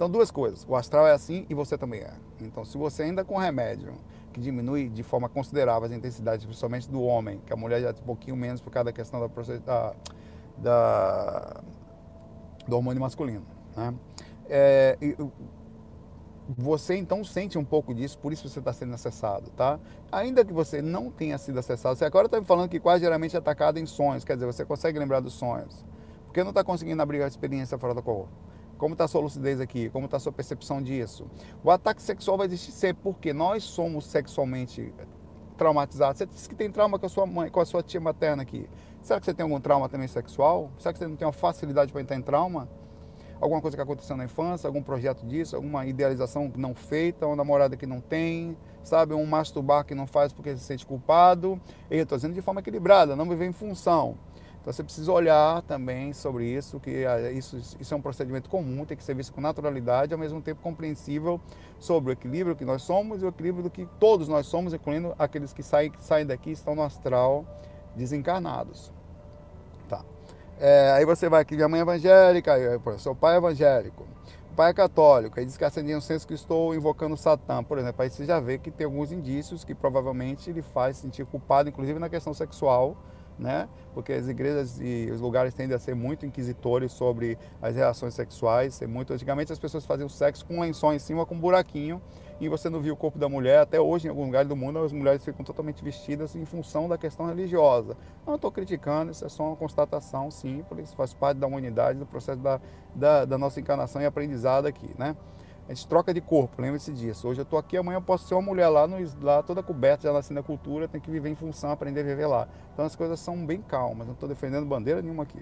Então, 0.01 0.09
duas 0.09 0.31
coisas. 0.31 0.65
O 0.67 0.75
astral 0.75 1.07
é 1.07 1.13
assim 1.13 1.45
e 1.51 1.53
você 1.53 1.77
também 1.77 2.01
é. 2.01 2.15
Então, 2.41 2.65
se 2.65 2.79
você 2.79 3.03
ainda 3.03 3.23
com 3.23 3.37
remédio 3.37 3.93
que 4.33 4.41
diminui 4.41 4.89
de 4.89 5.03
forma 5.03 5.29
considerável 5.29 5.85
as 5.87 5.93
intensidades, 5.93 6.47
principalmente 6.47 6.91
do 6.91 7.03
homem, 7.03 7.39
que 7.45 7.53
a 7.53 7.57
mulher 7.57 7.83
já 7.83 7.93
tem 7.93 8.03
um 8.03 8.07
pouquinho 8.07 8.35
menos 8.35 8.63
por 8.63 8.71
causa 8.71 8.87
da 8.87 8.93
questão 8.93 9.21
da, 9.21 9.29
da 9.59 9.95
da, 10.57 11.61
do 12.67 12.77
hormônio 12.77 12.99
masculino. 12.99 13.45
Né? 13.77 13.95
É, 14.49 14.97
você 16.49 16.97
então 16.97 17.23
sente 17.23 17.59
um 17.59 17.65
pouco 17.65 17.93
disso, 17.93 18.19
por 18.21 18.33
isso 18.33 18.49
você 18.49 18.59
está 18.59 18.73
sendo 18.73 18.95
acessado, 18.95 19.51
tá? 19.51 19.79
Ainda 20.11 20.43
que 20.47 20.53
você 20.55 20.81
não 20.81 21.11
tenha 21.11 21.37
sido 21.37 21.59
acessado, 21.59 21.99
você 21.99 22.07
agora 22.07 22.25
está 22.25 22.41
me 22.41 22.47
falando 22.47 22.71
que 22.71 22.81
quase 22.81 23.05
geralmente 23.05 23.37
é 23.37 23.39
atacado 23.39 23.79
em 23.79 23.85
sonhos, 23.85 24.25
quer 24.25 24.33
dizer, 24.33 24.47
você 24.47 24.65
consegue 24.65 24.99
lembrar 24.99 25.21
dos 25.21 25.35
sonhos. 25.35 25.85
Porque 26.25 26.43
não 26.43 26.53
está 26.53 26.65
conseguindo 26.65 27.03
abrir 27.03 27.23
a 27.23 27.27
experiência 27.27 27.77
fora 27.77 27.93
do 27.93 28.03
corpo. 28.03 28.31
Como 28.81 28.95
está 28.95 29.05
a 29.05 29.09
sua 29.09 29.21
lucidez 29.21 29.61
aqui? 29.61 29.91
Como 29.91 30.07
está 30.07 30.17
a 30.17 30.21
sua 30.21 30.33
percepção 30.33 30.81
disso? 30.81 31.27
O 31.63 31.71
ataque 31.71 32.01
sexual 32.01 32.39
vai 32.39 32.47
existir 32.47 32.73
sempre, 32.73 33.03
porque 33.03 33.31
nós 33.31 33.63
somos 33.63 34.07
sexualmente 34.07 34.95
traumatizados. 35.59 36.17
Você 36.17 36.25
disse 36.25 36.49
que 36.49 36.55
tem 36.55 36.71
trauma 36.71 36.99
com 36.99 37.05
a 37.05 37.09
sua 37.11 37.27
mãe, 37.27 37.51
com 37.51 37.61
a 37.61 37.67
sua 37.67 37.83
tia 37.83 38.01
materna 38.01 38.43
aqui. 38.43 38.67
Será 39.03 39.21
que 39.21 39.27
você 39.27 39.35
tem 39.35 39.45
algum 39.45 39.61
trauma 39.61 39.87
também 39.87 40.09
sexual? 40.09 40.71
Será 40.79 40.95
que 40.95 40.99
você 40.99 41.07
não 41.07 41.15
tem 41.15 41.27
uma 41.27 41.33
facilidade 41.33 41.93
para 41.93 42.01
entrar 42.01 42.17
em 42.17 42.23
trauma? 42.23 42.71
Alguma 43.39 43.61
coisa 43.61 43.77
que 43.77 43.83
aconteceu 43.83 44.17
na 44.17 44.25
infância, 44.25 44.67
algum 44.67 44.83
projeto 44.83 45.27
disso, 45.27 45.57
alguma 45.57 45.85
idealização 45.85 46.51
não 46.57 46.75
feita, 46.75 47.27
uma 47.27 47.37
namorada 47.37 47.77
que 47.77 47.85
não 47.85 48.01
tem, 48.01 48.57
sabe? 48.83 49.13
Um 49.13 49.27
masturbar 49.27 49.85
que 49.85 49.95
não 49.95 50.07
faz 50.07 50.33
porque 50.33 50.57
se 50.57 50.65
sente 50.65 50.87
culpado. 50.87 51.61
E 51.91 51.99
eu 51.99 52.05
estou 52.05 52.17
dizendo 52.17 52.33
de 52.33 52.41
forma 52.41 52.61
equilibrada, 52.61 53.15
não 53.15 53.29
viver 53.29 53.45
em 53.45 53.53
função. 53.53 54.17
Então 54.71 54.77
você 54.77 54.85
precisa 54.85 55.11
olhar 55.11 55.63
também 55.63 56.13
sobre 56.13 56.47
isso, 56.47 56.79
que 56.79 57.05
ah, 57.05 57.33
isso, 57.33 57.57
isso 57.81 57.93
é 57.93 57.97
um 57.97 58.01
procedimento 58.01 58.49
comum, 58.49 58.85
tem 58.85 58.97
que 58.97 59.03
ser 59.03 59.17
visto 59.17 59.33
com 59.33 59.41
naturalidade, 59.41 60.15
ao 60.15 60.19
mesmo 60.19 60.41
tempo 60.41 60.63
compreensível 60.63 61.41
sobre 61.81 62.11
o 62.11 62.13
equilíbrio 62.13 62.55
que 62.55 62.65
nós 62.65 62.83
somos 62.83 63.21
e 63.21 63.25
o 63.25 63.29
equilíbrio 63.31 63.65
do 63.65 63.71
que 63.71 63.85
todos 63.99 64.29
nós 64.29 64.47
somos, 64.47 64.73
incluindo 64.73 65.13
aqueles 65.19 65.53
que 65.53 65.61
saem, 65.61 65.91
que 65.91 66.01
saem 66.01 66.25
daqui 66.25 66.51
e 66.51 66.53
estão 66.53 66.77
no 66.77 66.83
astral 66.83 67.45
desencarnados. 67.97 68.93
Tá. 69.89 70.05
É, 70.61 70.93
aí 70.93 71.05
você 71.05 71.29
vai 71.29 71.43
aqui, 71.43 71.57
minha 71.57 71.69
mãe 71.69 71.81
é 71.81 71.83
evangélica, 71.83 72.53
seu 72.97 73.17
pai 73.17 73.35
é 73.35 73.39
evangélico, 73.39 74.07
o 74.53 74.55
pai 74.55 74.71
é 74.71 74.75
católico, 74.75 75.41
aí 75.41 75.45
diz 75.45 75.57
que 75.57 75.65
acendeu 75.65 75.99
um 75.99 76.01
senso 76.01 76.29
que 76.29 76.35
estou 76.35 76.77
invocando 76.77 77.17
Satã, 77.17 77.65
por 77.65 77.77
exemplo. 77.77 78.03
Aí 78.03 78.09
você 78.09 78.25
já 78.25 78.39
vê 78.39 78.57
que 78.57 78.71
tem 78.71 78.85
alguns 78.85 79.11
indícios 79.11 79.65
que 79.65 79.75
provavelmente 79.75 80.49
ele 80.49 80.63
faz 80.63 80.99
sentir 80.99 81.27
culpado, 81.27 81.69
inclusive 81.69 81.99
na 81.99 82.09
questão 82.09 82.33
sexual, 82.33 82.97
né? 83.41 83.69
Porque 83.95 84.13
as 84.13 84.29
igrejas 84.29 84.79
e 84.81 85.11
os 85.11 85.21
lugares 85.21 85.55
tendem 85.55 85.75
a 85.75 85.79
ser 85.79 85.95
muito 85.95 86.27
inquisitores 86.27 86.93
sobre 86.93 87.39
as 87.61 87.75
relações 87.75 88.15
sexuais. 88.15 88.75
Ser 88.75 88.87
muito 88.87 89.13
antigamente 89.13 89.53
as 89.53 89.59
pessoas 89.59 89.85
faziam 89.85 90.09
sexo 90.09 90.45
com 90.45 90.59
um 90.59 90.61
lençol 90.61 90.93
em 90.93 90.99
cima, 90.99 91.25
com 91.25 91.35
um 91.35 91.41
buraquinho, 91.41 92.01
e 92.39 92.49
você 92.49 92.69
não 92.69 92.81
via 92.81 92.93
o 92.93 92.97
corpo 92.97 93.19
da 93.19 93.29
mulher. 93.29 93.61
Até 93.61 93.81
hoje, 93.81 94.07
em 94.07 94.11
alguns 94.11 94.27
lugares 94.27 94.49
do 94.49 94.55
mundo, 94.55 94.79
as 94.79 94.93
mulheres 94.93 95.25
ficam 95.25 95.45
totalmente 95.45 95.83
vestidas 95.83 96.37
em 96.37 96.45
função 96.45 96.89
da 96.89 96.99
questão 96.99 97.27
religiosa. 97.27 97.97
Não 98.27 98.35
estou 98.35 98.53
criticando, 98.53 99.11
isso 99.11 99.25
é 99.25 99.29
só 99.29 99.45
uma 99.49 99.57
constatação 99.57 100.31
simples, 100.31 100.93
faz 100.93 101.15
parte 101.15 101.39
da 101.39 101.47
humanidade, 101.47 101.99
do 101.99 102.07
processo 102.07 102.41
da, 102.41 102.61
da, 102.95 103.25
da 103.25 103.39
nossa 103.39 103.59
encarnação 103.59 104.03
e 104.03 104.07
aprendizado 104.07 104.67
aqui, 104.67 104.91
né? 104.99 105.17
A 105.71 105.73
gente 105.73 105.87
troca 105.87 106.13
de 106.13 106.21
corpo, 106.21 106.61
lembre-se 106.61 106.93
disso. 106.93 107.29
Hoje 107.29 107.43
eu 107.43 107.45
estou 107.45 107.57
aqui, 107.57 107.77
amanhã 107.77 107.99
eu 107.99 108.03
posso 108.03 108.27
ser 108.27 108.35
uma 108.35 108.43
mulher 108.43 108.67
lá, 108.67 108.89
no, 108.89 108.97
lá 109.23 109.41
toda 109.41 109.63
coberta, 109.63 110.09
já 110.09 110.13
nasci 110.13 110.33
na 110.33 110.43
cultura, 110.43 110.89
tem 110.89 111.01
que 111.01 111.09
viver 111.09 111.29
em 111.29 111.37
função, 111.37 111.71
aprender 111.71 112.01
a 112.01 112.03
viver 112.03 112.27
lá. 112.27 112.49
Então 112.73 112.85
as 112.85 112.97
coisas 112.97 113.21
são 113.21 113.47
bem 113.47 113.63
calmas, 113.63 114.05
não 114.05 114.15
estou 114.15 114.29
defendendo 114.29 114.67
bandeira 114.67 115.01
nenhuma 115.01 115.23
aqui. 115.23 115.39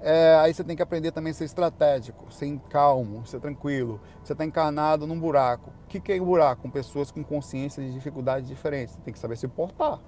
É, 0.00 0.38
aí 0.40 0.54
você 0.54 0.64
tem 0.64 0.74
que 0.74 0.82
aprender 0.82 1.12
também 1.12 1.32
a 1.32 1.34
ser 1.34 1.44
estratégico, 1.44 2.32
ser 2.32 2.58
calmo, 2.70 3.26
ser 3.26 3.40
tranquilo. 3.40 4.00
Você 4.24 4.32
está 4.32 4.42
encarnado 4.42 5.06
num 5.06 5.20
buraco. 5.20 5.70
O 5.84 5.86
que, 5.86 6.00
que 6.00 6.14
é 6.14 6.22
um 6.22 6.24
buraco? 6.24 6.62
Com 6.62 6.70
pessoas 6.70 7.10
com 7.10 7.22
consciência 7.22 7.82
de 7.82 7.92
dificuldades 7.92 8.48
diferentes. 8.48 8.94
Você 8.94 9.02
tem 9.02 9.12
que 9.12 9.20
saber 9.20 9.36
se 9.36 9.46
portar. 9.48 10.00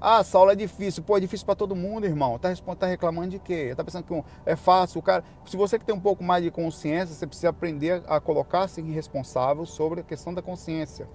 Ah, 0.00 0.24
Saulo 0.24 0.50
é 0.50 0.56
difícil. 0.56 1.02
Pô, 1.02 1.18
é 1.18 1.20
difícil 1.20 1.44
para 1.44 1.54
todo 1.54 1.76
mundo, 1.76 2.06
irmão. 2.06 2.38
Tá, 2.38 2.48
tá 2.74 2.86
reclamando 2.86 3.28
de 3.28 3.38
quê? 3.38 3.74
Tá 3.76 3.84
pensando 3.84 4.04
que 4.04 4.24
é 4.46 4.56
fácil? 4.56 4.98
O 4.98 5.02
cara, 5.02 5.22
se 5.44 5.56
você 5.56 5.78
que 5.78 5.84
tem 5.84 5.94
um 5.94 6.00
pouco 6.00 6.24
mais 6.24 6.42
de 6.42 6.50
consciência, 6.50 7.14
você 7.14 7.26
precisa 7.26 7.50
aprender 7.50 8.02
a 8.06 8.18
colocar-se 8.18 8.80
responsável 8.80 9.66
sobre 9.66 10.00
a 10.00 10.02
questão 10.02 10.32
da 10.32 10.40
consciência. 10.40 11.06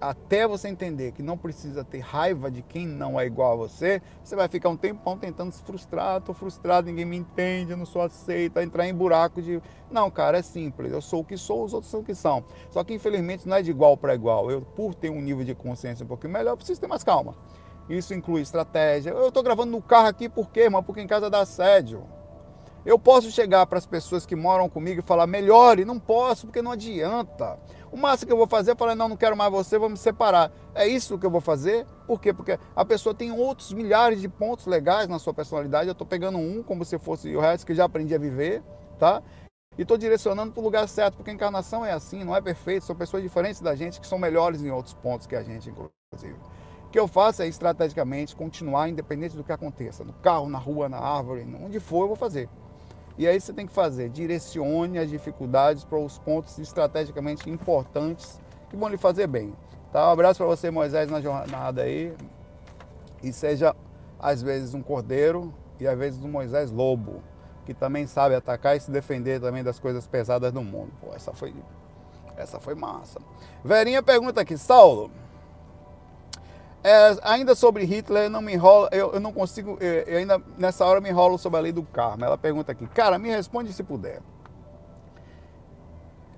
Até 0.00 0.46
você 0.46 0.68
entender 0.68 1.12
que 1.12 1.22
não 1.22 1.38
precisa 1.38 1.82
ter 1.82 2.00
raiva 2.00 2.50
de 2.50 2.60
quem 2.60 2.86
não 2.86 3.18
é 3.18 3.24
igual 3.24 3.52
a 3.52 3.56
você, 3.56 4.02
você 4.22 4.36
vai 4.36 4.48
ficar 4.48 4.68
um 4.68 4.76
tempão 4.76 5.16
tentando 5.16 5.50
se 5.52 5.62
frustrar. 5.62 6.20
Tô 6.20 6.34
frustrado, 6.34 6.88
ninguém 6.88 7.06
me 7.06 7.16
entende, 7.16 7.74
não 7.74 7.86
sou 7.86 8.02
aceito, 8.02 8.60
entrar 8.60 8.86
em 8.86 8.92
buraco 8.92 9.40
de. 9.40 9.62
Não, 9.90 10.10
cara, 10.10 10.38
é 10.38 10.42
simples. 10.42 10.92
Eu 10.92 11.00
sou 11.00 11.20
o 11.20 11.24
que 11.24 11.38
sou, 11.38 11.64
os 11.64 11.72
outros 11.72 11.90
são 11.90 12.00
o 12.00 12.04
que 12.04 12.14
são. 12.14 12.44
Só 12.68 12.84
que 12.84 12.92
infelizmente 12.92 13.48
não 13.48 13.56
é 13.56 13.62
de 13.62 13.70
igual 13.70 13.96
para 13.96 14.14
igual. 14.14 14.50
Eu, 14.50 14.60
por 14.60 14.94
ter 14.94 15.08
um 15.08 15.22
nível 15.22 15.44
de 15.44 15.54
consciência 15.54 16.04
um 16.04 16.08
pouquinho 16.08 16.34
melhor, 16.34 16.56
preciso 16.56 16.80
ter 16.80 16.88
mais 16.88 17.02
calma. 17.02 17.34
Isso 17.88 18.12
inclui 18.14 18.42
estratégia. 18.42 19.10
Eu 19.10 19.28
estou 19.28 19.42
gravando 19.42 19.72
no 19.72 19.80
carro 19.80 20.08
aqui 20.08 20.28
por 20.28 20.50
quê, 20.50 20.60
irmão? 20.62 20.82
Porque 20.82 21.00
em 21.00 21.06
casa 21.06 21.30
dá 21.30 21.40
assédio. 21.40 22.04
Eu 22.84 22.98
posso 22.98 23.30
chegar 23.30 23.66
para 23.66 23.78
as 23.78 23.86
pessoas 23.86 24.24
que 24.24 24.36
moram 24.36 24.68
comigo 24.68 25.00
e 25.00 25.02
falar, 25.02 25.26
melhore. 25.26 25.84
Não 25.84 25.98
posso, 25.98 26.46
porque 26.46 26.62
não 26.62 26.72
adianta. 26.72 27.58
O 27.90 27.96
máximo 27.96 28.28
que 28.28 28.32
eu 28.32 28.36
vou 28.36 28.46
fazer 28.46 28.72
é 28.72 28.74
falar, 28.74 28.94
não, 28.94 29.08
não 29.08 29.16
quero 29.16 29.36
mais 29.36 29.50
você, 29.50 29.78
vamos 29.78 29.98
me 29.98 30.02
separar. 30.02 30.52
É 30.74 30.86
isso 30.86 31.18
que 31.18 31.26
eu 31.26 31.30
vou 31.30 31.40
fazer? 31.40 31.86
Por 32.06 32.20
quê? 32.20 32.32
Porque 32.32 32.58
a 32.76 32.84
pessoa 32.84 33.14
tem 33.14 33.32
outros 33.32 33.72
milhares 33.72 34.20
de 34.20 34.28
pontos 34.28 34.66
legais 34.66 35.08
na 35.08 35.18
sua 35.18 35.34
personalidade. 35.34 35.88
Eu 35.88 35.92
estou 35.92 36.06
pegando 36.06 36.38
um 36.38 36.62
como 36.62 36.84
se 36.84 36.98
fosse 36.98 37.34
o 37.34 37.40
resto 37.40 37.66
que 37.66 37.74
já 37.74 37.84
aprendi 37.84 38.14
a 38.14 38.18
viver, 38.18 38.62
tá? 38.98 39.22
E 39.76 39.82
estou 39.82 39.96
direcionando 39.96 40.52
para 40.52 40.60
o 40.60 40.64
lugar 40.64 40.88
certo, 40.88 41.16
porque 41.16 41.30
a 41.30 41.34
encarnação 41.34 41.84
é 41.84 41.92
assim, 41.92 42.24
não 42.24 42.34
é 42.34 42.40
perfeito. 42.40 42.84
São 42.84 42.96
pessoas 42.96 43.22
diferentes 43.22 43.60
da 43.60 43.74
gente 43.74 44.00
que 44.00 44.06
são 44.06 44.18
melhores 44.18 44.62
em 44.62 44.70
outros 44.70 44.94
pontos 44.94 45.26
que 45.26 45.36
a 45.36 45.42
gente, 45.42 45.70
inclusive. 45.70 46.38
O 46.88 46.90
que 46.90 46.98
eu 46.98 47.06
faço 47.06 47.42
é 47.42 47.46
estrategicamente 47.46 48.34
continuar 48.34 48.88
independente 48.88 49.36
do 49.36 49.44
que 49.44 49.52
aconteça, 49.52 50.02
no 50.04 50.14
carro, 50.14 50.48
na 50.48 50.56
rua, 50.56 50.88
na 50.88 50.98
árvore, 50.98 51.46
onde 51.62 51.78
for 51.78 52.04
eu 52.04 52.08
vou 52.08 52.16
fazer. 52.16 52.48
E 53.18 53.28
aí 53.28 53.38
você 53.38 53.52
tem 53.52 53.66
que 53.66 53.72
fazer, 53.74 54.08
direcione 54.08 54.98
as 54.98 55.10
dificuldades 55.10 55.84
para 55.84 55.98
os 55.98 56.18
pontos 56.18 56.56
estrategicamente 56.56 57.50
importantes 57.50 58.40
que 58.70 58.76
vão 58.76 58.88
lhe 58.88 58.96
fazer 58.96 59.26
bem. 59.26 59.52
Tá? 59.92 60.08
Um 60.08 60.12
abraço 60.12 60.38
para 60.38 60.46
você, 60.46 60.70
Moisés, 60.70 61.10
na 61.10 61.20
jornada 61.20 61.82
aí. 61.82 62.14
E 63.22 63.34
seja 63.34 63.76
às 64.18 64.40
vezes 64.40 64.72
um 64.72 64.80
cordeiro 64.80 65.52
e 65.78 65.86
às 65.86 65.98
vezes 65.98 66.24
um 66.24 66.30
Moisés 66.30 66.70
lobo, 66.70 67.22
que 67.66 67.74
também 67.74 68.06
sabe 68.06 68.34
atacar 68.34 68.78
e 68.78 68.80
se 68.80 68.90
defender 68.90 69.42
também 69.42 69.62
das 69.62 69.78
coisas 69.78 70.06
pesadas 70.06 70.50
do 70.52 70.62
mundo. 70.62 70.90
Pô, 71.02 71.14
essa 71.14 71.34
foi 71.34 71.54
essa 72.34 72.58
foi 72.58 72.74
massa. 72.74 73.20
Verinha 73.62 74.02
pergunta 74.02 74.40
aqui, 74.40 74.56
Saulo, 74.56 75.10
é, 76.82 77.16
ainda 77.22 77.54
sobre 77.54 77.84
Hitler, 77.84 78.30
não 78.30 78.40
me 78.40 78.54
enrola, 78.54 78.88
eu, 78.92 79.12
eu 79.12 79.20
não 79.20 79.32
consigo, 79.32 79.76
eu, 79.80 79.92
eu 80.02 80.18
ainda 80.18 80.40
nessa 80.56 80.84
hora 80.84 81.00
me 81.00 81.08
enrolo 81.08 81.38
sobre 81.38 81.58
a 81.58 81.62
lei 81.62 81.72
do 81.72 81.82
karma. 81.82 82.26
Ela 82.26 82.38
pergunta 82.38 82.72
aqui, 82.72 82.86
cara, 82.86 83.18
me 83.18 83.28
responde 83.28 83.72
se 83.72 83.82
puder. 83.82 84.20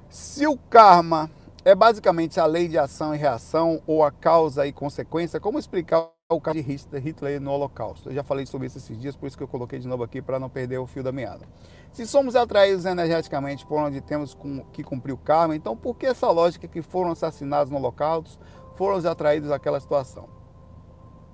Se 0.08 0.46
o 0.46 0.56
karma 0.56 1.30
é 1.64 1.74
basicamente 1.74 2.40
a 2.40 2.46
lei 2.46 2.68
de 2.68 2.78
ação 2.78 3.14
e 3.14 3.18
reação 3.18 3.82
ou 3.86 4.02
a 4.02 4.10
causa 4.10 4.66
e 4.66 4.72
consequência, 4.72 5.38
como 5.38 5.58
explicar 5.58 6.08
o 6.28 6.40
caso 6.40 6.62
de 6.62 6.98
Hitler 6.98 7.40
no 7.40 7.50
Holocausto? 7.50 8.08
Eu 8.08 8.14
já 8.14 8.22
falei 8.22 8.46
sobre 8.46 8.68
isso 8.68 8.78
esses 8.78 8.98
dias, 8.98 9.16
por 9.16 9.26
isso 9.26 9.36
que 9.36 9.42
eu 9.42 9.48
coloquei 9.48 9.78
de 9.78 9.88
novo 9.88 10.04
aqui 10.04 10.22
para 10.22 10.38
não 10.38 10.48
perder 10.48 10.78
o 10.78 10.86
fio 10.86 11.02
da 11.02 11.10
meada. 11.10 11.46
Se 11.92 12.06
somos 12.06 12.36
atraídos 12.36 12.84
energeticamente 12.84 13.66
por 13.66 13.80
onde 13.80 14.00
temos 14.00 14.36
que 14.72 14.84
cumprir 14.84 15.12
o 15.12 15.18
karma, 15.18 15.56
então 15.56 15.76
por 15.76 15.96
que 15.96 16.06
essa 16.06 16.30
lógica 16.30 16.68
que 16.68 16.82
foram 16.82 17.10
assassinados 17.10 17.70
no 17.70 17.78
Holocausto 17.78 18.38
foram 18.80 18.96
atraídos 19.10 19.50
àquela 19.50 19.78
situação. 19.78 20.26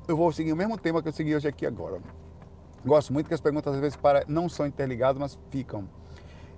Eu 0.08 0.16
vou 0.16 0.32
seguir 0.32 0.52
o 0.52 0.56
mesmo 0.56 0.76
tema 0.76 1.00
que 1.00 1.06
eu 1.06 1.12
segui 1.12 1.32
hoje 1.32 1.46
aqui 1.46 1.64
agora. 1.64 2.00
Gosto 2.84 3.12
muito 3.12 3.28
que 3.28 3.34
as 3.34 3.40
perguntas 3.40 3.72
às 3.72 3.80
vezes 3.80 3.96
para, 3.96 4.24
não 4.26 4.48
são 4.48 4.66
interligadas, 4.66 5.16
mas 5.16 5.38
ficam. 5.48 5.88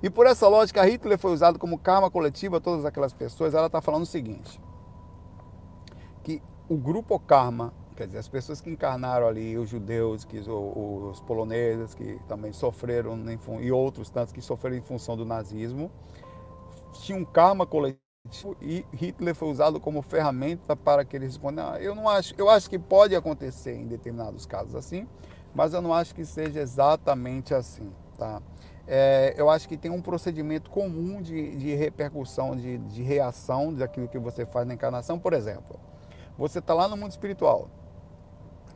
E 0.02 0.08
por 0.08 0.24
essa 0.24 0.48
lógica, 0.48 0.82
Hitler 0.82 1.18
foi 1.18 1.32
usado 1.32 1.58
como 1.58 1.78
karma 1.78 2.10
coletivo 2.10 2.56
a 2.56 2.60
todas 2.60 2.86
aquelas 2.86 3.12
pessoas. 3.12 3.52
Ela 3.52 3.66
está 3.66 3.82
falando 3.82 4.04
o 4.04 4.06
seguinte: 4.06 4.58
que 6.24 6.40
o 6.70 6.78
grupo 6.78 7.20
karma, 7.20 7.74
quer 7.94 8.06
dizer, 8.06 8.18
as 8.20 8.28
pessoas 8.28 8.62
que 8.62 8.70
encarnaram 8.70 9.28
ali, 9.28 9.58
os 9.58 9.68
judeus, 9.68 10.24
que, 10.24 10.38
os 10.38 11.20
poloneses 11.20 11.94
que 11.94 12.18
também 12.26 12.54
sofreram, 12.54 13.18
e 13.60 13.70
outros 13.70 14.08
tantos 14.08 14.32
que 14.32 14.40
sofreram 14.40 14.78
em 14.78 14.82
função 14.82 15.18
do 15.18 15.26
nazismo, 15.26 15.90
tinham 16.94 17.20
um 17.20 17.26
karma 17.26 17.66
coletivo 17.66 18.07
e 18.60 18.84
Hitler 18.92 19.34
foi 19.34 19.48
usado 19.48 19.80
como 19.80 20.02
ferramenta 20.02 20.76
para 20.76 21.04
que 21.04 21.16
ele 21.16 21.26
respondam. 21.26 21.72
Ah, 21.72 21.80
eu 21.80 21.94
não 21.94 22.08
acho, 22.08 22.34
eu 22.36 22.48
acho 22.48 22.68
que 22.68 22.78
pode 22.78 23.14
acontecer 23.14 23.74
em 23.74 23.86
determinados 23.86 24.46
casos 24.46 24.74
assim, 24.74 25.06
mas 25.54 25.72
eu 25.72 25.80
não 25.80 25.94
acho 25.94 26.14
que 26.14 26.24
seja 26.24 26.60
exatamente 26.60 27.54
assim, 27.54 27.92
tá? 28.16 28.42
É, 28.86 29.34
eu 29.36 29.50
acho 29.50 29.68
que 29.68 29.76
tem 29.76 29.90
um 29.90 30.00
procedimento 30.00 30.70
comum 30.70 31.20
de, 31.20 31.56
de 31.56 31.74
repercussão, 31.74 32.56
de, 32.56 32.78
de 32.78 33.02
reação 33.02 33.72
daquilo 33.72 34.08
que 34.08 34.18
você 34.18 34.46
faz 34.46 34.66
na 34.66 34.72
encarnação. 34.74 35.18
Por 35.18 35.34
exemplo, 35.34 35.78
você 36.38 36.58
está 36.58 36.72
lá 36.72 36.88
no 36.88 36.96
mundo 36.96 37.10
espiritual, 37.10 37.68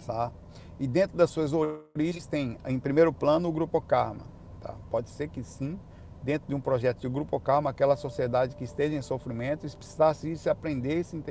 tá? 0.06 0.30
E 0.78 0.86
dentro 0.86 1.16
das 1.16 1.30
suas 1.30 1.52
origens 1.52 2.26
tem, 2.26 2.58
em 2.66 2.78
primeiro 2.78 3.12
plano, 3.12 3.48
o 3.48 3.52
grupo 3.52 3.80
karma, 3.80 4.24
tá? 4.60 4.74
Pode 4.90 5.08
ser 5.08 5.28
que 5.28 5.42
sim, 5.42 5.78
dentro 6.22 6.48
de 6.48 6.54
um 6.54 6.60
projeto 6.60 7.00
de 7.00 7.08
Grupo 7.08 7.38
Calma, 7.40 7.70
aquela 7.70 7.96
sociedade 7.96 8.54
que 8.54 8.64
esteja 8.64 8.94
em 8.94 9.02
sofrimento, 9.02 9.66
precisasse 9.76 10.36
se 10.36 10.48
aprender, 10.48 11.04
se 11.04 11.22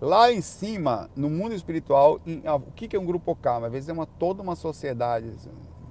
lá 0.00 0.32
em 0.32 0.40
cima, 0.40 1.08
no 1.16 1.30
mundo 1.30 1.54
espiritual, 1.54 2.20
em, 2.26 2.42
ah, 2.44 2.56
o 2.56 2.72
que 2.72 2.94
é 2.94 3.00
um 3.00 3.06
Grupo 3.06 3.34
Calma? 3.34 3.66
Às 3.66 3.72
vezes 3.72 3.88
é 3.88 3.92
uma, 3.92 4.06
toda 4.06 4.42
uma 4.42 4.54
sociedade, 4.54 5.32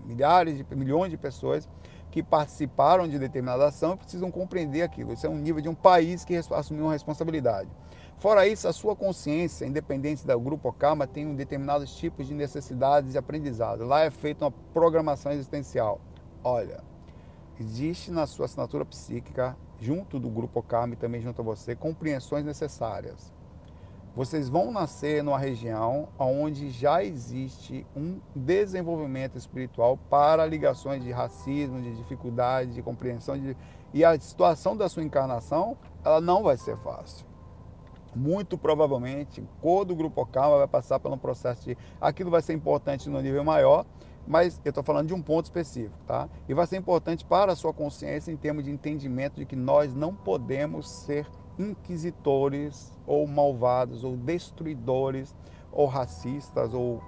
milhares, 0.05 0.57
de, 0.57 0.75
milhões 0.75 1.09
de 1.09 1.17
pessoas 1.17 1.67
que 2.11 2.21
participaram 2.21 3.07
de 3.07 3.17
determinada 3.17 3.65
ação 3.65 3.93
e 3.93 3.97
precisam 3.97 4.29
compreender 4.29 4.83
aquilo. 4.83 5.13
Isso 5.13 5.25
é 5.25 5.29
um 5.29 5.37
nível 5.37 5.61
de 5.61 5.67
um 5.67 5.73
país 5.73 6.23
que 6.23 6.35
assumiu 6.35 6.85
uma 6.85 6.93
responsabilidade. 6.93 7.69
Fora 8.17 8.47
isso, 8.47 8.67
a 8.67 8.73
sua 8.73 8.95
consciência, 8.95 9.65
independente 9.65 10.25
do 10.25 10.39
grupo 10.39 10.71
Karma, 10.71 11.08
tem 11.08 11.25
um 11.25 11.35
determinados 11.35 11.95
tipos 11.95 12.27
de 12.27 12.33
necessidades 12.33 13.15
e 13.15 13.17
aprendizado. 13.17 13.83
Lá 13.85 14.01
é 14.01 14.12
feita 14.12 14.45
uma 14.45 14.51
programação 14.51 15.31
existencial. 15.31 15.99
Olha, 16.43 16.83
Existe 17.60 18.12
na 18.12 18.25
sua 18.25 18.45
assinatura 18.45 18.83
psíquica, 18.83 19.56
junto 19.79 20.19
do 20.19 20.29
grupo 20.29 20.62
Karma 20.63 20.93
e 20.93 20.97
também 20.97 21.21
junto 21.21 21.41
a 21.41 21.43
você, 21.43 21.75
compreensões 21.75 22.43
necessárias. 22.43 23.31
Vocês 24.15 24.47
vão 24.47 24.71
nascer 24.71 25.23
numa 25.23 25.39
região 25.39 26.08
onde 26.19 26.69
já 26.69 27.04
existe 27.04 27.85
um 27.95 28.19
desenvolvimento 28.35 29.39
espiritual 29.39 29.97
para 29.97 30.45
ligações 30.45 31.04
de 31.04 31.12
racismo, 31.12 31.81
de 31.81 31.95
dificuldade, 31.95 32.73
de 32.73 32.81
compreensão. 32.83 33.35
De... 33.35 33.58
E 33.91 34.06
a 34.06 34.19
situação 34.19 34.77
da 34.77 34.87
sua 34.87 35.04
encarnação, 35.04 35.75
ela 36.06 36.21
não 36.21 36.43
vai 36.43 36.58
ser 36.58 36.77
fácil. 36.77 37.25
Muito 38.15 38.56
provavelmente, 38.56 39.43
o 39.63 39.83
do 39.83 39.95
grupo 39.95 40.23
Karma 40.27 40.60
vai 40.60 40.67
passar 40.67 40.99
por 40.99 41.12
um 41.12 41.17
processo 41.17 41.65
de. 41.65 41.77
Aquilo 41.99 42.29
vai 42.29 42.43
ser 42.43 42.54
importante 42.54 43.10
no 43.10 43.19
nível 43.19 43.43
maior, 43.43 43.83
Mas 44.28 44.60
eu 44.63 44.69
estou 44.69 44.84
falando 44.84 45.08
de 45.08 45.13
um 45.13 45.21
ponto 45.21 45.46
específico, 45.46 45.98
tá? 46.08 46.30
E 46.48 46.54
vai 46.54 46.65
ser 46.65 46.78
importante 46.78 47.26
para 47.26 47.52
a 47.52 47.56
sua 47.56 47.74
consciência 47.74 48.32
em 48.32 48.38
termos 48.38 48.63
de 48.63 48.71
entendimento 48.71 49.36
de 49.36 49.46
que 49.46 49.56
nós 49.56 49.94
não 49.94 50.13
podemos 50.13 50.90
ser 50.90 51.28
inquisitores 51.60 52.98
ou 53.06 53.28
malvados 53.28 54.04
ou 54.04 54.15
destruidores 54.15 55.36
ou 55.71 55.88
racistas 55.88 56.74
ou 56.74 57.02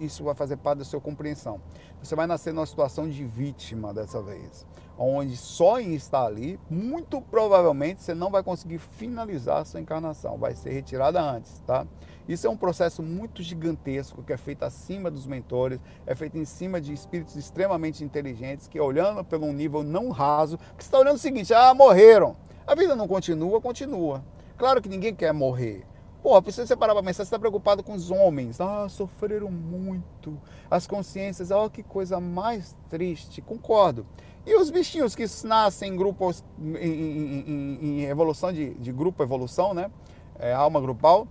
isso 0.00 0.22
vai 0.22 0.34
fazer 0.34 0.56
parte 0.56 0.78
da 0.78 0.84
sua 0.84 1.00
compreensão. 1.00 1.60
Você 2.00 2.14
vai 2.14 2.26
nascer 2.26 2.52
numa 2.52 2.66
situação 2.66 3.08
de 3.08 3.24
vítima 3.24 3.92
dessa 3.92 4.22
vez, 4.22 4.66
onde 4.96 5.36
só 5.36 5.80
em 5.80 5.94
estar 5.94 6.24
ali, 6.24 6.60
muito 6.70 7.20
provavelmente 7.20 8.02
você 8.02 8.14
não 8.14 8.30
vai 8.30 8.42
conseguir 8.42 8.78
finalizar 8.78 9.58
a 9.58 9.64
sua 9.64 9.80
encarnação, 9.80 10.38
vai 10.38 10.54
ser 10.54 10.70
retirada 10.70 11.20
antes, 11.20 11.60
tá? 11.66 11.86
Isso 12.28 12.46
é 12.46 12.50
um 12.50 12.56
processo 12.56 13.02
muito 13.02 13.42
gigantesco 13.42 14.22
que 14.22 14.32
é 14.32 14.36
feito 14.36 14.64
acima 14.64 15.10
dos 15.10 15.26
mentores, 15.26 15.80
é 16.06 16.14
feito 16.14 16.38
em 16.38 16.44
cima 16.44 16.80
de 16.80 16.92
espíritos 16.92 17.36
extremamente 17.36 18.04
inteligentes 18.04 18.68
que 18.68 18.80
olhando 18.80 19.24
pelo 19.24 19.46
um 19.46 19.52
nível 19.52 19.82
não 19.82 20.10
raso, 20.10 20.58
que 20.76 20.82
está 20.82 20.98
olhando 20.98 21.16
o 21.16 21.18
seguinte: 21.18 21.52
ah, 21.52 21.74
morreram. 21.74 22.36
A 22.66 22.74
vida 22.74 22.94
não 22.94 23.08
continua, 23.08 23.60
continua. 23.60 24.24
Claro 24.56 24.80
que 24.80 24.88
ninguém 24.88 25.14
quer 25.14 25.32
morrer. 25.32 25.84
Porra, 26.22 26.40
precisa 26.40 26.64
você 26.64 26.76
parar 26.76 26.94
para 26.94 27.02
pensar, 27.02 27.24
você 27.24 27.28
está 27.28 27.38
preocupado 27.38 27.82
com 27.82 27.94
os 27.94 28.10
homens. 28.10 28.60
Ah, 28.60 28.88
sofreram 28.88 29.50
muito. 29.50 30.40
As 30.70 30.86
consciências, 30.86 31.50
oh, 31.50 31.68
que 31.68 31.82
coisa 31.82 32.20
mais 32.20 32.76
triste. 32.88 33.42
Concordo. 33.42 34.06
E 34.46 34.54
os 34.54 34.70
bichinhos 34.70 35.16
que 35.16 35.24
nascem 35.44 35.92
em 35.92 35.96
grupos, 35.96 36.44
em, 36.60 36.76
em, 36.76 37.44
em, 37.46 37.78
em 37.82 38.04
evolução 38.04 38.52
de, 38.52 38.74
de, 38.74 38.92
grupo, 38.92 39.22
evolução, 39.22 39.74
né? 39.74 39.90
É, 40.38 40.52
alma 40.52 40.80
grupal, 40.80 41.26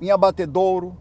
em 0.00 0.10
abatedouro, 0.10 0.96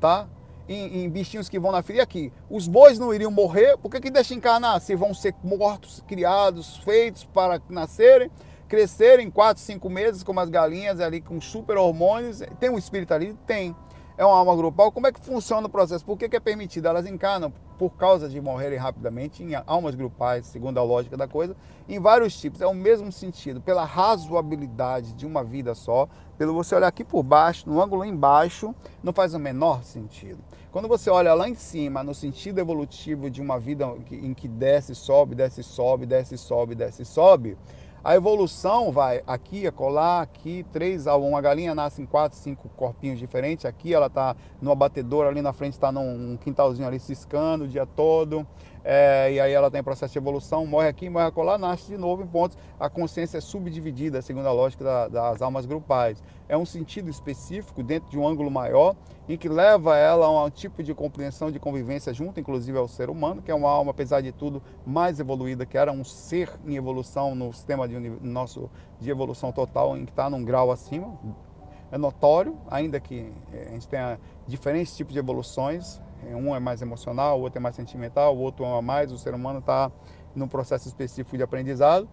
tá? 0.00 0.28
Em, 0.68 1.04
em, 1.04 1.10
bichinhos 1.10 1.48
que 1.48 1.58
vão 1.58 1.72
na 1.72 1.82
fria 1.82 2.02
aqui. 2.02 2.32
Os 2.48 2.68
bois 2.68 2.98
não 2.98 3.12
iriam 3.12 3.30
morrer, 3.30 3.76
por 3.76 3.90
que, 3.90 4.00
que 4.00 4.10
deixa 4.10 4.34
encarnar? 4.34 4.80
Se 4.80 4.94
vão 4.94 5.12
ser 5.12 5.34
mortos, 5.42 6.02
criados, 6.06 6.76
feitos 6.78 7.24
para 7.24 7.60
nascerem 7.68 8.30
crescerem 8.72 9.26
em 9.26 9.30
4, 9.30 9.62
5 9.62 9.90
meses, 9.90 10.22
como 10.22 10.40
as 10.40 10.48
galinhas 10.48 10.98
ali 10.98 11.20
com 11.20 11.38
super 11.42 11.76
hormônios. 11.76 12.40
Tem 12.58 12.70
um 12.70 12.78
espírito 12.78 13.12
ali? 13.12 13.36
Tem. 13.46 13.76
É 14.16 14.24
uma 14.24 14.38
alma 14.38 14.56
grupal. 14.56 14.90
Como 14.90 15.06
é 15.06 15.12
que 15.12 15.20
funciona 15.20 15.66
o 15.66 15.70
processo? 15.70 16.02
Por 16.06 16.16
que, 16.16 16.26
que 16.26 16.36
é 16.36 16.40
permitido? 16.40 16.88
Elas 16.88 17.04
encarnam 17.04 17.52
por 17.82 17.96
causa 17.96 18.28
de 18.28 18.40
morrerem 18.40 18.78
rapidamente 18.78 19.42
em 19.42 19.56
almas 19.66 19.96
grupais, 19.96 20.46
segundo 20.46 20.78
a 20.78 20.84
lógica 20.84 21.16
da 21.16 21.26
coisa, 21.26 21.56
em 21.88 21.98
vários 21.98 22.40
tipos. 22.40 22.60
É 22.60 22.66
o 22.68 22.72
mesmo 22.72 23.10
sentido, 23.10 23.60
pela 23.60 23.84
razoabilidade 23.84 25.12
de 25.14 25.26
uma 25.26 25.42
vida 25.42 25.74
só, 25.74 26.08
pelo 26.38 26.54
você 26.54 26.76
olhar 26.76 26.86
aqui 26.86 27.02
por 27.02 27.24
baixo, 27.24 27.68
no 27.68 27.82
ângulo 27.82 28.04
embaixo, 28.04 28.72
não 29.02 29.12
faz 29.12 29.34
o 29.34 29.38
menor 29.40 29.82
sentido. 29.82 30.38
Quando 30.70 30.86
você 30.86 31.10
olha 31.10 31.34
lá 31.34 31.48
em 31.48 31.56
cima, 31.56 32.04
no 32.04 32.14
sentido 32.14 32.60
evolutivo 32.60 33.28
de 33.28 33.42
uma 33.42 33.58
vida 33.58 33.92
em 34.12 34.32
que 34.32 34.46
desce, 34.46 34.94
sobe, 34.94 35.34
desce, 35.34 35.64
sobe, 35.64 36.06
desce, 36.06 36.38
sobe, 36.38 36.76
desce, 36.76 37.04
sobe, 37.04 37.58
a 38.04 38.16
evolução 38.16 38.90
vai 38.90 39.22
aqui, 39.26 39.70
colar, 39.70 40.22
aqui, 40.22 40.66
três, 40.72 41.06
uma 41.06 41.40
galinha 41.40 41.72
nasce 41.72 42.02
em 42.02 42.06
quatro, 42.06 42.36
cinco 42.36 42.68
corpinhos 42.76 43.18
diferentes. 43.18 43.64
Aqui 43.64 43.94
ela 43.94 44.06
está 44.06 44.34
no 44.60 44.72
abatedor, 44.72 45.26
ali 45.26 45.40
na 45.40 45.52
frente 45.52 45.74
está 45.74 45.92
num 45.92 46.36
quintalzinho 46.36 46.86
ali 46.86 46.98
ciscando 46.98 47.62
o 47.62 47.68
dia 47.68 47.86
todo. 47.86 48.44
É, 48.84 49.32
e 49.32 49.40
aí 49.40 49.52
ela 49.52 49.70
tem 49.70 49.82
processo 49.82 50.12
de 50.12 50.18
evolução, 50.18 50.66
morre 50.66 50.88
aqui, 50.88 51.08
morre 51.08 51.26
acolá, 51.26 51.56
nasce 51.56 51.88
de 51.88 51.96
novo 51.96 52.22
em 52.22 52.26
pontos. 52.26 52.58
A 52.78 52.90
consciência 52.90 53.38
é 53.38 53.40
subdividida, 53.40 54.20
segundo 54.22 54.46
a 54.46 54.52
lógica 54.52 54.82
da, 54.82 55.08
das 55.08 55.42
almas 55.42 55.66
grupais. 55.66 56.22
É 56.48 56.56
um 56.56 56.66
sentido 56.66 57.08
específico 57.08 57.82
dentro 57.82 58.10
de 58.10 58.18
um 58.18 58.26
ângulo 58.26 58.50
maior, 58.50 58.96
em 59.28 59.36
que 59.36 59.48
leva 59.48 59.96
ela 59.96 60.26
a 60.26 60.44
um 60.44 60.50
tipo 60.50 60.82
de 60.82 60.92
compreensão 60.94 61.50
de 61.50 61.58
convivência 61.58 62.12
junto, 62.12 62.40
inclusive 62.40 62.76
ao 62.76 62.88
ser 62.88 63.08
humano, 63.08 63.40
que 63.40 63.50
é 63.50 63.54
uma 63.54 63.70
alma, 63.70 63.92
apesar 63.92 64.20
de 64.20 64.32
tudo, 64.32 64.62
mais 64.84 65.20
evoluída, 65.20 65.64
que 65.64 65.78
era 65.78 65.92
um 65.92 66.02
ser 66.02 66.50
em 66.66 66.74
evolução 66.74 67.34
no 67.34 67.52
sistema 67.52 67.86
de, 67.86 67.98
nosso, 67.98 68.68
de 69.00 69.10
evolução 69.10 69.52
total, 69.52 69.96
em 69.96 70.04
que 70.04 70.10
está 70.10 70.28
num 70.28 70.44
grau 70.44 70.70
acima. 70.70 71.16
É 71.92 71.98
notório, 71.98 72.58
ainda 72.68 72.98
que 72.98 73.32
eh, 73.52 73.66
a 73.68 73.72
gente 73.72 73.86
tenha 73.86 74.18
diferentes 74.46 74.96
tipos 74.96 75.12
de 75.12 75.18
evoluções, 75.18 76.00
um 76.30 76.54
é 76.54 76.60
mais 76.60 76.80
emocional, 76.82 77.38
o 77.38 77.42
outro 77.42 77.58
é 77.58 77.60
mais 77.60 77.74
sentimental, 77.74 78.36
o 78.36 78.40
outro 78.40 78.64
ama 78.64 78.80
mais. 78.80 79.12
O 79.12 79.18
ser 79.18 79.34
humano 79.34 79.58
está 79.58 79.90
num 80.34 80.48
processo 80.48 80.88
específico 80.88 81.36
de 81.36 81.42
aprendizado. 81.42 82.08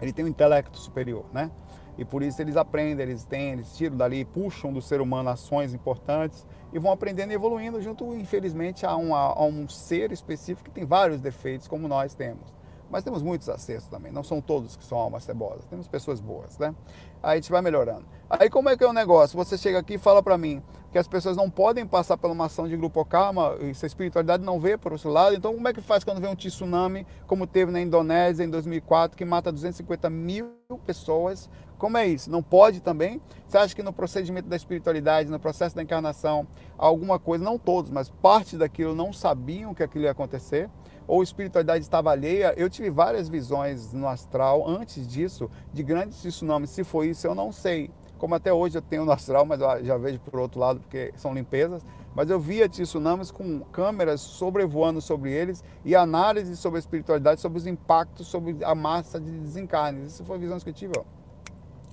Ele 0.00 0.12
tem 0.12 0.24
um 0.24 0.28
intelecto 0.28 0.78
superior, 0.78 1.24
né? 1.32 1.50
E 1.98 2.04
por 2.04 2.22
isso 2.22 2.42
eles 2.42 2.56
aprendem, 2.56 3.06
eles 3.06 3.24
têm, 3.24 3.52
eles 3.52 3.74
tiram 3.74 3.96
dali, 3.96 4.24
puxam 4.24 4.72
do 4.72 4.82
ser 4.82 5.00
humano 5.00 5.30
ações 5.30 5.72
importantes 5.72 6.46
e 6.72 6.78
vão 6.78 6.92
aprendendo 6.92 7.30
e 7.30 7.34
evoluindo 7.34 7.80
junto, 7.80 8.14
infelizmente, 8.14 8.84
a 8.84 8.90
a 8.90 9.44
um 9.44 9.66
ser 9.68 10.12
específico 10.12 10.64
que 10.64 10.70
tem 10.70 10.84
vários 10.84 11.20
defeitos, 11.20 11.66
como 11.66 11.88
nós 11.88 12.14
temos. 12.14 12.54
Mas 12.90 13.02
temos 13.02 13.22
muitos 13.22 13.48
acertos 13.48 13.88
também, 13.88 14.12
não 14.12 14.22
são 14.22 14.40
todos 14.40 14.76
que 14.76 14.84
são 14.84 14.98
almas 14.98 15.24
cebosas, 15.24 15.64
temos 15.66 15.88
pessoas 15.88 16.20
boas, 16.20 16.56
né? 16.58 16.74
Aí 17.22 17.32
a 17.32 17.34
gente 17.36 17.50
vai 17.50 17.60
melhorando. 17.60 18.04
Aí 18.30 18.48
como 18.48 18.68
é 18.68 18.76
que 18.76 18.84
é 18.84 18.86
o 18.86 18.92
negócio? 18.92 19.36
Você 19.36 19.58
chega 19.58 19.78
aqui 19.78 19.94
e 19.94 19.98
fala 19.98 20.22
para 20.22 20.38
mim 20.38 20.62
que 20.92 20.98
as 20.98 21.08
pessoas 21.08 21.36
não 21.36 21.50
podem 21.50 21.86
passar 21.86 22.16
pela 22.16 22.32
uma 22.32 22.46
ação 22.46 22.68
de 22.68 22.76
grupo 22.76 23.04
karma, 23.04 23.56
e 23.60 23.74
se 23.74 23.84
a 23.84 23.88
espiritualidade 23.88 24.44
não 24.44 24.60
vê 24.60 24.78
por 24.78 24.92
esse 24.92 25.06
lado, 25.06 25.34
então 25.34 25.52
como 25.54 25.66
é 25.68 25.72
que 25.72 25.80
faz 25.80 26.04
quando 26.04 26.20
vem 26.20 26.30
um 26.30 26.34
tsunami, 26.34 27.06
como 27.26 27.46
teve 27.46 27.72
na 27.72 27.80
Indonésia 27.80 28.44
em 28.44 28.50
2004, 28.50 29.16
que 29.16 29.24
mata 29.24 29.52
250 29.52 30.08
mil 30.08 30.52
pessoas? 30.86 31.50
Como 31.76 31.98
é 31.98 32.06
isso? 32.06 32.30
Não 32.30 32.42
pode 32.42 32.80
também? 32.80 33.20
Você 33.46 33.58
acha 33.58 33.74
que 33.74 33.82
no 33.82 33.92
procedimento 33.92 34.48
da 34.48 34.56
espiritualidade, 34.56 35.28
no 35.28 35.38
processo 35.38 35.76
da 35.76 35.82
encarnação, 35.82 36.46
alguma 36.78 37.18
coisa, 37.18 37.44
não 37.44 37.58
todos, 37.58 37.90
mas 37.90 38.08
parte 38.08 38.56
daquilo 38.56 38.94
não 38.94 39.12
sabiam 39.12 39.74
que 39.74 39.82
aquilo 39.82 40.04
ia 40.04 40.10
acontecer? 40.12 40.70
Ou 41.06 41.22
espiritualidade 41.22 41.84
estava 41.84 42.10
alheia, 42.10 42.54
eu 42.56 42.68
tive 42.68 42.90
várias 42.90 43.28
visões 43.28 43.92
no 43.92 44.08
astral 44.08 44.68
antes 44.68 45.06
disso, 45.06 45.50
de 45.72 45.82
grandes 45.82 46.20
tsunamis. 46.20 46.70
Se 46.70 46.84
foi 46.84 47.08
isso, 47.08 47.26
eu 47.26 47.34
não 47.34 47.52
sei. 47.52 47.90
Como 48.18 48.34
até 48.34 48.52
hoje 48.52 48.78
eu 48.78 48.82
tenho 48.82 49.04
no 49.04 49.12
astral, 49.12 49.44
mas 49.44 49.60
já 49.84 49.96
vejo 49.96 50.18
por 50.20 50.40
outro 50.40 50.58
lado, 50.58 50.80
porque 50.80 51.12
são 51.16 51.34
limpezas. 51.34 51.84
Mas 52.14 52.30
eu 52.30 52.40
via 52.40 52.66
tsunamis 52.66 53.30
com 53.30 53.60
câmeras 53.60 54.22
sobrevoando 54.22 55.02
sobre 55.02 55.30
eles 55.30 55.62
e 55.84 55.94
análise 55.94 56.56
sobre 56.56 56.78
a 56.78 56.80
espiritualidade, 56.80 57.40
sobre 57.42 57.58
os 57.58 57.66
impactos, 57.66 58.26
sobre 58.26 58.56
a 58.64 58.74
massa 58.74 59.20
de 59.20 59.30
desencarnes. 59.30 60.14
Isso 60.14 60.24
foi 60.24 60.38
visões 60.38 60.64
que 60.64 60.70
eu 60.70 60.74
tive 60.74 60.94
ó, 60.98 61.04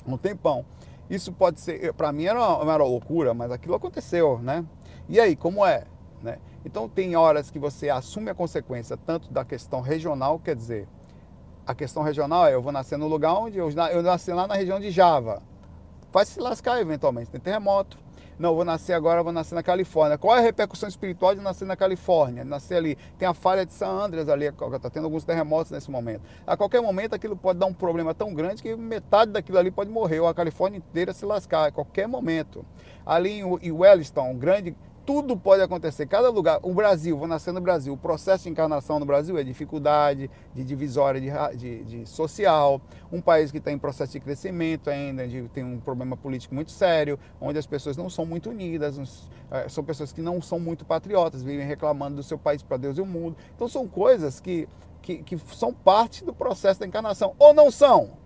um 0.08 0.18
tempão. 0.18 0.66
Isso 1.10 1.34
pode 1.34 1.60
ser, 1.60 1.94
para 1.94 2.14
mim 2.14 2.24
era 2.24 2.40
uma, 2.40 2.72
era 2.72 2.84
uma 2.84 2.90
loucura, 2.90 3.34
mas 3.34 3.52
aquilo 3.52 3.76
aconteceu, 3.76 4.40
né? 4.40 4.66
E 5.10 5.20
aí, 5.20 5.36
como 5.36 5.66
é? 5.66 5.84
Né? 6.22 6.38
Então 6.66 6.88
tem 6.88 7.16
horas 7.16 7.52
que 7.52 7.60
você 7.60 7.90
assume 7.90 8.30
a 8.30 8.36
consequência 8.36 8.98
tanto 8.98 9.32
da 9.32 9.44
questão 9.44 9.82
regional, 9.82 10.40
quer 10.40 10.56
dizer, 10.56 10.88
a 11.66 11.74
questão 11.74 12.04
regional 12.04 12.48
é 12.48 12.54
eu 12.54 12.62
vou 12.62 12.72
nascer 12.72 12.98
no 12.98 13.08
lugar 13.08 13.34
onde 13.34 13.58
eu, 13.58 13.70
eu 13.70 14.02
nasci 14.02 14.32
lá 14.32 14.48
na 14.48 14.56
região 14.56 14.80
de 14.80 14.92
Java. 14.92 15.42
Vai 16.12 16.26
se 16.26 16.40
lascar 16.40 16.80
eventualmente, 16.80 17.32
tem 17.32 17.40
terremoto. 17.40 17.98
Não, 18.38 18.56
vou 18.56 18.66
nascer 18.66 18.94
agora, 18.94 19.22
vou 19.22 19.32
nascer 19.32 19.54
na 19.54 19.62
Califórnia. 19.62 20.18
Qual 20.18 20.36
é 20.36 20.40
a 20.40 20.42
repercussão 20.42 20.90
espiritual 20.90 21.36
de 21.36 21.42
nascer 21.42 21.66
na 21.66 21.76
Califórnia? 21.76 22.44
Nascer 22.44 22.78
ali. 22.78 22.98
Tem 23.18 23.28
a 23.28 23.34
falha 23.34 23.64
de 23.66 23.72
San 23.74 23.88
Andreas 23.88 24.28
ali, 24.28 24.46
está 24.46 24.90
tendo 24.90 25.06
alguns 25.06 25.24
terremotos 25.24 25.72
nesse 25.72 25.90
momento. 25.92 26.22
A 26.46 26.58
qualquer 26.58 26.82
momento 26.82 27.14
aquilo 27.14 27.38
pode 27.38 27.60
dar 27.60 27.68
um 27.68 27.74
problema 27.74 28.14
tão 28.14 28.34
grande 28.34 28.62
que 28.62 28.76
metade 28.76 29.32
daquilo 29.32 29.60
ali 29.60 29.70
pode 29.70 29.92
morrer, 29.92 30.20
ou 30.20 30.28
a 30.28 30.34
Califórnia 30.34 30.78
inteira 30.78 31.14
se 31.14 31.26
lascar, 31.26 31.68
a 31.68 31.72
qualquer 31.72 32.08
momento. 32.08 32.66
Ali 33.06 33.42
em 33.62 33.72
Wellington, 33.72 34.32
um 34.32 34.38
grande 34.38 34.76
tudo 35.06 35.36
pode 35.36 35.62
acontecer. 35.62 36.06
Cada 36.06 36.30
lugar, 36.30 36.60
o 36.62 36.74
Brasil, 36.74 37.18
vou 37.18 37.28
nascer 37.28 37.52
no 37.52 37.62
Brasil, 37.62 37.94
o 37.94 37.98
processo 37.98 38.44
de 38.44 38.50
encarnação 38.50 39.00
no 39.00 39.06
Brasil 39.06 39.38
é 39.38 39.44
dificuldade, 39.44 40.30
de 40.54 40.64
divisória 40.64 41.20
de, 41.20 41.58
de, 41.58 41.84
de 41.84 42.10
social, 42.10 42.82
um 43.12 43.22
país 43.22 43.52
que 43.52 43.58
está 43.58 43.72
em 43.72 43.78
processo 43.78 44.14
de 44.14 44.20
crescimento 44.20 44.90
ainda, 44.90 45.28
de, 45.28 45.44
tem 45.50 45.64
um 45.64 45.80
problema 45.80 46.16
político 46.16 46.56
muito 46.56 46.72
sério, 46.72 47.20
onde 47.40 47.60
as 47.60 47.66
pessoas 47.66 47.98
não 47.98 48.10
são 48.10 48.26
muito 48.26 48.50
unidas, 48.50 49.30
é, 49.52 49.68
são 49.68 49.84
pessoas 49.84 50.12
que 50.12 50.22
não 50.22 50.42
são 50.42 50.60
muito 50.60 50.86
patriotas, 50.86 51.44
vivem 51.44 51.66
reclamando 51.66 52.18
do 52.18 52.24
seu 52.24 52.38
país 52.38 52.64
para 52.64 52.78
Deus 52.78 52.98
e 52.98 53.02
o 53.02 53.06
mundo. 53.06 53.36
Então 53.56 53.68
são 53.68 53.88
coisas 53.88 54.40
que, 54.40 54.68
que, 55.02 55.18
que 55.18 55.38
são 55.54 55.74
parte 55.74 56.24
do 56.24 56.34
processo 56.34 56.80
da 56.80 56.88
encarnação, 56.88 57.34
ou 57.38 57.54
não 57.54 57.70
são. 57.70 58.24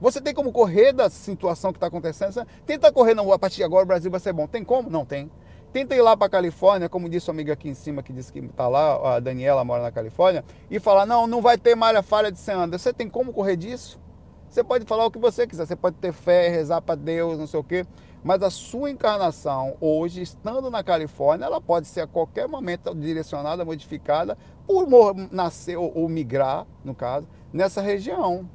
Você 0.00 0.20
tem 0.20 0.32
como 0.32 0.52
correr 0.52 0.92
da 0.92 1.10
situação 1.10 1.72
que 1.72 1.76
está 1.76 1.88
acontecendo? 1.88 2.46
Tenta 2.64 2.92
correr, 2.92 3.14
não, 3.14 3.32
a 3.32 3.38
partir 3.38 3.56
de 3.56 3.64
agora 3.64 3.82
o 3.82 3.86
Brasil 3.86 4.08
vai 4.08 4.20
ser 4.20 4.32
bom. 4.32 4.46
Tem 4.46 4.62
como? 4.62 4.88
Não 4.88 5.04
tem. 5.04 5.28
Tenta 5.72 5.94
ir 5.94 6.00
lá 6.00 6.16
para 6.16 6.26
a 6.26 6.30
Califórnia, 6.30 6.88
como 6.88 7.08
disse 7.08 7.28
o 7.28 7.32
amigo 7.32 7.52
aqui 7.52 7.68
em 7.68 7.74
cima 7.74 8.02
que 8.02 8.12
disse 8.12 8.32
que 8.32 8.38
está 8.38 8.66
lá, 8.68 9.16
a 9.16 9.20
Daniela 9.20 9.64
mora 9.64 9.82
na 9.82 9.92
Califórnia, 9.92 10.44
e 10.70 10.80
falar: 10.80 11.04
não, 11.04 11.26
não 11.26 11.42
vai 11.42 11.58
ter 11.58 11.74
malha 11.74 12.02
falha 12.02 12.32
de 12.32 12.38
Seanda. 12.38 12.78
Você 12.78 12.92
tem 12.92 13.08
como 13.08 13.32
correr 13.32 13.56
disso? 13.56 14.00
Você 14.48 14.64
pode 14.64 14.86
falar 14.86 15.04
o 15.04 15.10
que 15.10 15.18
você 15.18 15.46
quiser, 15.46 15.66
você 15.66 15.76
pode 15.76 15.96
ter 15.96 16.12
fé, 16.12 16.48
rezar 16.48 16.80
para 16.80 16.94
Deus, 16.94 17.38
não 17.38 17.46
sei 17.46 17.60
o 17.60 17.64
quê, 17.64 17.84
mas 18.24 18.42
a 18.42 18.48
sua 18.48 18.90
encarnação 18.90 19.76
hoje, 19.78 20.22
estando 20.22 20.70
na 20.70 20.82
Califórnia, 20.82 21.44
ela 21.44 21.60
pode 21.60 21.86
ser 21.86 22.00
a 22.00 22.06
qualquer 22.06 22.48
momento 22.48 22.94
direcionada, 22.94 23.64
modificada 23.64 24.38
por 24.66 24.88
nascer 25.30 25.76
ou, 25.76 25.92
ou 25.94 26.08
migrar, 26.08 26.66
no 26.82 26.94
caso, 26.94 27.28
nessa 27.52 27.82
região. 27.82 28.48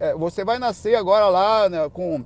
É, 0.00 0.14
você 0.14 0.42
vai 0.42 0.58
nascer 0.58 0.96
agora 0.96 1.28
lá 1.28 1.68
né, 1.68 1.88
com 1.90 2.24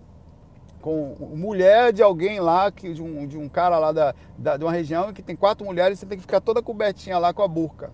com 0.81 1.15
mulher 1.35 1.93
de 1.93 2.03
alguém 2.03 2.41
lá, 2.41 2.71
que, 2.71 2.93
de, 2.93 3.03
um, 3.03 3.27
de 3.27 3.37
um 3.37 3.49
cara 3.49 3.79
lá 3.79 3.93
da, 3.93 4.15
da, 4.37 4.57
de 4.57 4.65
uma 4.65 4.73
região 4.73 5.13
que 5.13 5.23
tem 5.23 5.37
quatro 5.37 5.65
mulheres, 5.65 5.99
você 5.99 6.07
tem 6.07 6.17
que 6.19 6.23
ficar 6.23 6.41
toda 6.41 6.63
cobertinha 6.63 7.19
lá 7.19 7.33
com 7.33 7.43
a 7.43 7.49
burca. 7.49 7.93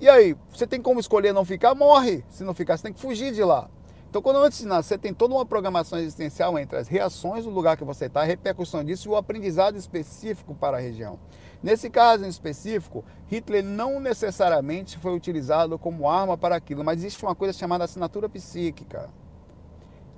E 0.00 0.08
aí, 0.08 0.34
você 0.50 0.66
tem 0.66 0.80
como 0.80 0.98
escolher 0.98 1.32
não 1.32 1.44
ficar? 1.44 1.74
Morre. 1.74 2.24
Se 2.30 2.42
não 2.42 2.54
ficar, 2.54 2.76
você 2.76 2.84
tem 2.84 2.92
que 2.92 3.00
fugir 3.00 3.32
de 3.32 3.44
lá. 3.44 3.68
Então, 4.08 4.20
quando 4.20 4.38
antes 4.38 4.58
de 4.58 4.66
nascer, 4.66 4.98
tem 4.98 5.14
toda 5.14 5.34
uma 5.34 5.46
programação 5.46 5.96
existencial 5.98 6.58
entre 6.58 6.76
as 6.76 6.88
reações 6.88 7.44
do 7.44 7.50
lugar 7.50 7.76
que 7.76 7.84
você 7.84 8.06
está, 8.06 8.22
a 8.22 8.24
repercussão 8.24 8.82
disso 8.82 9.08
e 9.08 9.10
o 9.12 9.14
aprendizado 9.14 9.76
específico 9.76 10.52
para 10.52 10.78
a 10.78 10.80
região. 10.80 11.16
Nesse 11.62 11.88
caso 11.88 12.24
em 12.24 12.28
específico, 12.28 13.04
Hitler 13.28 13.62
não 13.62 14.00
necessariamente 14.00 14.98
foi 14.98 15.14
utilizado 15.14 15.78
como 15.78 16.08
arma 16.08 16.36
para 16.36 16.56
aquilo, 16.56 16.82
mas 16.82 16.98
existe 16.98 17.22
uma 17.22 17.36
coisa 17.36 17.56
chamada 17.56 17.84
assinatura 17.84 18.28
psíquica. 18.28 19.10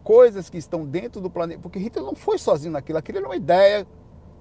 Coisas 0.02 0.50
que 0.50 0.58
estão 0.58 0.84
dentro 0.84 1.20
do 1.20 1.30
planeta. 1.30 1.60
Porque 1.60 1.78
Hitler 1.78 2.04
não 2.04 2.14
foi 2.14 2.38
sozinho 2.38 2.72
naquilo, 2.72 2.98
aquilo 2.98 3.18
era 3.18 3.26
uma 3.26 3.36
ideia 3.36 3.86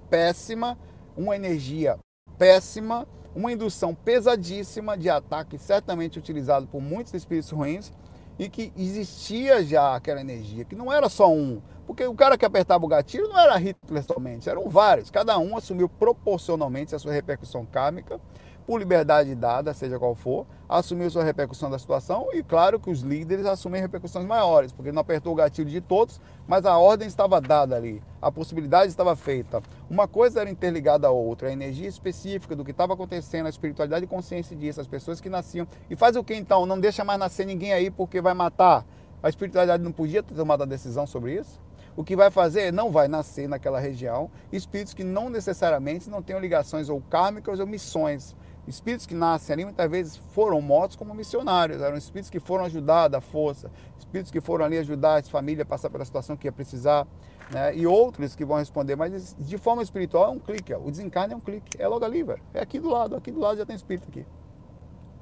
péssima, 0.09 0.77
uma 1.15 1.35
energia 1.35 1.97
péssima, 2.37 3.07
uma 3.35 3.51
indução 3.51 3.93
pesadíssima 3.93 4.97
de 4.97 5.09
ataque, 5.09 5.57
certamente 5.57 6.19
utilizado 6.19 6.67
por 6.67 6.81
muitos 6.81 7.13
espíritos 7.13 7.51
ruins 7.51 7.91
e 8.37 8.49
que 8.49 8.73
existia 8.75 9.63
já 9.63 9.95
aquela 9.95 10.19
energia, 10.19 10.65
que 10.65 10.75
não 10.75 10.91
era 10.91 11.07
só 11.09 11.31
um. 11.31 11.61
Porque 11.85 12.05
o 12.05 12.15
cara 12.15 12.37
que 12.37 12.45
apertava 12.45 12.83
o 12.83 12.87
gatilho 12.87 13.27
não 13.27 13.39
era 13.39 13.55
Hitler 13.57 14.03
somente, 14.03 14.49
eram 14.49 14.67
vários. 14.69 15.11
Cada 15.11 15.37
um 15.37 15.55
assumiu 15.55 15.87
proporcionalmente 15.87 16.95
a 16.95 16.99
sua 16.99 17.11
repercussão 17.11 17.65
kármica 17.65 18.19
por 18.65 18.79
liberdade 18.79 19.35
dada, 19.35 19.73
seja 19.73 19.99
qual 19.99 20.15
for, 20.15 20.45
assumiu 20.67 21.09
sua 21.09 21.23
repercussão 21.23 21.69
da 21.69 21.77
situação 21.77 22.27
e 22.33 22.41
claro 22.41 22.79
que 22.79 22.89
os 22.89 23.01
líderes 23.01 23.45
assumem 23.45 23.81
repercussões 23.81 24.25
maiores, 24.25 24.71
porque 24.71 24.91
não 24.91 25.01
apertou 25.01 25.33
o 25.33 25.35
gatilho 25.35 25.69
de 25.69 25.81
todos, 25.81 26.21
mas 26.47 26.65
a 26.65 26.77
ordem 26.77 27.07
estava 27.07 27.41
dada 27.41 27.75
ali, 27.75 28.01
a 28.21 28.31
possibilidade 28.31 28.89
estava 28.89 29.15
feita. 29.15 29.61
Uma 29.89 30.07
coisa 30.07 30.41
era 30.41 30.49
interligada 30.49 31.07
à 31.07 31.11
outra, 31.11 31.49
a 31.49 31.51
energia 31.51 31.87
específica 31.87 32.55
do 32.55 32.63
que 32.63 32.71
estava 32.71 32.93
acontecendo, 32.93 33.47
a 33.47 33.49
espiritualidade 33.49 34.05
e 34.05 34.07
consciência 34.07 34.55
disso, 34.55 34.79
as 34.79 34.87
pessoas 34.87 35.19
que 35.19 35.29
nasciam. 35.29 35.67
E 35.89 35.95
faz 35.95 36.15
o 36.15 36.23
que 36.23 36.33
então? 36.33 36.65
Não 36.65 36.79
deixa 36.79 37.03
mais 37.03 37.19
nascer 37.19 37.45
ninguém 37.45 37.73
aí 37.73 37.91
porque 37.91 38.21
vai 38.21 38.33
matar. 38.33 38.85
A 39.21 39.29
espiritualidade 39.29 39.83
não 39.83 39.91
podia 39.91 40.23
ter 40.23 40.33
tomado 40.33 40.63
a 40.63 40.65
decisão 40.65 41.05
sobre 41.05 41.35
isso? 41.35 41.59
o 41.95 42.03
que 42.03 42.15
vai 42.15 42.31
fazer 42.31 42.71
não 42.71 42.91
vai 42.91 43.07
nascer 43.07 43.47
naquela 43.47 43.79
região 43.79 44.29
espíritos 44.51 44.93
que 44.93 45.03
não 45.03 45.29
necessariamente 45.29 46.09
não 46.09 46.21
tenham 46.21 46.39
ligações 46.39 46.89
ou 46.89 47.01
kármicas 47.09 47.59
ou 47.59 47.67
missões. 47.67 48.35
Espíritos 48.67 49.05
que 49.05 49.15
nascem 49.15 49.53
ali 49.53 49.65
muitas 49.65 49.89
vezes 49.89 50.17
foram 50.33 50.61
mortos 50.61 50.95
como 50.95 51.13
missionários, 51.13 51.81
eram 51.81 51.97
espíritos 51.97 52.29
que 52.29 52.39
foram 52.39 52.65
ajudar 52.65 53.07
da 53.07 53.19
força, 53.19 53.71
espíritos 53.97 54.31
que 54.31 54.39
foram 54.39 54.65
ali 54.65 54.77
ajudar 54.77 55.19
as 55.19 55.29
famílias 55.29 55.61
a 55.61 55.65
passar 55.65 55.89
pela 55.89 56.05
situação 56.05 56.37
que 56.37 56.47
ia 56.47 56.51
precisar, 56.51 57.07
né? 57.49 57.75
e 57.75 57.87
outros 57.87 58.35
que 58.35 58.45
vão 58.45 58.57
responder, 58.57 58.95
mas 58.95 59.35
de 59.37 59.57
forma 59.57 59.81
espiritual 59.81 60.25
é 60.25 60.29
um 60.29 60.39
clique, 60.39 60.73
o 60.75 60.91
desencarne 60.91 61.33
é 61.33 61.37
um 61.37 61.39
clique, 61.39 61.81
é 61.81 61.87
logo 61.87 62.05
ali, 62.05 62.21
velho. 62.21 62.41
é 62.53 62.61
aqui 62.61 62.79
do 62.79 62.89
lado, 62.89 63.15
aqui 63.15 63.31
do 63.31 63.39
lado 63.39 63.57
já 63.57 63.65
tem 63.65 63.75
espírito 63.75 64.07
aqui, 64.09 64.25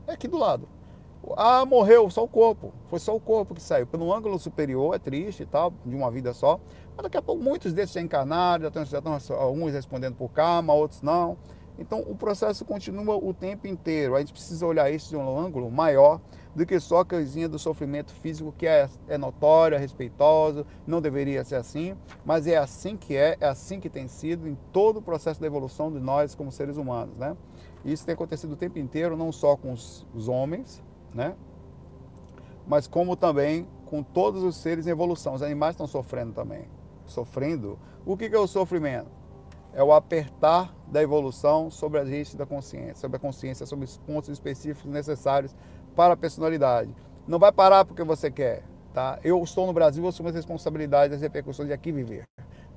é 0.06 0.14
aqui 0.14 0.28
do 0.28 0.38
lado. 0.38 0.68
Ah, 1.36 1.66
morreu, 1.66 2.10
só 2.10 2.24
o 2.24 2.28
corpo. 2.28 2.74
Foi 2.88 2.98
só 2.98 3.16
o 3.16 3.20
corpo 3.20 3.54
que 3.54 3.62
saiu. 3.62 3.86
Pelo 3.86 4.12
ângulo 4.14 4.40
superior, 4.40 4.96
é 4.96 5.00
triste 5.00 5.44
e 5.44 5.46
tal, 5.46 5.74
de 5.86 5.94
uma 5.94 6.10
vida 6.10 6.34
só. 6.34 6.60
Mas 6.96 7.04
daqui 7.04 7.18
a 7.18 7.22
pouco 7.22 7.44
muitos 7.44 7.74
desses 7.74 7.94
já 7.94 8.02
encarnaram, 8.02 8.62
já 8.64 8.68
estão, 8.70 8.86
já 8.86 8.98
estão 9.00 9.38
alguns 9.38 9.74
respondendo 9.74 10.16
por 10.16 10.30
karma, 10.30 10.74
outros 10.74 11.02
não. 11.02 11.38
Então 11.80 12.02
o 12.02 12.14
processo 12.14 12.66
continua 12.66 13.16
o 13.16 13.34
tempo 13.34 13.66
inteiro. 13.66 14.16
A 14.16 14.20
gente 14.20 14.34
precisa 14.34 14.68
olhar 14.68 14.92
isso 14.92 15.10
de 15.10 15.16
um 15.16 15.40
ângulo 15.40 15.72
maior 15.72 16.20
do 16.54 16.66
que 16.66 16.78
só 16.80 17.00
a 17.00 17.06
coisinha 17.06 17.48
do 17.48 17.58
sofrimento 17.58 18.12
físico 18.12 18.54
que 18.56 18.68
é, 18.68 18.90
é 19.08 19.18
notório, 19.18 19.76
é 19.76 19.78
respeitoso, 19.80 20.66
não 20.86 21.00
deveria 21.00 21.44
ser 21.46 21.56
assim, 21.56 21.96
mas 22.26 22.48
é 22.48 22.58
assim 22.58 22.98
que 22.98 23.16
é, 23.16 23.38
é 23.40 23.48
assim 23.48 23.80
que 23.80 23.90
tem 23.90 24.08
sido 24.10 24.48
em 24.48 24.58
todo 24.74 24.98
o 24.98 25.02
processo 25.02 25.40
da 25.40 25.48
evolução 25.48 25.90
de 25.90 26.00
nós 26.00 26.36
como 26.36 26.52
seres 26.52 26.76
humanos, 26.76 27.18
né? 27.18 27.38
Isso 27.86 28.06
tem 28.06 28.14
acontecido 28.14 28.52
o 28.54 28.58
tempo 28.58 28.78
inteiro, 28.78 29.16
não 29.16 29.32
só 29.32 29.56
com 29.56 29.72
os, 29.72 30.06
os 30.14 30.28
homens, 30.28 30.84
né? 31.14 31.34
Mas 32.68 32.88
como 32.88 33.16
também 33.16 33.66
com 33.86 34.04
todos 34.04 34.44
os 34.44 34.58
seres 34.58 34.86
em 34.86 34.92
evolução. 34.92 35.34
Os 35.34 35.42
animais 35.42 35.74
estão 35.74 35.88
sofrendo 35.88 36.34
também. 36.34 36.66
Sofrendo. 37.06 37.80
O 38.06 38.16
que 38.16 38.26
é 38.26 38.38
o 38.38 38.46
sofrimento? 38.46 39.19
É 39.80 39.84
o 39.84 39.94
apertar 39.94 40.76
da 40.92 41.02
evolução 41.02 41.72
sobre 41.72 42.02
a 42.02 42.04
gente 42.04 42.36
da 42.36 42.46
consciência, 42.46 42.96
sobre 42.96 43.16
a 43.16 43.20
consciência, 43.20 43.66
sobre 43.66 43.86
os 43.86 43.98
pontos 43.98 44.28
específicos 44.28 44.92
necessários 44.92 45.56
para 45.96 46.16
a 46.16 46.18
personalidade. 46.18 46.94
Não 47.26 47.40
vai 47.40 47.50
parar 47.50 47.86
porque 47.86 48.04
você 48.04 48.30
quer, 48.30 48.62
tá? 48.94 49.18
Eu 49.24 49.42
estou 49.42 49.66
no 49.66 49.72
Brasil, 49.72 50.04
eu 50.04 50.10
assumo 50.10 50.28
as 50.28 50.36
responsabilidades, 50.36 51.16
as 51.16 51.22
repercussões 51.22 51.70
de 51.70 51.74
aqui 51.74 51.94
viver. 51.94 52.28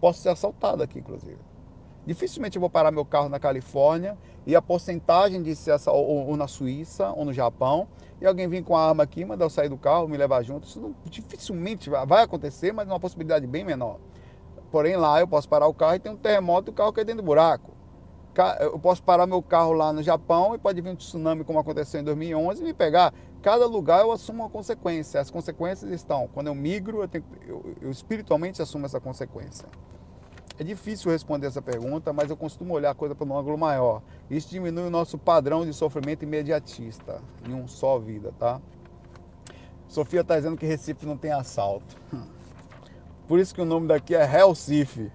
Posso 0.00 0.22
ser 0.22 0.28
assaltado 0.28 0.80
aqui, 0.80 1.00
inclusive. 1.00 1.38
Dificilmente 2.06 2.56
eu 2.56 2.60
vou 2.60 2.70
parar 2.70 2.92
meu 2.92 3.04
carro 3.04 3.28
na 3.28 3.40
Califórnia 3.40 4.16
e 4.46 4.54
a 4.54 4.62
porcentagem 4.62 5.42
de 5.42 5.56
ser 5.56 5.74
ou, 5.88 6.28
ou 6.28 6.36
na 6.36 6.46
Suíça 6.46 7.12
ou 7.16 7.24
no 7.24 7.32
Japão 7.32 7.88
e 8.20 8.26
alguém 8.26 8.46
vir 8.46 8.62
com 8.62 8.76
a 8.76 8.88
arma 8.88 9.02
aqui, 9.02 9.24
mandar 9.24 9.44
eu 9.44 9.50
sair 9.50 9.68
do 9.68 9.76
carro, 9.76 10.06
me 10.06 10.16
levar 10.16 10.44
junto. 10.44 10.68
Isso 10.68 10.80
não, 10.80 10.94
dificilmente 11.04 11.90
vai 11.90 12.22
acontecer, 12.22 12.72
mas 12.72 12.88
é 12.88 12.92
uma 12.92 13.00
possibilidade 13.00 13.44
bem 13.44 13.64
menor. 13.64 13.98
Porém, 14.72 14.96
lá 14.96 15.20
eu 15.20 15.28
posso 15.28 15.46
parar 15.46 15.66
o 15.66 15.74
carro 15.74 15.96
e 15.96 15.98
tem 15.98 16.10
um 16.10 16.16
terremoto 16.16 16.70
e 16.70 16.72
o 16.72 16.74
carro 16.74 16.94
cai 16.94 17.04
dentro 17.04 17.22
do 17.22 17.26
buraco. 17.26 17.70
Eu 18.58 18.78
posso 18.78 19.02
parar 19.02 19.26
meu 19.26 19.42
carro 19.42 19.72
lá 19.74 19.92
no 19.92 20.02
Japão 20.02 20.54
e 20.54 20.58
pode 20.58 20.80
vir 20.80 20.88
um 20.88 20.96
tsunami, 20.96 21.44
como 21.44 21.58
aconteceu 21.58 22.00
em 22.00 22.04
2011, 22.04 22.62
e 22.62 22.64
me 22.64 22.72
pegar. 22.72 23.12
Cada 23.42 23.66
lugar 23.66 24.00
eu 24.00 24.10
assumo 24.10 24.42
uma 24.42 24.48
consequência. 24.48 25.20
As 25.20 25.30
consequências 25.30 25.90
estão. 25.92 26.26
Quando 26.32 26.46
eu 26.46 26.54
migro, 26.54 27.02
eu, 27.02 27.08
tenho, 27.08 27.22
eu, 27.46 27.74
eu 27.82 27.90
espiritualmente 27.90 28.62
assumo 28.62 28.86
essa 28.86 28.98
consequência. 28.98 29.68
É 30.58 30.64
difícil 30.64 31.10
responder 31.10 31.48
essa 31.48 31.60
pergunta, 31.60 32.10
mas 32.10 32.30
eu 32.30 32.36
costumo 32.36 32.72
olhar 32.72 32.92
a 32.92 32.94
coisa 32.94 33.14
para 33.14 33.26
um 33.26 33.36
ângulo 33.36 33.58
maior. 33.58 34.00
Isso 34.30 34.48
diminui 34.48 34.86
o 34.86 34.90
nosso 34.90 35.18
padrão 35.18 35.66
de 35.66 35.74
sofrimento 35.74 36.22
imediatista, 36.22 37.20
em 37.46 37.52
um 37.52 37.68
só 37.68 37.98
vida, 37.98 38.32
tá? 38.38 38.58
Sofia 39.86 40.22
está 40.22 40.36
dizendo 40.36 40.56
que 40.56 40.64
Recife 40.64 41.04
não 41.04 41.18
tem 41.18 41.32
assalto. 41.32 42.00
Por 43.26 43.38
isso 43.38 43.54
que 43.54 43.60
o 43.60 43.64
nome 43.64 43.88
daqui 43.88 44.14
é 44.14 44.24
Recife. 44.24 45.10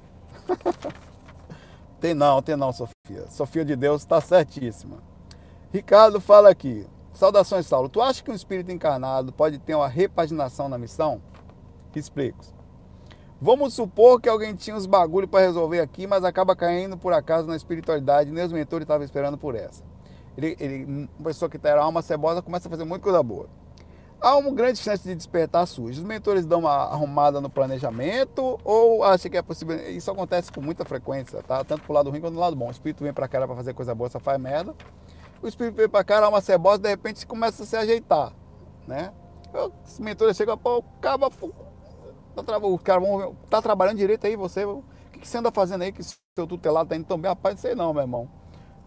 tem 1.99 2.13
não, 2.13 2.41
tem 2.41 2.55
não, 2.55 2.71
Sofia. 2.71 3.27
Sofia 3.29 3.65
de 3.65 3.75
Deus 3.75 4.01
está 4.01 4.21
certíssima. 4.21 4.97
Ricardo 5.71 6.21
fala 6.21 6.49
aqui. 6.49 6.87
Saudações, 7.13 7.65
Saulo. 7.65 7.89
Tu 7.89 8.01
acha 8.01 8.23
que 8.23 8.31
um 8.31 8.35
espírito 8.35 8.71
encarnado 8.71 9.33
pode 9.33 9.59
ter 9.59 9.75
uma 9.75 9.87
repaginação 9.87 10.69
na 10.69 10.77
missão? 10.77 11.21
Explico. 11.95 12.45
Vamos 13.41 13.73
supor 13.73 14.21
que 14.21 14.29
alguém 14.29 14.55
tinha 14.55 14.75
uns 14.75 14.85
bagulho 14.85 15.27
para 15.27 15.45
resolver 15.45 15.79
aqui, 15.79 16.07
mas 16.07 16.23
acaba 16.23 16.55
caindo 16.55 16.97
por 16.97 17.13
acaso 17.13 17.47
na 17.47 17.55
espiritualidade. 17.55 18.31
Nem 18.31 18.43
os 18.43 18.51
mentores 18.51 18.83
estavam 18.83 19.03
esperando 19.03 19.37
por 19.37 19.55
essa. 19.55 19.83
Ele, 20.37 20.55
ele, 20.59 21.09
uma 21.19 21.29
pessoa 21.29 21.49
que 21.49 21.57
tem 21.57 21.71
alma 21.71 22.01
cebosa 22.01 22.41
começa 22.41 22.67
a 22.67 22.71
fazer 22.71 22.83
muita 22.83 23.03
coisa 23.03 23.21
boa 23.23 23.49
há 24.27 24.35
uma 24.35 24.51
grande 24.51 24.79
chance 24.79 25.03
de 25.03 25.15
despertar 25.15 25.65
sujo. 25.65 26.01
Os 26.01 26.05
mentores 26.05 26.45
dão 26.45 26.59
uma 26.59 26.73
arrumada 26.73 27.39
no 27.39 27.49
planejamento 27.49 28.59
ou 28.63 29.03
acha 29.03 29.29
que 29.29 29.37
é 29.37 29.41
possível? 29.41 29.77
Isso 29.89 30.11
acontece 30.11 30.51
com 30.51 30.61
muita 30.61 30.83
frequência, 30.83 31.41
tá? 31.41 31.63
Tanto 31.63 31.83
pro 31.83 31.93
lado 31.93 32.09
ruim 32.09 32.19
quanto 32.19 32.33
do 32.33 32.39
lado 32.39 32.55
bom. 32.55 32.67
O 32.67 32.71
espírito 32.71 33.03
vem 33.03 33.13
pra 33.13 33.27
cá 33.27 33.45
para 33.47 33.55
fazer 33.55 33.73
coisa 33.73 33.95
boa, 33.95 34.09
só 34.09 34.19
faz 34.19 34.39
merda. 34.39 34.75
O 35.41 35.47
espírito 35.47 35.75
vem 35.75 35.87
pra 35.87 36.03
há 36.17 36.29
uma 36.29 36.41
cebosa, 36.41 36.79
de 36.79 36.89
repente 36.89 37.25
começa 37.25 37.63
a 37.63 37.65
se 37.65 37.77
ajeitar, 37.77 38.33
né? 38.87 39.13
Os 39.85 39.99
mentores 39.99 40.35
chegam, 40.35 40.57
pô, 40.57 40.79
o 40.79 40.83
cara, 40.99 41.17
tá, 42.45 42.57
o 42.57 42.79
cara 42.79 43.01
tá 43.49 43.61
trabalhando 43.61 43.97
direito 43.97 44.27
aí, 44.27 44.35
você, 44.35 44.65
o 44.65 44.83
que, 45.11 45.19
que 45.19 45.27
você 45.27 45.37
anda 45.37 45.51
fazendo 45.51 45.83
aí 45.83 45.91
que 45.91 46.03
seu 46.03 46.47
tutelado 46.47 46.89
tá 46.89 46.95
indo 46.95 47.05
tão 47.05 47.17
bem? 47.17 47.29
Rapaz, 47.29 47.55
não 47.55 47.61
sei 47.61 47.75
não, 47.75 47.93
meu 47.93 48.01
irmão. 48.01 48.29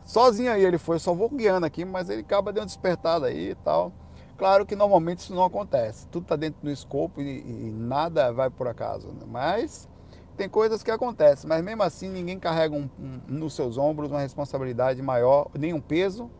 Sozinho 0.05 0.53
aí 0.53 0.65
ele 0.65 0.77
foi, 0.77 0.99
só 0.99 1.15
vou 1.15 1.29
guiando 1.31 1.65
aqui, 1.65 1.85
mas 1.85 2.11
ele 2.11 2.23
acaba 2.23 2.53
dando 2.53 2.67
despertada 2.67 3.27
aí 3.27 3.51
e 3.51 3.55
tal. 3.55 3.93
Claro 4.41 4.65
que 4.65 4.75
normalmente 4.75 5.19
isso 5.19 5.35
não 5.35 5.45
acontece, 5.45 6.07
tudo 6.07 6.23
está 6.23 6.35
dentro 6.35 6.63
do 6.63 6.71
escopo 6.71 7.21
e, 7.21 7.41
e, 7.41 7.71
nada 7.71 8.33
vai 8.33 8.49
por 8.49 8.67
acaso, 8.67 9.09
né? 9.09 9.27
mas 9.27 9.87
tem 10.35 10.49
coisas 10.49 10.83
que 10.83 10.91
acontecem, 10.91 11.47
mas 11.47 11.63
mesmo 11.63 11.83
assim 11.83 12.09
ninguém 12.09 12.39
carrega 12.39 12.75
um, 12.75 12.89
um, 12.99 13.21
nos 13.29 13.53
seus 13.53 13.77
ombros 13.77 14.11
uma 14.11 14.21
responsabilidade 14.21 15.03
maior, 15.03 15.51
nem 15.53 15.75
um 15.75 15.81
peso 15.81 16.31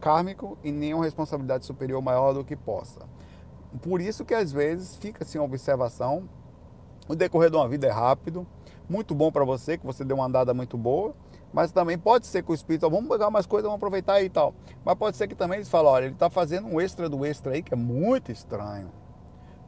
kármico 0.00 0.56
e 0.64 0.72
nenhuma 0.72 1.04
responsabilidade 1.04 1.66
superior 1.66 2.00
maior 2.00 2.32
do 2.32 2.42
que 2.42 2.56
possa. 2.56 3.00
Por 3.82 4.00
isso 4.00 4.24
que 4.24 4.32
às 4.32 4.50
vezes 4.50 4.96
fica 4.96 5.22
assim 5.22 5.36
uma 5.36 5.44
observação, 5.44 6.26
o 7.06 7.14
decorrer 7.14 7.50
de 7.50 7.56
uma 7.56 7.68
vida 7.68 7.86
é 7.86 7.90
rápido, 7.90 8.46
muito 8.88 9.14
bom 9.14 9.30
para 9.30 9.44
você, 9.44 9.76
que 9.76 9.84
você 9.84 10.02
deu 10.02 10.16
uma 10.16 10.24
andada 10.24 10.54
muito 10.54 10.78
boa, 10.78 11.14
mas 11.52 11.70
também 11.70 11.98
pode 11.98 12.26
ser 12.26 12.42
que 12.42 12.50
o 12.50 12.54
espírito, 12.54 12.88
vamos 12.88 13.08
pegar 13.08 13.30
mais 13.30 13.46
coisas, 13.46 13.64
vamos 13.64 13.76
aproveitar 13.76 14.14
aí 14.14 14.26
e 14.26 14.30
tal. 14.30 14.54
Mas 14.84 14.94
pode 14.96 15.16
ser 15.16 15.28
que 15.28 15.34
também 15.34 15.58
eles 15.58 15.68
falem, 15.68 15.88
olha, 15.88 16.04
ele 16.06 16.14
está 16.14 16.30
fazendo 16.30 16.66
um 16.66 16.80
extra 16.80 17.08
do 17.08 17.24
extra 17.26 17.52
aí, 17.52 17.62
que 17.62 17.74
é 17.74 17.76
muito 17.76 18.32
estranho. 18.32 18.90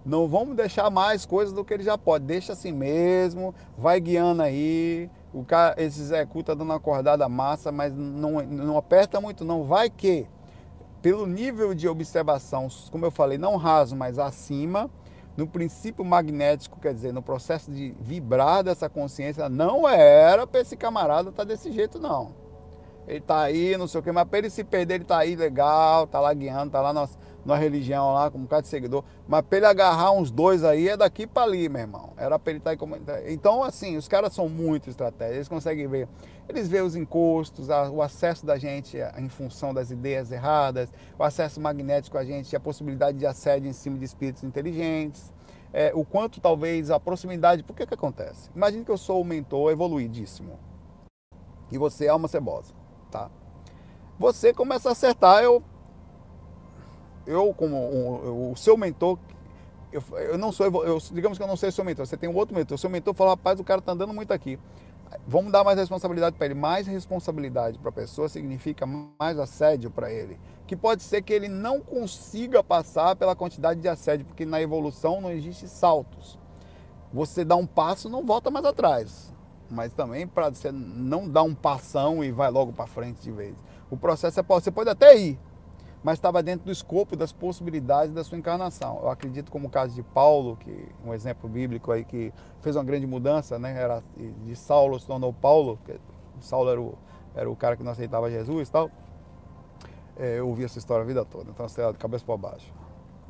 Não 0.04 0.28
vamos 0.28 0.54
deixar 0.54 0.90
mais 0.90 1.24
coisas 1.24 1.54
do 1.54 1.64
que 1.64 1.72
ele 1.72 1.82
já 1.82 1.96
pode. 1.96 2.26
Deixa 2.26 2.52
assim 2.52 2.72
mesmo, 2.72 3.54
vai 3.76 3.98
guiando 3.98 4.42
aí. 4.42 5.10
O 5.32 5.44
cara, 5.44 5.74
esse 5.82 6.00
executa 6.00 6.54
dando 6.54 6.68
uma 6.68 6.76
acordada 6.76 7.26
massa, 7.28 7.72
mas 7.72 7.96
não, 7.96 8.42
não 8.42 8.76
aperta 8.76 9.18
muito 9.20 9.44
não. 9.44 9.64
Vai 9.64 9.88
que, 9.88 10.26
pelo 11.00 11.26
nível 11.26 11.74
de 11.74 11.88
observação, 11.88 12.68
como 12.90 13.06
eu 13.06 13.10
falei, 13.10 13.38
não 13.38 13.56
raso, 13.56 13.96
mas 13.96 14.18
acima, 14.18 14.90
no 15.36 15.46
princípio 15.46 16.04
magnético, 16.04 16.78
quer 16.80 16.94
dizer, 16.94 17.12
no 17.12 17.22
processo 17.22 17.70
de 17.70 17.94
vibrar 18.00 18.62
dessa 18.62 18.88
consciência, 18.88 19.48
não 19.48 19.88
era 19.88 20.46
para 20.46 20.60
esse 20.60 20.76
camarada 20.76 21.30
estar 21.30 21.42
tá 21.42 21.48
desse 21.48 21.72
jeito, 21.72 21.98
não. 21.98 22.32
Ele 23.06 23.20
tá 23.20 23.40
aí, 23.40 23.76
não 23.76 23.86
sei 23.86 24.00
o 24.00 24.02
que, 24.02 24.10
mas 24.12 24.24
para 24.26 24.38
ele 24.38 24.50
se 24.50 24.64
perder, 24.64 24.94
ele 24.94 25.04
tá 25.04 25.18
aí 25.18 25.36
legal, 25.36 26.06
tá 26.06 26.20
lá 26.20 26.32
guiando, 26.32 26.70
tá 26.70 26.80
lá 26.80 26.92
na, 26.92 27.08
na 27.44 27.56
religião 27.56 28.14
lá, 28.14 28.30
com 28.30 28.38
um 28.38 28.42
bocado 28.42 28.62
de 28.62 28.68
seguidor. 28.68 29.04
Mas 29.28 29.42
para 29.42 29.58
ele 29.58 29.66
agarrar 29.66 30.12
uns 30.12 30.30
dois 30.30 30.64
aí, 30.64 30.88
é 30.88 30.96
daqui 30.96 31.26
para 31.26 31.42
ali, 31.42 31.68
meu 31.68 31.82
irmão. 31.82 32.03
Era 32.16 32.38
para 32.38 32.50
ele 32.52 32.58
estar 32.58 32.76
tá. 32.76 32.86
Então, 33.26 33.62
assim, 33.62 33.96
os 33.96 34.06
caras 34.06 34.32
são 34.32 34.48
muito 34.48 34.88
estratégicos, 34.88 35.36
eles 35.36 35.48
conseguem 35.48 35.86
ver. 35.88 36.08
Eles 36.48 36.68
veem 36.68 36.82
os 36.82 36.94
encostos, 36.94 37.70
a, 37.70 37.90
o 37.90 38.02
acesso 38.02 38.46
da 38.46 38.56
gente 38.56 38.96
em 39.18 39.28
função 39.28 39.74
das 39.74 39.90
ideias 39.90 40.30
erradas, 40.30 40.92
o 41.18 41.22
acesso 41.24 41.60
magnético 41.60 42.16
a 42.16 42.24
gente, 42.24 42.54
a 42.54 42.60
possibilidade 42.60 43.18
de 43.18 43.26
assédio 43.26 43.68
em 43.68 43.72
cima 43.72 43.98
de 43.98 44.04
espíritos 44.04 44.44
inteligentes. 44.44 45.32
É, 45.72 45.90
o 45.92 46.04
quanto 46.04 46.40
talvez 46.40 46.90
a 46.90 47.00
proximidade. 47.00 47.64
Por 47.64 47.74
que 47.74 47.84
que 47.84 47.94
acontece? 47.94 48.48
Imagine 48.54 48.84
que 48.84 48.90
eu 48.92 48.98
sou 48.98 49.20
o 49.20 49.24
mentor 49.24 49.72
evoluidíssimo. 49.72 50.58
E 51.72 51.78
você 51.78 52.06
é 52.06 52.08
alma 52.10 52.28
cebosa 52.28 52.72
tá? 53.14 53.30
Você 54.18 54.52
começa 54.52 54.88
a 54.88 54.92
acertar, 54.92 55.44
eu, 55.44 55.62
eu 57.24 57.54
como 57.54 57.76
o, 57.76 58.52
o 58.52 58.56
seu 58.56 58.76
mentor, 58.76 59.18
eu, 59.94 60.18
eu 60.18 60.38
não 60.38 60.50
sou, 60.52 60.66
eu, 60.84 60.98
digamos 61.12 61.38
que 61.38 61.44
eu 61.44 61.48
não 61.48 61.56
sei 61.56 61.70
seu 61.70 61.84
mentor, 61.84 62.06
você 62.06 62.16
tem 62.16 62.28
um 62.28 62.34
outro 62.34 62.54
mentor, 62.54 62.76
seu 62.78 62.90
mentor 62.90 63.14
fala, 63.14 63.30
rapaz, 63.30 63.58
o 63.60 63.64
cara 63.64 63.80
tá 63.80 63.92
andando 63.92 64.12
muito 64.12 64.32
aqui. 64.32 64.58
Vamos 65.26 65.52
dar 65.52 65.62
mais 65.62 65.78
responsabilidade 65.78 66.36
para 66.36 66.46
ele. 66.46 66.54
Mais 66.54 66.86
responsabilidade 66.86 67.78
para 67.78 67.90
a 67.90 67.92
pessoa 67.92 68.28
significa 68.28 68.84
mais 68.86 69.38
assédio 69.38 69.88
para 69.90 70.10
ele. 70.12 70.40
Que 70.66 70.74
pode 70.74 71.04
ser 71.04 71.22
que 71.22 71.32
ele 71.32 71.46
não 71.46 71.80
consiga 71.80 72.64
passar 72.64 73.14
pela 73.14 73.36
quantidade 73.36 73.80
de 73.80 73.88
assédio, 73.88 74.26
porque 74.26 74.44
na 74.44 74.60
evolução 74.60 75.20
não 75.20 75.30
existe 75.30 75.68
saltos. 75.68 76.36
Você 77.12 77.44
dá 77.44 77.54
um 77.54 77.66
passo, 77.66 78.08
não 78.08 78.24
volta 78.24 78.50
mais 78.50 78.64
atrás 78.64 79.32
mas 79.70 79.92
também 79.92 80.26
para 80.26 80.50
você 80.50 80.70
não 80.70 81.28
dar 81.28 81.42
um 81.42 81.54
passão 81.54 82.22
e 82.22 82.30
vai 82.30 82.50
logo 82.50 82.72
para 82.72 82.86
frente 82.86 83.22
de 83.22 83.32
vez. 83.32 83.54
O 83.90 83.96
processo 83.96 84.40
é 84.40 84.42
você 84.42 84.70
pode 84.70 84.90
até 84.90 85.16
ir, 85.18 85.38
mas 86.04 86.18
estava 86.18 86.42
dentro 86.42 86.66
do 86.66 86.70
escopo 86.70 87.16
das 87.16 87.32
possibilidades 87.32 88.12
da 88.12 88.22
sua 88.22 88.36
encarnação. 88.36 89.00
Eu 89.02 89.08
acredito 89.08 89.50
como 89.50 89.68
o 89.68 89.70
caso 89.70 89.94
de 89.94 90.02
Paulo, 90.02 90.54
que 90.58 90.88
um 91.02 91.14
exemplo 91.14 91.48
bíblico 91.48 91.90
aí 91.90 92.04
que 92.04 92.30
fez 92.60 92.76
uma 92.76 92.84
grande 92.84 93.06
mudança, 93.06 93.58
né? 93.58 93.74
Era 93.74 94.02
de 94.44 94.54
Saulo 94.54 95.00
se 95.00 95.06
tornou 95.06 95.32
Paulo, 95.32 95.78
que 95.82 95.98
Saulo 96.40 96.70
era 96.70 96.80
o, 96.80 96.98
era 97.34 97.50
o 97.50 97.56
cara 97.56 97.74
que 97.74 97.82
não 97.82 97.92
aceitava 97.92 98.30
Jesus 98.30 98.68
e 98.68 98.70
tal. 98.70 98.90
É, 100.16 100.38
eu 100.38 100.46
ouvi 100.46 100.64
essa 100.64 100.78
história 100.78 101.02
a 101.02 101.06
vida 101.06 101.24
toda, 101.24 101.50
então 101.50 101.66
você 101.66 101.80
era 101.80 101.92
de 101.92 101.98
cabeça 101.98 102.24
para 102.24 102.36
baixo. 102.36 102.70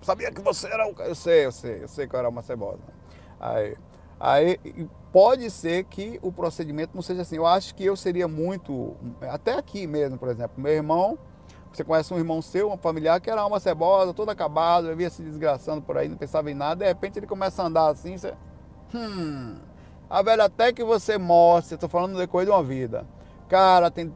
Sabia 0.03 0.33
que 0.33 0.43
você 0.43 0.67
era 0.67 0.87
o 0.87 0.95
Eu 1.01 1.15
sei, 1.15 1.47
eu 1.47 1.53
sei, 1.53 1.85
eu 1.85 1.89
sei 1.89 2.09
que 2.09 2.15
eu 2.15 2.19
era 2.19 2.29
uma 2.29 2.43
cebosa. 2.43 2.83
Aí, 3.39 3.77
Aí 4.19 4.59
pode 5.13 5.51
ser 5.51 5.85
que 5.85 6.19
o 6.23 6.33
procedimento 6.33 6.93
não 6.95 7.03
seja 7.03 7.23
assim. 7.23 7.37
Eu 7.37 7.47
acho 7.47 7.75
que 7.75 7.85
eu 7.85 7.97
seria 7.97 8.27
muito, 8.27 8.97
até 9.23 9.55
aqui 9.55 9.87
mesmo, 9.87 10.19
por 10.19 10.29
exemplo, 10.29 10.61
meu 10.61 10.73
irmão, 10.73 11.19
você 11.77 11.85
conhece 11.85 12.13
um 12.13 12.19
irmão 12.19 12.41
seu, 12.41 12.71
um 12.71 12.77
familiar 12.77 13.21
que 13.21 13.31
era 13.31 13.45
uma 13.47 13.61
cebosa, 13.61 14.15
todo 14.15 14.31
acabado, 14.31 14.89
vivia 14.89 15.11
se 15.11 15.23
desgraçando 15.23 15.83
por 15.83 15.97
aí, 15.97 16.09
não 16.09 16.17
pensava 16.17 16.51
em 16.51 16.55
nada, 16.55 16.85
de 16.85 16.87
repente 16.87 17.19
ele 17.19 17.27
começa 17.27 17.63
a 17.63 17.67
andar 17.67 17.89
assim, 17.89 18.17
você, 18.17 18.35
hum, 18.95 19.57
a 20.09 20.23
velha 20.23 20.45
até 20.45 20.73
que 20.73 20.85
você 20.85 21.19
mostre, 21.19 21.75
estou 21.75 21.89
falando 21.89 22.17
depois 22.17 22.47
de 22.47 22.53
uma 22.53 22.63
vida. 22.63 23.07
Cara, 23.49 23.91
tem 23.91 24.13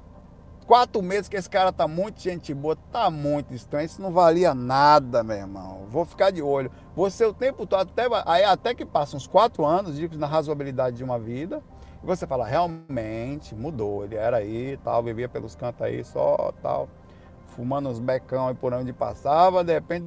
quatro 0.67 1.03
meses 1.03 1.29
que 1.29 1.37
esse 1.37 1.49
cara 1.49 1.73
tá 1.73 1.89
muito 1.89 2.21
gente 2.21 2.53
boa, 2.53 2.77
tá 2.93 3.11
muito 3.11 3.55
estranho, 3.55 3.87
isso 3.87 4.01
não 4.01 4.11
valia 4.11 4.55
nada, 4.55 5.25
meu 5.25 5.37
irmão. 5.37 5.87
Vou 5.89 6.05
ficar 6.05 6.31
de 6.31 6.43
olho. 6.43 6.71
Você 6.95 7.25
o 7.25 7.33
tempo 7.33 7.67
todo, 7.67 7.81
até, 7.81 8.07
aí 8.27 8.45
até 8.45 8.75
que 8.75 8.85
passa 8.85 9.17
uns 9.17 9.27
quatro 9.27 9.65
anos, 9.65 9.97
digo 9.97 10.17
na 10.17 10.27
razoabilidade 10.27 10.97
de 10.97 11.05
uma 11.05 11.19
vida, 11.19 11.63
e 12.03 12.07
você 12.07 12.27
fala, 12.27 12.47
realmente 12.47 13.55
mudou, 13.55 14.05
ele 14.05 14.15
era 14.15 14.37
aí, 14.37 14.79
tal, 14.85 15.03
vivia 15.03 15.29
pelos 15.29 15.55
cantos 15.55 15.83
aí, 15.83 16.05
só 16.05 16.53
tal 16.63 16.89
fumando 17.59 17.89
uns 17.89 17.99
becão 17.99 18.47
aí 18.47 18.55
por 18.55 18.73
onde 18.73 18.93
passava, 18.93 19.65
de 19.65 19.73
repente 19.73 20.07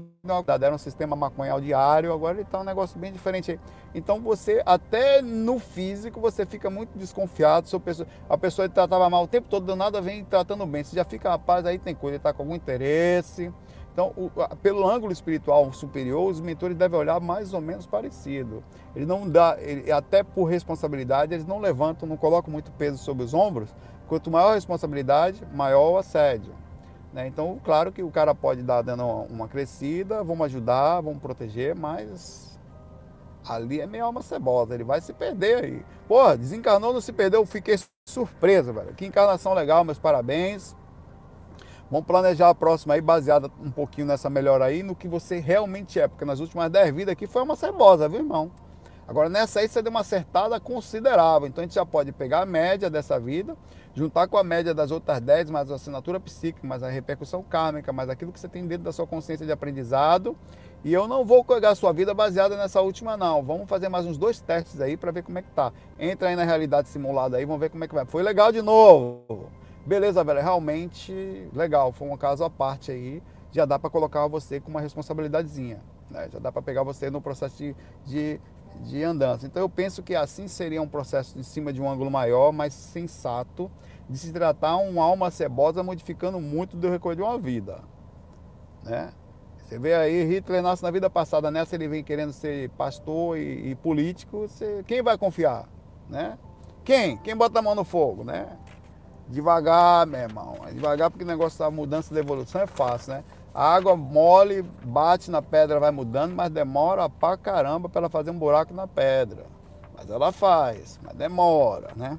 era 0.61 0.73
um 0.73 0.77
sistema 0.77 1.17
maconhal 1.17 1.59
diário, 1.59 2.13
agora 2.13 2.35
ele 2.35 2.43
está 2.43 2.61
um 2.61 2.63
negócio 2.63 2.97
bem 2.97 3.11
diferente. 3.11 3.59
Então 3.93 4.21
você, 4.21 4.63
até 4.65 5.21
no 5.21 5.59
físico, 5.59 6.21
você 6.21 6.45
fica 6.45 6.69
muito 6.69 6.97
desconfiado, 6.97 7.67
se 7.67 7.75
a 7.75 7.79
pessoa, 7.79 8.07
a 8.29 8.37
pessoa 8.37 8.69
tratava 8.69 9.09
mal 9.09 9.23
o 9.23 9.27
tempo 9.27 9.49
todo, 9.49 9.65
do 9.65 9.75
nada 9.75 9.99
vem 9.99 10.23
tratando 10.23 10.65
bem. 10.65 10.81
Você 10.81 10.95
já 10.95 11.03
fica, 11.03 11.29
rapaz, 11.29 11.65
aí 11.65 11.77
tem 11.77 11.93
coisa, 11.93 12.13
ele 12.13 12.17
está 12.17 12.31
com 12.31 12.43
algum 12.43 12.55
interesse. 12.55 13.51
Então, 13.91 14.13
o, 14.15 14.31
pelo 14.61 14.89
ângulo 14.89 15.11
espiritual 15.11 15.73
superior, 15.73 16.31
os 16.31 16.39
mentores 16.39 16.77
devem 16.77 16.97
olhar 16.97 17.19
mais 17.19 17.53
ou 17.53 17.59
menos 17.59 17.85
parecido. 17.85 18.63
Ele 18.95 19.05
não 19.05 19.27
dá, 19.27 19.57
ele, 19.59 19.91
até 19.91 20.23
por 20.23 20.45
responsabilidade, 20.45 21.33
eles 21.33 21.45
não 21.45 21.59
levantam, 21.59 22.07
não 22.07 22.15
colocam 22.15 22.49
muito 22.49 22.71
peso 22.71 22.97
sobre 22.97 23.25
os 23.25 23.33
ombros. 23.33 23.75
Quanto 24.07 24.31
maior 24.31 24.51
a 24.51 24.55
responsabilidade, 24.55 25.45
maior 25.53 25.91
o 25.91 25.97
assédio. 25.97 26.53
Né? 27.13 27.27
Então, 27.27 27.59
claro 27.63 27.91
que 27.91 28.01
o 28.01 28.11
cara 28.11 28.33
pode 28.33 28.61
dar 28.63 28.81
dando 28.81 29.05
uma 29.05 29.47
crescida, 29.47 30.23
vamos 30.23 30.45
ajudar, 30.45 31.01
vamos 31.01 31.21
proteger, 31.21 31.75
mas 31.75 32.59
ali 33.47 33.81
é 33.81 33.87
meio 33.87 34.05
alma 34.05 34.21
cebosa, 34.21 34.73
ele 34.73 34.83
vai 34.83 35.01
se 35.01 35.13
perder 35.13 35.63
aí. 35.63 35.85
Pô, 36.07 36.35
desencarnou, 36.35 36.93
não 36.93 37.01
se 37.01 37.11
perdeu, 37.11 37.45
fiquei 37.45 37.77
surpreso, 38.07 38.71
velho. 38.71 38.93
Que 38.93 39.05
encarnação 39.05 39.53
legal, 39.53 39.83
meus 39.83 39.99
parabéns. 39.99 40.75
Vamos 41.89 42.07
planejar 42.07 42.49
a 42.49 42.55
próxima 42.55 42.93
aí, 42.93 43.01
baseada 43.01 43.51
um 43.61 43.69
pouquinho 43.69 44.07
nessa 44.07 44.29
melhora 44.29 44.63
aí, 44.63 44.81
no 44.81 44.95
que 44.95 45.09
você 45.09 45.39
realmente 45.39 45.99
é, 45.99 46.07
porque 46.07 46.23
nas 46.23 46.39
últimas 46.39 46.71
10 46.71 46.95
vidas 46.95 47.11
aqui 47.11 47.27
foi 47.27 47.41
uma 47.41 47.57
cebosa, 47.57 48.07
viu, 48.07 48.19
irmão? 48.19 48.49
Agora 49.05 49.27
nessa 49.27 49.59
aí 49.59 49.67
você 49.67 49.81
deu 49.81 49.89
uma 49.89 49.99
acertada 49.99 50.57
considerável, 50.57 51.49
então 51.49 51.61
a 51.61 51.65
gente 51.65 51.75
já 51.75 51.85
pode 51.85 52.13
pegar 52.13 52.43
a 52.43 52.45
média 52.45 52.89
dessa 52.89 53.19
vida, 53.19 53.57
juntar 53.93 54.27
com 54.27 54.37
a 54.37 54.43
média 54.43 54.73
das 54.73 54.91
outras 54.91 55.19
10, 55.19 55.49
mais 55.49 55.71
a 55.71 55.75
assinatura 55.75 56.19
psíquica, 56.19 56.65
mais 56.65 56.81
a 56.83 56.89
repercussão 56.89 57.43
kármica, 57.43 57.91
mais 57.91 58.09
aquilo 58.09 58.31
que 58.31 58.39
você 58.39 58.47
tem 58.47 58.65
dentro 58.65 58.83
da 58.83 58.91
sua 58.91 59.05
consciência 59.05 59.45
de 59.45 59.51
aprendizado. 59.51 60.35
E 60.83 60.93
eu 60.93 61.07
não 61.07 61.23
vou 61.23 61.43
pegar 61.43 61.69
a 61.69 61.75
sua 61.75 61.93
vida 61.93 62.13
baseada 62.13 62.57
nessa 62.57 62.81
última, 62.81 63.15
não. 63.15 63.43
Vamos 63.43 63.69
fazer 63.69 63.87
mais 63.89 64.05
uns 64.05 64.17
dois 64.17 64.39
testes 64.39 64.81
aí 64.81 64.97
para 64.97 65.11
ver 65.11 65.23
como 65.23 65.37
é 65.37 65.41
que 65.41 65.51
tá. 65.51 65.71
Entra 65.99 66.29
aí 66.29 66.35
na 66.35 66.43
realidade 66.43 66.89
simulada 66.89 67.37
aí, 67.37 67.45
vamos 67.45 67.59
ver 67.59 67.69
como 67.69 67.83
é 67.83 67.87
que 67.87 67.93
vai. 67.93 68.05
Foi 68.05 68.23
legal 68.23 68.51
de 68.51 68.61
novo. 68.61 69.49
Beleza, 69.85 70.23
velho, 70.23 70.41
realmente 70.41 71.47
legal. 71.53 71.91
Foi 71.91 72.07
um 72.07 72.17
caso 72.17 72.43
à 72.43 72.49
parte 72.49 72.91
aí. 72.91 73.21
Já 73.51 73.65
dá 73.65 73.77
para 73.77 73.89
colocar 73.89 74.25
você 74.27 74.59
com 74.59 74.69
uma 74.69 74.81
responsabilidadezinha. 74.81 75.81
Né? 76.09 76.29
Já 76.31 76.39
dá 76.39 76.51
para 76.51 76.61
pegar 76.61 76.83
você 76.83 77.09
no 77.09 77.21
processo 77.21 77.57
de, 77.57 77.75
de 78.05 78.39
de 78.79 79.03
andança. 79.03 79.45
Então 79.45 79.61
eu 79.61 79.69
penso 79.69 80.01
que 80.01 80.15
assim 80.15 80.47
seria 80.47 80.81
um 80.81 80.87
processo 80.87 81.37
em 81.37 81.43
cima 81.43 81.71
de 81.71 81.81
um 81.81 81.89
ângulo 81.89 82.09
maior, 82.09 82.51
mais 82.51 82.73
sensato, 82.73 83.69
de 84.09 84.17
se 84.17 84.31
tratar 84.31 84.77
uma 84.77 85.03
alma 85.03 85.31
cebosa 85.31 85.83
modificando 85.83 86.39
muito 86.39 86.75
do 86.75 86.89
recorrer 86.89 87.15
de 87.15 87.21
uma 87.21 87.37
vida. 87.37 87.79
Né? 88.83 89.11
Você 89.63 89.79
vê 89.79 89.93
aí, 89.93 90.23
Hitler 90.25 90.61
nasce 90.61 90.83
na 90.83 90.91
vida 90.91 91.09
passada, 91.09 91.49
nessa 91.49 91.75
ele 91.75 91.87
vem 91.87 92.03
querendo 92.03 92.33
ser 92.33 92.69
pastor 92.71 93.37
e, 93.37 93.71
e 93.71 93.75
político, 93.75 94.39
você, 94.39 94.83
quem 94.85 95.01
vai 95.01 95.17
confiar? 95.17 95.69
Né? 96.09 96.37
Quem? 96.83 97.17
Quem 97.17 97.35
bota 97.35 97.59
a 97.59 97.61
mão 97.61 97.75
no 97.75 97.85
fogo, 97.85 98.23
né? 98.23 98.57
Devagar, 99.29 100.05
meu 100.05 100.19
irmão. 100.19 100.57
É 100.67 100.71
devagar 100.71 101.09
porque 101.09 101.23
o 101.23 101.27
negócio 101.27 101.57
da 101.59 101.71
mudança 101.71 102.13
da 102.13 102.19
evolução 102.19 102.59
é 102.59 102.67
fácil, 102.67 103.13
né? 103.13 103.23
A 103.53 103.75
água 103.75 103.97
mole, 103.97 104.61
bate 104.61 105.29
na 105.29 105.41
pedra, 105.41 105.79
vai 105.79 105.91
mudando, 105.91 106.33
mas 106.33 106.49
demora 106.49 107.09
pra 107.09 107.35
caramba 107.35 107.89
para 107.89 108.01
ela 108.01 108.09
fazer 108.09 108.31
um 108.31 108.39
buraco 108.39 108.73
na 108.73 108.87
pedra. 108.87 109.45
Mas 109.93 110.09
ela 110.09 110.31
faz, 110.31 110.97
mas 111.03 111.13
demora, 111.15 111.89
né? 111.97 112.17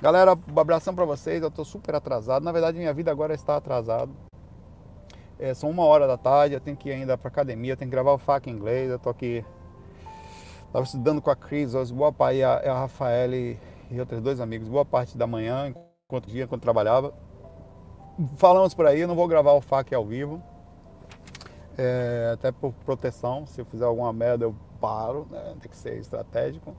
Galera, 0.00 0.34
um 0.34 0.60
abração 0.60 0.94
para 0.94 1.04
vocês. 1.04 1.42
Eu 1.42 1.50
tô 1.50 1.64
super 1.64 1.94
atrasado. 1.96 2.44
Na 2.44 2.52
verdade, 2.52 2.78
minha 2.78 2.94
vida 2.94 3.10
agora 3.10 3.34
está 3.34 3.56
atrasado. 3.56 4.12
É, 5.40 5.52
são 5.54 5.68
uma 5.68 5.84
hora 5.84 6.06
da 6.06 6.16
tarde, 6.16 6.54
eu 6.54 6.60
tenho 6.60 6.76
que 6.76 6.88
ir 6.88 6.92
ainda 6.92 7.18
pra 7.18 7.28
academia, 7.28 7.72
eu 7.72 7.76
tenho 7.76 7.90
que 7.90 7.94
gravar 7.94 8.12
o 8.12 8.18
FAQ 8.18 8.48
em 8.48 8.52
inglês. 8.52 8.90
Eu 8.90 8.98
tô 8.98 9.10
aqui. 9.10 9.44
Tava 10.72 10.84
estudando 10.84 11.20
com 11.20 11.30
a 11.30 11.36
Cris, 11.36 11.72
boa 11.90 12.12
parte 12.12 12.38
e 12.38 12.44
a, 12.44 12.54
a 12.54 12.80
Rafael 12.80 13.34
e, 13.34 13.58
e 13.90 13.98
outros 13.98 14.20
dois 14.20 14.38
amigos, 14.38 14.68
boa 14.68 14.84
parte 14.84 15.18
da 15.18 15.26
manhã, 15.26 15.74
enquanto 16.06 16.28
dia, 16.28 16.44
enquanto 16.44 16.62
trabalhava. 16.62 17.12
Falamos 18.36 18.72
por 18.72 18.86
aí, 18.86 19.00
eu 19.00 19.08
não 19.08 19.16
vou 19.16 19.26
gravar 19.26 19.52
o 19.52 19.60
FAQ 19.60 19.94
ao 19.96 20.04
vivo 20.04 20.40
é, 21.80 22.32
até 22.34 22.52
por 22.52 22.72
proteção. 22.84 23.46
Se 23.46 23.60
eu 23.60 23.64
fizer 23.64 23.86
alguma 23.86 24.12
merda, 24.12 24.44
eu 24.44 24.54
paro, 24.78 25.26
né? 25.30 25.56
tem 25.60 25.70
que 25.70 25.76
ser 25.76 25.96
estratégico. 25.98 26.76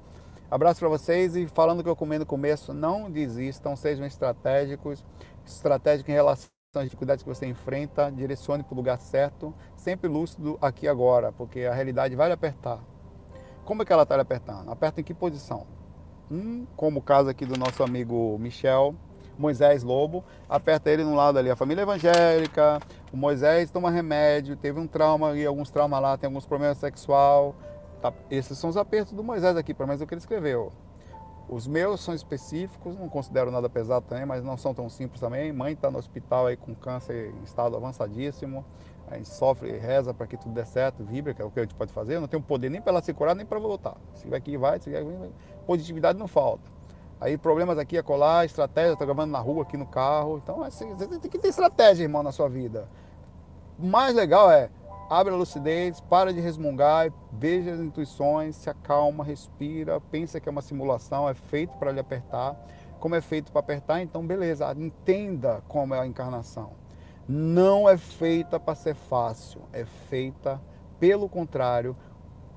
Abraço 0.49 0.79
para 0.79 0.89
vocês 0.89 1.35
e 1.35 1.47
falando 1.47 1.81
que 1.81 1.89
eu 1.89 1.95
comi 1.95 2.19
no 2.19 2.25
começo, 2.25 2.73
não 2.73 3.09
desistam, 3.09 3.75
sejam 3.75 4.05
estratégicos, 4.05 5.03
estratégico 5.45 6.11
em 6.11 6.13
relação 6.13 6.49
às 6.75 6.83
dificuldades 6.83 7.23
que 7.23 7.29
você 7.29 7.45
enfrenta, 7.47 8.11
direcione 8.11 8.61
para 8.61 8.73
o 8.73 8.77
lugar 8.77 8.99
certo, 8.99 9.53
sempre 9.75 10.07
lúcido 10.07 10.57
aqui 10.61 10.87
agora, 10.87 11.31
porque 11.31 11.61
a 11.61 11.73
realidade 11.73 12.15
vai 12.15 12.27
lhe 12.27 12.33
apertar. 12.33 12.79
Como 13.65 13.81
é 13.81 13.85
que 13.85 13.93
ela 13.93 14.03
está 14.03 14.15
lhe 14.15 14.21
apertando? 14.21 14.69
Aperta 14.69 15.01
em 15.01 15.03
que 15.03 15.13
posição? 15.13 15.65
Um, 16.29 16.65
como 16.75 16.99
o 16.99 17.01
caso 17.01 17.29
aqui 17.29 17.45
do 17.45 17.57
nosso 17.57 17.81
amigo 17.81 18.37
Michel, 18.37 18.95
Moisés 19.37 19.83
Lobo, 19.83 20.23
aperta 20.49 20.89
ele 20.89 21.03
no 21.03 21.15
lado 21.15 21.39
ali, 21.39 21.49
a 21.49 21.55
família 21.55 21.81
evangélica, 21.81 22.79
o 23.11 23.17
Moisés 23.17 23.71
toma 23.71 23.89
remédio, 23.89 24.55
teve 24.55 24.79
um 24.79 24.87
trauma 24.87 25.37
e 25.37 25.45
alguns 25.45 25.69
traumas 25.69 26.01
lá, 26.01 26.17
tem 26.17 26.27
alguns 26.27 26.45
problemas 26.45 26.77
sexual, 26.77 27.55
Tá, 28.01 28.11
esses 28.31 28.57
são 28.57 28.69
os 28.69 28.77
apertos 28.77 29.13
do 29.13 29.23
Moisés 29.23 29.55
aqui, 29.55 29.75
pelo 29.75 29.87
menos 29.87 30.01
o 30.01 30.07
que 30.07 30.13
ele 30.15 30.19
escreveu. 30.19 30.71
Os 31.47 31.67
meus 31.67 32.01
são 32.01 32.15
específicos, 32.15 32.97
não 32.97 33.07
considero 33.07 33.51
nada 33.51 33.69
pesado 33.69 34.05
também, 34.07 34.25
mas 34.25 34.43
não 34.43 34.57
são 34.57 34.73
tão 34.73 34.89
simples 34.89 35.19
também. 35.19 35.51
Mãe 35.53 35.73
está 35.73 35.91
no 35.91 35.99
hospital 35.99 36.47
aí 36.47 36.57
com 36.57 36.73
câncer 36.73 37.31
em 37.39 37.43
estado 37.43 37.75
avançadíssimo. 37.75 38.65
A 39.07 39.17
gente 39.17 39.29
sofre, 39.29 39.77
reza 39.77 40.13
para 40.13 40.25
que 40.25 40.37
tudo 40.37 40.53
dê 40.53 40.65
certo, 40.65 41.03
vibra, 41.03 41.33
que 41.33 41.41
é 41.41 41.45
o 41.45 41.51
que 41.51 41.59
a 41.59 41.63
gente 41.63 41.75
pode 41.75 41.91
fazer. 41.91 42.15
Eu 42.15 42.21
não 42.21 42.27
tenho 42.27 42.41
poder 42.41 42.69
nem 42.69 42.81
para 42.81 42.93
ela 42.93 43.01
se 43.01 43.13
curar, 43.13 43.35
nem 43.35 43.45
para 43.45 43.59
voltar. 43.59 43.97
Se 44.15 44.27
vai 44.27 44.39
aqui, 44.39 44.57
vai, 44.57 44.79
se 44.79 44.89
vai, 44.89 45.03
vai. 45.03 45.29
Positividade 45.67 46.17
não 46.17 46.27
falta. 46.27 46.63
Aí 47.21 47.37
problemas 47.37 47.77
aqui 47.77 47.99
a 47.99 48.03
colar, 48.03 48.45
estratégia, 48.45 48.93
estou 48.93 49.05
gravando 49.05 49.31
na 49.31 49.39
rua, 49.39 49.61
aqui 49.61 49.77
no 49.77 49.85
carro. 49.85 50.41
Então, 50.43 50.63
assim, 50.63 50.89
você 50.95 51.07
tem 51.07 51.29
que 51.29 51.37
ter 51.37 51.49
estratégia, 51.49 52.03
irmão, 52.03 52.23
na 52.23 52.31
sua 52.31 52.49
vida. 52.49 52.89
O 53.77 53.85
mais 53.85 54.15
legal 54.15 54.51
é 54.51 54.71
abre 55.07 55.33
a 55.33 55.35
lucidez, 55.35 55.99
para 55.99 56.33
de 56.33 56.39
resmungar, 56.39 57.11
veja 57.33 57.73
as 57.73 57.79
intuições, 57.79 58.55
se 58.55 58.69
acalma, 58.69 59.25
respira, 59.25 59.99
pensa 59.99 60.39
que 60.39 60.47
é 60.47 60.51
uma 60.51 60.61
simulação, 60.61 61.27
é 61.27 61.33
feito 61.33 61.77
para 61.77 61.91
lhe 61.91 61.99
apertar. 61.99 62.55
Como 62.97 63.13
é 63.13 63.21
feito 63.21 63.51
para 63.51 63.59
apertar, 63.59 64.01
então 64.01 64.25
beleza, 64.25 64.73
entenda 64.75 65.61
como 65.67 65.93
é 65.93 65.99
a 65.99 66.07
encarnação. 66.07 66.71
Não 67.27 67.89
é 67.89 67.97
feita 67.97 68.59
para 68.59 68.73
ser 68.73 68.95
fácil, 68.95 69.61
é 69.73 69.83
feita, 69.83 70.61
pelo 70.97 71.27
contrário, 71.27 71.95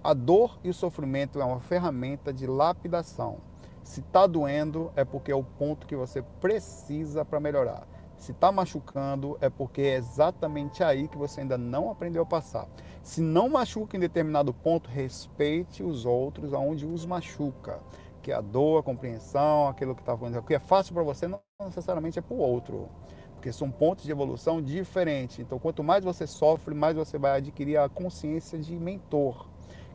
a 0.03 0.15
dor 0.15 0.59
e 0.62 0.71
o 0.71 0.75
sofrimento 0.75 1.41
é 1.41 1.45
uma 1.45 1.61
ferramenta 1.61 2.33
de 2.33 2.47
lapidação. 2.47 3.39
Se 3.85 4.01
está 4.01 4.26
doendo, 4.26 4.91
é 4.97 5.05
porque 5.05 5.30
é 5.30 5.37
o 5.37 5.45
ponto 5.45 5.87
que 5.87 5.95
você 5.95 6.22
precisa 6.41 7.22
para 7.22 7.39
melhorar. 7.39 7.87
Se 8.16 8.32
está 8.32 8.51
machucando, 8.51 9.37
é 9.43 9.51
porque 9.51 9.82
é 9.82 9.97
exatamente 9.97 10.82
aí 10.82 11.07
que 11.07 11.18
você 11.18 11.43
ainda 11.43 11.59
não 11.59 11.91
aprendeu 11.91 12.22
a 12.22 12.26
passar. 12.26 12.66
Se 13.03 13.20
não 13.20 13.51
machuca 13.51 13.99
em 13.99 14.01
determinado 14.01 14.55
ponto, 14.55 14.89
respeite 14.89 15.82
os 15.82 16.07
outros 16.07 16.55
aonde 16.55 16.87
os 16.87 17.05
machuca. 17.05 17.78
Que 18.22 18.32
é 18.32 18.35
a 18.35 18.41
dor, 18.41 18.80
a 18.80 18.82
compreensão, 18.82 19.68
aquilo 19.68 19.95
que 19.95 20.01
está 20.01 20.14
acontecendo. 20.14 20.43
O 20.43 20.47
que 20.47 20.55
é 20.55 20.59
fácil 20.59 20.95
para 20.95 21.03
você 21.03 21.28
não 21.28 21.39
necessariamente 21.62 22.18
é 22.18 22.22
para 22.22 22.35
o 22.35 22.41
outro. 22.41 22.89
Porque 23.35 23.53
são 23.53 23.70
pontos 23.70 24.05
de 24.05 24.11
evolução 24.11 24.62
diferentes. 24.62 25.41
Então, 25.41 25.59
quanto 25.59 25.85
mais 25.85 26.03
você 26.03 26.26
sofre, 26.26 26.74
mais 26.74 26.97
você 26.97 27.18
vai 27.18 27.37
adquirir 27.37 27.76
a 27.76 27.91
consciência 27.91 28.59
de 28.59 28.74
mentor. 28.74 29.47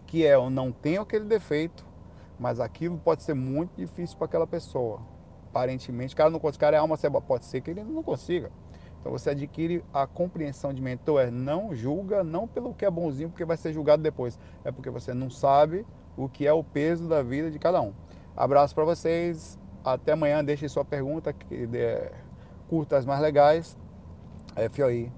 Que 0.05 0.23
é, 0.23 0.35
eu 0.35 0.51
não 0.51 0.71
tenho 0.71 1.01
aquele 1.01 1.25
defeito, 1.25 1.88
mas 2.39 2.59
aquilo 2.59 2.97
pode 2.97 3.23
ser 3.23 3.33
muito 3.33 3.75
difícil 3.75 4.17
para 4.17 4.25
aquela 4.25 4.47
pessoa 4.47 5.01
aparentemente, 5.49 6.13
o 6.13 6.17
cara 6.17 6.29
não 6.29 6.39
consegue, 6.39 6.59
cara 6.59 6.77
é 6.77 6.79
alma 6.79 6.95
cebola, 6.95 7.23
pode 7.23 7.45
ser 7.45 7.61
que 7.61 7.71
ele 7.71 7.83
não 7.83 8.03
consiga. 8.03 8.51
Então 8.99 9.11
você 9.11 9.31
adquire 9.31 9.83
a 9.93 10.05
compreensão 10.05 10.73
de 10.73 10.81
mentor, 10.81 11.21
é 11.21 11.31
não 11.31 11.73
julga, 11.73 12.23
não 12.23 12.47
pelo 12.47 12.73
que 12.73 12.85
é 12.85 12.91
bonzinho, 12.91 13.29
porque 13.29 13.45
vai 13.45 13.57
ser 13.57 13.73
julgado 13.73 14.03
depois, 14.03 14.37
é 14.63 14.71
porque 14.71 14.89
você 14.89 15.13
não 15.13 15.29
sabe 15.29 15.85
o 16.17 16.27
que 16.27 16.45
é 16.45 16.53
o 16.53 16.63
peso 16.63 17.07
da 17.07 17.23
vida 17.23 17.49
de 17.49 17.57
cada 17.57 17.81
um. 17.81 17.93
Abraço 18.35 18.75
para 18.75 18.83
vocês, 18.83 19.57
até 19.83 20.11
amanhã, 20.11 20.43
deixe 20.43 20.67
sua 20.69 20.85
pergunta, 20.85 21.33
é, 21.73 22.11
curtas 22.67 23.05
mais 23.05 23.21
legais, 23.21 23.77
FOI. 24.71 25.11